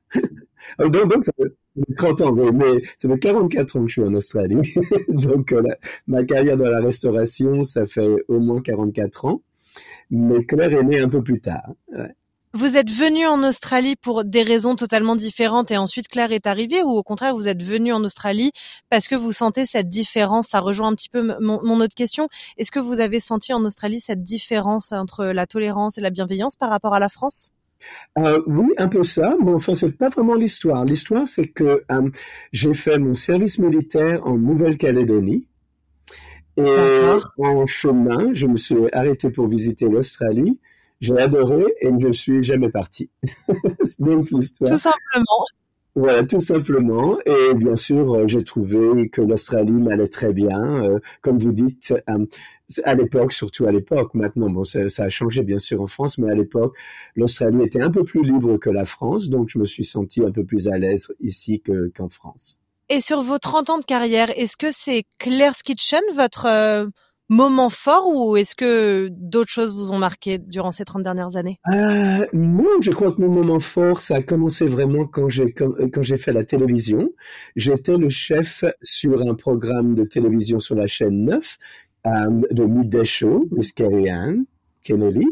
donc, 0.78 1.08
donc 1.08 1.26
ça, 1.26 1.32
30 1.96 2.22
ans, 2.22 2.34
mais 2.34 2.82
ça 2.96 3.10
fait 3.10 3.20
44 3.20 3.76
ans 3.76 3.82
que 3.84 3.88
je 3.88 3.94
suis 3.94 4.04
en 4.04 4.14
Australie. 4.14 4.74
Donc, 5.10 5.52
euh, 5.52 5.64
ma 6.08 6.24
carrière 6.24 6.58
dans 6.58 6.70
la 6.70 6.80
restauration, 6.80 7.64
ça 7.64 7.86
fait 7.86 8.10
au 8.28 8.40
moins 8.40 8.62
44 8.62 9.26
ans. 9.26 9.42
Mais 10.12 10.44
Claire 10.46 10.74
est 10.74 10.84
née 10.84 11.00
un 11.00 11.10
peu 11.10 11.22
plus 11.22 11.40
tard. 11.40 11.74
Vous 12.54 12.78
êtes 12.78 12.90
venu 12.90 13.28
en 13.28 13.44
Australie 13.44 13.96
pour 13.96 14.26
des 14.26 14.42
raisons 14.42 14.76
totalement 14.76 15.16
différentes 15.16 15.70
et 15.70 15.78
ensuite 15.78 16.08
Claire 16.08 16.32
est 16.32 16.48
arrivée 16.48 16.82
ou 16.82 16.90
au 16.90 17.04
contraire 17.04 17.36
vous 17.36 17.48
êtes 17.48 17.62
venu 17.62 17.94
en 17.94 18.04
Australie 18.04 18.52
parce 18.90 19.08
que 19.08 19.14
vous 19.14 19.32
sentez 19.32 19.68
cette 19.68 19.88
différence? 19.88 20.48
Ça 20.48 20.60
rejoint 20.60 20.88
un 20.88 20.96
petit 20.96 21.10
peu 21.10 21.22
mon 21.40 21.80
autre 21.80 21.94
question. 21.94 22.28
Est-ce 22.58 22.72
que 22.72 22.80
vous 22.80 23.02
avez 23.02 23.20
senti 23.20 23.54
en 23.54 23.64
Australie 23.66 24.00
cette 24.00 24.24
différence 24.24 24.92
entre 24.94 25.26
la 25.26 25.46
tolérance 25.46 26.00
et 26.00 26.02
la 26.02 26.10
bienveillance 26.10 26.56
par 26.56 26.72
rapport 26.72 26.96
à 26.96 27.00
la 27.00 27.10
France? 27.10 27.52
Euh, 28.18 28.42
oui, 28.48 28.68
un 28.78 28.88
peu 28.88 29.04
ça, 29.04 29.36
mais 29.44 29.52
enfin, 29.52 29.76
c'est 29.76 29.92
pas 29.92 30.10
vraiment 30.10 30.36
l'histoire. 30.36 30.84
L'histoire, 30.86 31.28
c'est 31.28 31.48
que 31.48 31.84
euh, 31.92 32.10
j'ai 32.52 32.74
fait 32.74 32.98
mon 32.98 33.16
service 33.16 33.60
militaire 33.60 34.26
en 34.26 34.38
Nouvelle-Calédonie. 34.38 35.48
Et 36.58 36.62
en 37.38 37.66
chemin, 37.66 38.34
je 38.34 38.46
me 38.46 38.58
suis 38.58 38.76
arrêté 38.92 39.30
pour 39.30 39.48
visiter 39.48 39.88
l'Australie. 39.88 40.60
J'ai 41.00 41.18
adoré 41.18 41.64
et 41.80 41.88
je 41.98 42.08
ne 42.08 42.12
suis 42.12 42.44
jamais 42.44 42.70
parti. 42.70 43.10
Donc, 44.00 44.30
l'histoire. 44.32 44.70
Tout 44.70 44.78
simplement. 44.78 45.46
Voilà, 45.96 46.24
tout 46.24 46.42
simplement. 46.42 47.18
Et 47.26 47.54
bien 47.54 47.78
sûr, 47.78 48.14
euh, 48.14 48.28
j'ai 48.28 48.44
trouvé 48.44 49.08
que 49.08 49.22
l'Australie 49.22 49.72
m'allait 49.72 50.08
très 50.08 50.34
bien. 50.34 51.00
Comme 51.22 51.38
vous 51.38 51.54
dites, 51.54 51.94
à 52.84 52.96
l'époque, 52.96 53.34
surtout 53.34 53.66
à 53.66 53.72
l'époque, 53.72 54.14
maintenant, 54.14 54.50
bon, 54.50 54.64
ça, 54.64 54.80
a 54.98 55.10
changé 55.10 55.44
bien 55.44 55.60
sûr 55.60 55.82
en 55.82 55.88
France, 55.88 56.18
mais 56.18 56.32
à 56.32 56.36
l'époque, 56.36 56.76
l'Australie 57.16 57.64
était 57.64 57.82
un 57.82 57.92
peu 57.92 58.04
plus 58.04 58.24
libre 58.24 58.58
que 58.58 58.70
la 58.70 58.86
France, 58.86 59.30
donc 59.30 59.50
je 59.50 59.60
me 59.60 59.66
suis 59.66 59.84
senti 59.84 60.24
un 60.24 60.32
peu 60.32 60.44
plus 60.44 60.68
à 60.68 60.78
l'aise 60.78 61.14
ici 61.20 61.62
qu'en 61.96 62.10
France. 62.10 62.62
Et 62.90 63.02
sur 63.02 63.22
vos 63.22 63.38
30 63.38 63.70
ans 63.70 63.78
de 63.78 63.86
carrière, 63.86 64.32
est-ce 64.38 64.58
que 64.58 64.72
c'est 64.72 65.04
Claire's 65.20 65.62
Kitchen, 65.62 66.02
votre 66.16 66.48
moment 67.30 67.70
fort 67.70 68.08
ou 68.08 68.36
est-ce 68.36 68.56
que 68.56 69.08
d'autres 69.12 69.52
choses 69.52 69.76
vous 69.76 69.92
ont 69.94 70.00
marqué 70.00 70.40
durant 70.40 70.72
ces 70.72 70.84
30 70.84 71.04
dernières 71.04 71.36
années? 71.36 71.60
Euh, 71.72 72.26
Moi, 72.34 72.72
je 72.82 72.90
crois 72.90 73.12
que 73.12 73.22
mon 73.22 73.30
moment 73.30 73.60
fort, 73.60 74.02
ça 74.02 74.16
a 74.16 74.24
commencé 74.24 74.66
vraiment 74.66 75.06
quand 75.06 75.30
j'ai 75.30 75.54
quand, 75.54 76.02
j'ai 76.02 76.18
fait 76.18 76.34
la 76.34 76.44
télévision. 76.44 77.12
J'étais 77.56 77.98
le 77.98 78.10
chef 78.10 78.66
sur 78.82 79.22
un 79.22 79.36
programme 79.36 79.94
de 79.94 80.04
télévision 80.04 80.60
sur 80.60 80.76
la 80.76 80.88
chaîne 80.88 81.26
9 81.26 81.58
euh, 82.08 82.42
de 82.52 83.74
Carrie 83.74 84.10
Ann 84.10 84.46
Kennedy. 84.84 85.28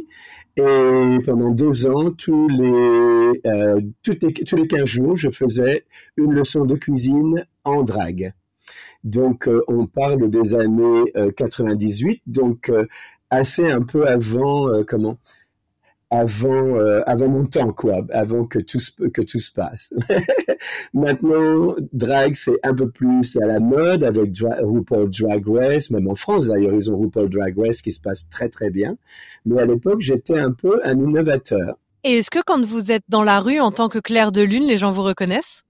Et 0.58 1.20
pendant 1.24 1.52
deux 1.52 1.86
ans, 1.86 2.12
tous 2.12 2.48
les, 2.48 3.42
euh, 3.46 3.80
tous 4.02 4.18
les, 4.22 4.34
tous 4.34 4.56
les 4.56 4.68
15 4.68 4.86
jours, 4.86 5.16
je 5.16 5.30
faisais 5.30 5.86
une 6.18 6.34
leçon 6.34 6.66
de 6.66 6.76
cuisine 6.76 7.46
en 7.64 7.84
drague. 7.84 8.34
Donc, 9.04 9.48
euh, 9.48 9.64
on 9.68 9.86
parle 9.86 10.30
des 10.32 10.56
années 10.56 11.04
98, 11.36 12.16
euh, 12.16 12.20
donc 12.26 12.72
assez 13.30 13.70
un 13.70 13.84
peu 13.84 14.08
avant, 14.08 14.84
comment 14.88 15.20
avant 16.10 16.80
avant 17.06 17.28
mon 17.28 17.46
temps 17.46 17.74
quoi 17.74 18.06
avant 18.12 18.46
que 18.46 18.60
tout 18.60 18.80
que 19.14 19.22
tout 19.22 19.40
se 19.40 19.52
passe. 19.52 19.94
Maintenant 20.94 21.76
drag 21.92 22.36
c'est 22.36 22.60
un 22.64 22.74
peu 22.74 22.90
plus 22.90 23.38
à 23.42 23.46
la 23.46 23.60
mode 23.60 24.04
avec 24.04 24.32
RuPaul 24.62 25.10
Drag 25.10 25.48
Race 25.48 25.90
même 25.92 26.08
en 26.08 26.16
France 26.16 26.48
d'ailleurs 26.48 26.74
ils 26.74 26.90
ont 26.90 26.98
RuPaul 26.98 27.30
Drag 27.30 27.58
Race 27.58 27.82
qui 27.82 27.92
se 27.92 28.00
passe 28.00 28.30
très 28.30 28.50
très 28.50 28.70
bien. 28.70 28.98
Mais 29.46 29.62
à 29.62 29.66
l'époque 29.66 30.02
j'étais 30.02 30.38
un 30.40 30.52
peu 30.52 30.80
un 30.84 30.98
innovateur 30.98 31.78
Et 32.08 32.20
est-ce 32.20 32.32
que 32.32 32.40
quand 32.40 32.64
vous 32.64 32.90
êtes 32.90 33.04
dans 33.10 33.22
la 33.22 33.42
rue 33.42 33.60
en 33.60 33.70
tant 33.70 33.90
que 33.90 34.00
Claire 34.00 34.32
de 34.32 34.42
Lune, 34.42 34.66
les 34.66 34.78
gens 34.78 34.92
vous 34.92 35.04
reconnaissent? 35.04 35.64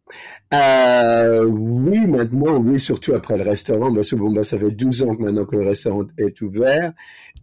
Euh, 0.53 1.43
oui, 1.45 2.05
maintenant, 2.05 2.59
oui, 2.59 2.79
surtout 2.79 3.15
après 3.15 3.37
le 3.37 3.43
restaurant. 3.43 3.89
Moi, 3.89 4.03
bon, 4.11 4.31
bah, 4.31 4.43
ça 4.43 4.55
fait 4.59 4.69
12 4.69 5.01
ans 5.01 5.15
que 5.15 5.23
maintenant 5.23 5.45
que 5.45 5.55
le 5.55 5.65
restaurant 5.65 6.05
est 6.19 6.39
ouvert 6.41 6.93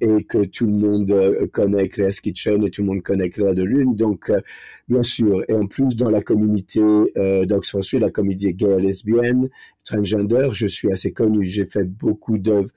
et 0.01 0.23
que 0.23 0.45
tout 0.45 0.67
le 0.67 0.75
monde 0.75 1.11
euh, 1.11 1.45
connaît 1.53 1.89
Claire's 1.89 2.21
Kitchen 2.21 2.65
et 2.65 2.71
tout 2.71 2.83
le 2.83 2.87
monde 2.87 3.03
connaît 3.03 3.31
Claire 3.31 3.57
de 3.57 3.65
Lune. 3.65 3.97
Donc, 3.97 4.31
euh, 4.31 4.41
bien 4.87 5.03
sûr. 5.03 5.43
Et 5.49 5.55
en 5.55 5.67
plus, 5.67 5.97
dans 5.97 6.11
la 6.11 6.23
communauté 6.23 6.81
euh, 6.81 7.45
d'Oxford 7.47 7.83
Street, 7.83 7.99
la 7.99 8.13
communauté 8.13 8.55
gay 8.55 8.79
lesbienne, 8.79 9.49
transgender, 9.83 10.51
je 10.53 10.69
suis 10.69 10.93
assez 10.93 11.11
connu. 11.11 11.45
J'ai 11.45 11.67
fait 11.67 11.83
beaucoup 11.83 12.39
d'œuvres 12.39 12.71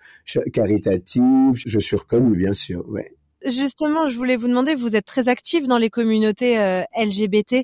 caritatives. 0.52 1.54
Je 1.54 1.78
suis 1.78 1.96
reconnu, 1.96 2.36
bien 2.36 2.54
sûr, 2.54 2.90
ouais. 2.90 3.14
Justement, 3.50 4.10
je 4.10 4.18
voulais 4.18 4.36
vous 4.36 4.48
demander, 4.48 4.76
vous 4.76 4.96
êtes 4.96 5.06
très 5.06 5.30
actif 5.30 5.68
dans 5.68 5.78
les 5.78 5.90
communautés 5.90 6.60
euh, 6.60 6.82
LGBT. 6.98 7.64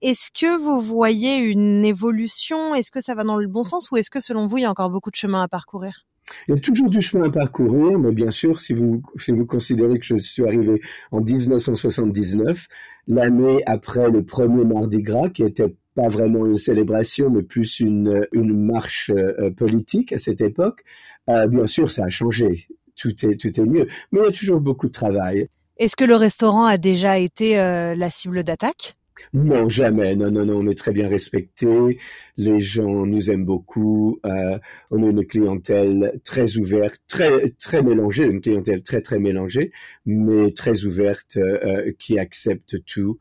Est-ce 0.00 0.30
que 0.30 0.56
vous 0.56 0.80
voyez 0.80 1.38
une 1.38 1.84
évolution? 1.84 2.74
Est-ce 2.74 2.90
que 2.92 3.00
ça 3.00 3.14
va 3.14 3.24
dans 3.24 3.36
le 3.36 3.48
bon 3.48 3.64
sens 3.64 3.90
ou 3.90 3.96
est-ce 3.96 4.10
que 4.10 4.20
selon 4.20 4.46
vous, 4.46 4.58
il 4.58 4.62
y 4.62 4.64
a 4.64 4.70
encore 4.70 4.90
beaucoup 4.90 5.10
de 5.10 5.16
chemin 5.16 5.42
à 5.42 5.48
parcourir? 5.48 6.06
Il 6.46 6.54
y 6.54 6.58
a 6.58 6.60
toujours 6.60 6.88
du 6.88 7.00
chemin 7.00 7.28
à 7.28 7.30
parcourir, 7.30 7.98
mais 7.98 8.12
bien 8.12 8.30
sûr, 8.30 8.60
si 8.60 8.74
vous, 8.74 9.02
si 9.16 9.32
vous 9.32 9.46
considérez 9.46 9.98
que 9.98 10.04
je 10.04 10.16
suis 10.16 10.46
arrivé 10.46 10.80
en 11.10 11.20
1979, 11.20 12.68
l'année 13.08 13.62
après 13.66 14.10
le 14.10 14.24
premier 14.24 14.64
Mardi 14.64 15.02
Gras, 15.02 15.30
qui 15.30 15.42
était 15.42 15.74
pas 15.94 16.08
vraiment 16.08 16.46
une 16.46 16.58
célébration, 16.58 17.30
mais 17.30 17.42
plus 17.42 17.80
une, 17.80 18.26
une 18.32 18.66
marche 18.66 19.10
euh, 19.10 19.50
politique 19.50 20.12
à 20.12 20.18
cette 20.18 20.40
époque, 20.40 20.84
euh, 21.28 21.46
bien 21.46 21.66
sûr, 21.66 21.90
ça 21.90 22.04
a 22.04 22.10
changé. 22.10 22.68
Tout 22.96 23.26
est, 23.26 23.36
tout 23.36 23.60
est 23.60 23.64
mieux. 23.64 23.86
Mais 24.12 24.20
il 24.20 24.24
y 24.24 24.28
a 24.28 24.32
toujours 24.32 24.60
beaucoup 24.60 24.86
de 24.86 24.92
travail. 24.92 25.48
Est-ce 25.76 25.96
que 25.96 26.04
le 26.04 26.16
restaurant 26.16 26.66
a 26.66 26.76
déjà 26.76 27.18
été 27.18 27.58
euh, 27.58 27.94
la 27.94 28.10
cible 28.10 28.44
d'attaque? 28.44 28.96
Non, 29.32 29.68
jamais. 29.68 30.14
Non, 30.14 30.30
non, 30.30 30.44
non, 30.44 30.58
on 30.58 30.68
est 30.68 30.78
très 30.78 30.92
bien 30.92 31.08
respecté. 31.08 31.98
Les 32.36 32.60
gens 32.60 33.06
nous 33.06 33.30
aiment 33.30 33.44
beaucoup. 33.44 34.20
Euh, 34.26 34.58
on 34.90 35.02
a 35.02 35.10
une 35.10 35.26
clientèle 35.26 36.20
très 36.24 36.56
ouverte, 36.56 37.00
très, 37.08 37.50
très 37.50 37.82
mélangée, 37.82 38.24
une 38.24 38.40
clientèle 38.40 38.82
très, 38.82 39.00
très 39.00 39.18
mélangée, 39.18 39.72
mais 40.06 40.52
très 40.52 40.84
ouverte, 40.84 41.36
euh, 41.36 41.92
qui 41.98 42.18
accepte 42.18 42.84
tout. 42.84 43.18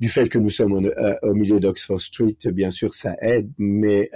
Du 0.00 0.08
fait 0.08 0.28
que 0.28 0.38
nous 0.38 0.50
sommes 0.50 0.86
euh, 0.86 1.14
au 1.22 1.34
milieu 1.34 1.60
d'Oxford 1.60 2.00
Street, 2.00 2.36
bien 2.52 2.70
sûr, 2.70 2.94
ça 2.94 3.14
aide, 3.20 3.50
mais 3.58 4.10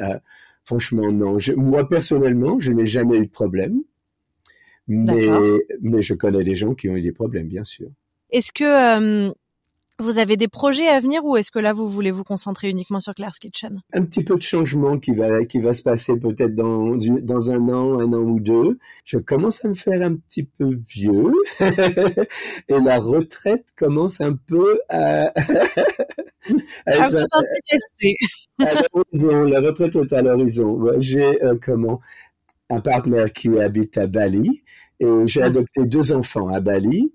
franchement, 0.65 1.11
non. 1.11 1.39
moi, 1.57 1.89
personnellement, 1.89 2.59
je 2.59 2.73
n'ai 2.73 2.87
jamais 2.87 3.19
eu 3.19 3.27
de 3.27 3.31
problème, 3.31 3.81
mais, 4.89 5.29
mais 5.81 6.03
je 6.03 6.15
connais 6.15 6.43
des 6.43 6.55
gens 6.55 6.75
qui 6.75 6.89
ont 6.89 6.97
eu 6.97 7.03
des 7.03 7.13
problèmes, 7.13 7.49
bien 7.49 7.65
sûr. 7.65 7.89
Est-ce 8.31 8.53
que 8.53 9.33
vous 10.01 10.19
avez 10.19 10.37
des 10.37 10.47
projets 10.47 10.87
à 10.87 11.01
venir 11.01 11.25
ou 11.25 11.37
est-ce 11.37 11.51
que 11.51 11.59
là 11.59 11.73
vous 11.73 11.89
voulez 11.89 12.13
vous 12.13 12.23
concentrer 12.23 12.69
uniquement 12.69 13.01
sur 13.01 13.15
Claire's 13.15 13.39
Kitchen? 13.39 13.81
Un 13.93 14.05
petit 14.05 14.23
peu 14.23 14.37
de 14.37 14.43
changement 14.43 14.99
qui 14.99 15.11
va 15.13 15.45
qui 15.45 15.61
va 15.61 15.73
se 15.73 15.83
passer 15.83 16.17
peut-être 16.17 16.55
dans 16.55 16.97
dans 16.97 17.51
un 17.51 17.69
an, 17.69 17.99
un 17.99 18.13
an 18.13 18.23
ou 18.23 18.39
deux. 18.39 18.79
Je 19.05 19.19
commence 19.19 19.65
à 19.65 19.69
me 19.69 19.75
faire 19.75 20.01
un 20.03 20.15
petit 20.15 20.45
peu 20.45 20.79
vieux 20.89 21.33
et 21.61 22.79
la 22.81 22.99
retraite 22.99 23.67
commence 23.77 24.21
un 24.21 24.35
peu 24.35 24.81
à, 24.89 25.33
à 26.87 26.93
être 26.93 27.17
à, 28.61 28.65
à 28.65 28.83
l'horizon. 28.95 29.43
La 29.45 29.61
retraite 29.61 29.97
est 29.97 30.13
à 30.13 30.23
l'horizon. 30.23 30.93
J'ai 30.99 31.43
euh, 31.43 31.57
comment? 31.61 32.01
Un 32.71 32.81
partenaire 32.81 33.33
qui 33.33 33.59
habite 33.59 33.99
à 33.99 34.07
Bali 34.07 34.63
et 35.01 35.07
j'ai 35.27 35.43
ah. 35.43 35.47
adopté 35.47 35.85
deux 35.85 36.13
enfants 36.13 36.49
à 36.49 36.61
Bali 36.61 37.13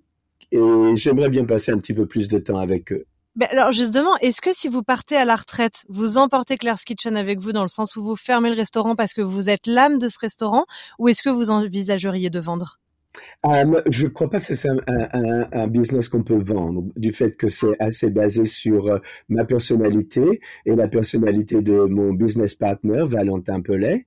et 0.52 0.96
j'aimerais 0.96 1.30
bien 1.30 1.46
passer 1.46 1.72
un 1.72 1.78
petit 1.78 1.94
peu 1.94 2.06
plus 2.06 2.28
de 2.28 2.40
temps 2.40 2.58
avec 2.58 2.92
eux. 2.92 3.06
Ben 3.36 3.48
alors 3.52 3.72
justement, 3.72 4.16
est-ce 4.18 4.42
que 4.42 4.54
si 4.54 4.68
vous 4.68 4.84
partez 4.84 5.16
à 5.16 5.26
la 5.26 5.36
retraite, 5.36 5.86
vous 5.90 6.18
emportez 6.18 6.56
Claire's 6.56 6.84
Kitchen 6.84 7.18
avec 7.18 7.40
vous 7.40 7.52
dans 7.52 7.64
le 7.64 7.68
sens 7.68 7.96
où 7.96 8.04
vous 8.04 8.16
fermez 8.16 8.52
le 8.52 8.56
restaurant 8.56 8.96
parce 8.96 9.14
que 9.14 9.22
vous 9.22 9.50
êtes 9.50 9.66
l'âme 9.66 9.98
de 9.98 10.08
ce 10.08 10.20
restaurant, 10.20 10.66
ou 11.00 11.10
est-ce 11.10 11.24
que 11.24 11.32
vous 11.32 11.50
envisageriez 11.50 12.30
de 12.30 12.40
vendre? 12.40 12.80
Um, 13.44 13.82
Je 13.88 14.06
ne 14.06 14.10
crois 14.10 14.30
pas 14.30 14.40
que 14.40 14.46
c'est 14.46 14.70
un, 14.70 14.78
un, 14.88 15.48
un, 15.52 15.68
business 15.68 16.10
qu'on 16.10 16.24
peut 16.24 16.38
vendre, 16.38 16.84
du 16.96 17.12
fait 17.12 17.36
que 17.36 17.50
c'est 17.50 17.80
assez 17.80 18.10
basé 18.10 18.46
sur 18.46 18.88
euh, 18.88 18.98
ma 19.30 19.46
personnalité 19.46 20.42
et 20.66 20.76
la 20.76 20.88
personnalité 20.88 21.62
de 21.62 21.74
mon 21.74 22.14
business 22.14 22.56
partner, 22.56 23.04
Valentin 23.06 23.62
Pellet. 23.62 24.06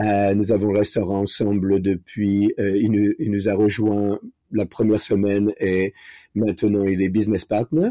Euh, 0.00 0.34
nous 0.34 0.52
avons 0.52 0.72
le 0.72 0.78
restaurant 0.78 1.20
ensemble 1.20 1.80
depuis, 1.80 2.52
euh, 2.58 2.76
il, 2.76 2.90
nous, 2.90 3.12
il, 3.18 3.30
nous, 3.30 3.48
a 3.48 3.54
rejoint 3.54 4.18
la 4.52 4.66
première 4.66 5.00
semaine 5.00 5.52
et 5.58 5.94
maintenant 6.34 6.84
il 6.84 7.00
est 7.02 7.08
business 7.08 7.44
partner. 7.44 7.88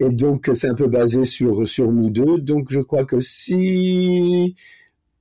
Et 0.00 0.10
donc 0.10 0.50
c'est 0.54 0.68
un 0.68 0.74
peu 0.74 0.86
basé 0.88 1.24
sur, 1.24 1.66
sur 1.66 1.90
nous 1.90 2.10
deux. 2.10 2.38
Donc 2.38 2.70
je 2.70 2.80
crois 2.80 3.04
que 3.04 3.18
si 3.18 4.56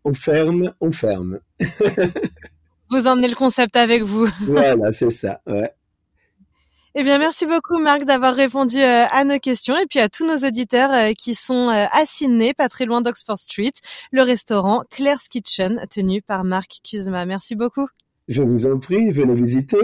on 0.03 0.13
ferme, 0.13 0.73
on 0.81 0.91
ferme. 0.91 1.39
vous 2.89 3.07
emmenez 3.07 3.29
le 3.29 3.35
concept 3.35 3.75
avec 3.75 4.03
vous. 4.03 4.27
voilà, 4.41 4.91
c'est 4.91 5.09
ça. 5.09 5.41
Ouais. 5.47 5.71
Eh 6.99 7.03
bien, 7.03 7.19
merci 7.19 7.45
beaucoup, 7.45 7.77
Marc, 7.77 8.05
d'avoir 8.05 8.33
répondu 8.33 8.77
euh, 8.77 9.05
à 9.11 9.23
nos 9.23 9.37
questions 9.37 9.77
et 9.77 9.85
puis 9.87 9.99
à 9.99 10.09
tous 10.09 10.25
nos 10.25 10.47
auditeurs 10.47 10.91
euh, 10.91 11.13
qui 11.15 11.35
sont 11.35 11.69
euh, 11.69 11.85
à 11.91 12.05
Sydney, 12.07 12.55
pas 12.55 12.69
très 12.69 12.85
loin 12.85 13.01
d'Oxford 13.01 13.37
Street, 13.37 13.73
le 14.11 14.23
restaurant 14.23 14.81
Claire's 14.89 15.27
Kitchen, 15.27 15.79
tenu 15.91 16.23
par 16.23 16.43
Marc 16.43 16.79
Kuzma. 16.83 17.27
Merci 17.27 17.53
beaucoup. 17.53 17.87
Je 18.27 18.41
vous 18.41 18.65
en 18.65 18.79
prie, 18.79 19.11
venez 19.11 19.35
visiter. 19.35 19.77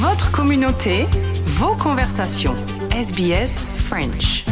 Votre 0.00 0.32
communauté, 0.32 1.04
vos 1.44 1.76
conversations. 1.76 2.56
SBS 2.90 3.66
French. 3.76 4.46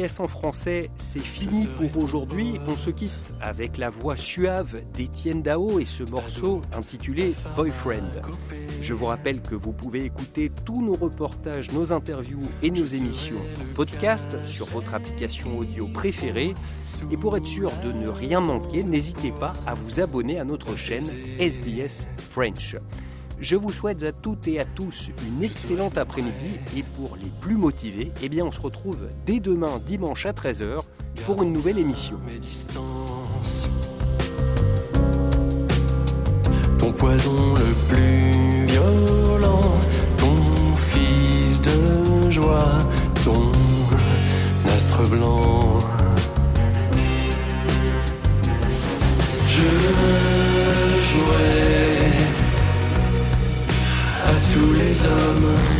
SBS 0.00 0.20
en 0.20 0.28
français, 0.28 0.90
c'est 0.98 1.18
fini 1.20 1.66
pour 1.66 2.02
aujourd'hui. 2.02 2.54
On 2.66 2.76
se 2.76 2.90
quitte 2.90 3.34
avec 3.40 3.76
la 3.76 3.90
voix 3.90 4.16
suave 4.16 4.80
d'Étienne 4.94 5.42
Dao 5.42 5.78
et 5.78 5.84
ce 5.84 6.02
morceau 6.04 6.62
intitulé 6.72 7.34
Boyfriend. 7.54 8.22
Je 8.80 8.94
vous 8.94 9.06
rappelle 9.06 9.42
que 9.42 9.54
vous 9.54 9.72
pouvez 9.72 10.04
écouter 10.04 10.50
tous 10.64 10.80
nos 10.82 10.94
reportages, 10.94 11.70
nos 11.72 11.92
interviews 11.92 12.40
et 12.62 12.70
nos 12.70 12.86
émissions 12.86 13.36
en 13.36 13.74
podcast 13.74 14.42
sur 14.44 14.66
votre 14.66 14.94
application 14.94 15.58
audio 15.58 15.86
préférée. 15.88 16.54
Et 17.10 17.16
pour 17.16 17.36
être 17.36 17.46
sûr 17.46 17.70
de 17.84 17.92
ne 17.92 18.08
rien 18.08 18.40
manquer, 18.40 18.82
n'hésitez 18.82 19.32
pas 19.32 19.52
à 19.66 19.74
vous 19.74 20.00
abonner 20.00 20.38
à 20.38 20.44
notre 20.44 20.76
chaîne 20.76 21.08
SBS 21.38 22.08
French. 22.30 22.76
Je 23.40 23.56
vous 23.56 23.72
souhaite 23.72 24.02
à 24.02 24.12
toutes 24.12 24.46
et 24.48 24.60
à 24.60 24.66
tous 24.66 25.10
une 25.26 25.42
excellente 25.42 25.96
après-midi 25.96 26.58
et 26.76 26.82
pour 26.82 27.16
les 27.16 27.30
plus 27.40 27.56
motivés, 27.56 28.12
eh 28.22 28.28
bien 28.28 28.44
on 28.44 28.52
se 28.52 28.60
retrouve 28.60 29.08
dès 29.24 29.40
demain 29.40 29.80
dimanche 29.84 30.26
à 30.26 30.32
13h 30.32 30.82
pour 31.24 31.42
une 31.42 31.54
nouvelle 31.54 31.78
émission. 31.78 32.20
Ton 36.78 36.92
poison 36.92 37.54
le 37.54 37.88
plus 37.88 38.66
violent, 38.66 39.72
ton 40.18 40.36
fils 40.76 41.62
de 41.62 42.30
joie, 42.30 42.76
ton 43.24 43.50
astre 44.68 45.08
blanc. 45.08 45.78
Je 49.48 49.62
tous 55.10 55.79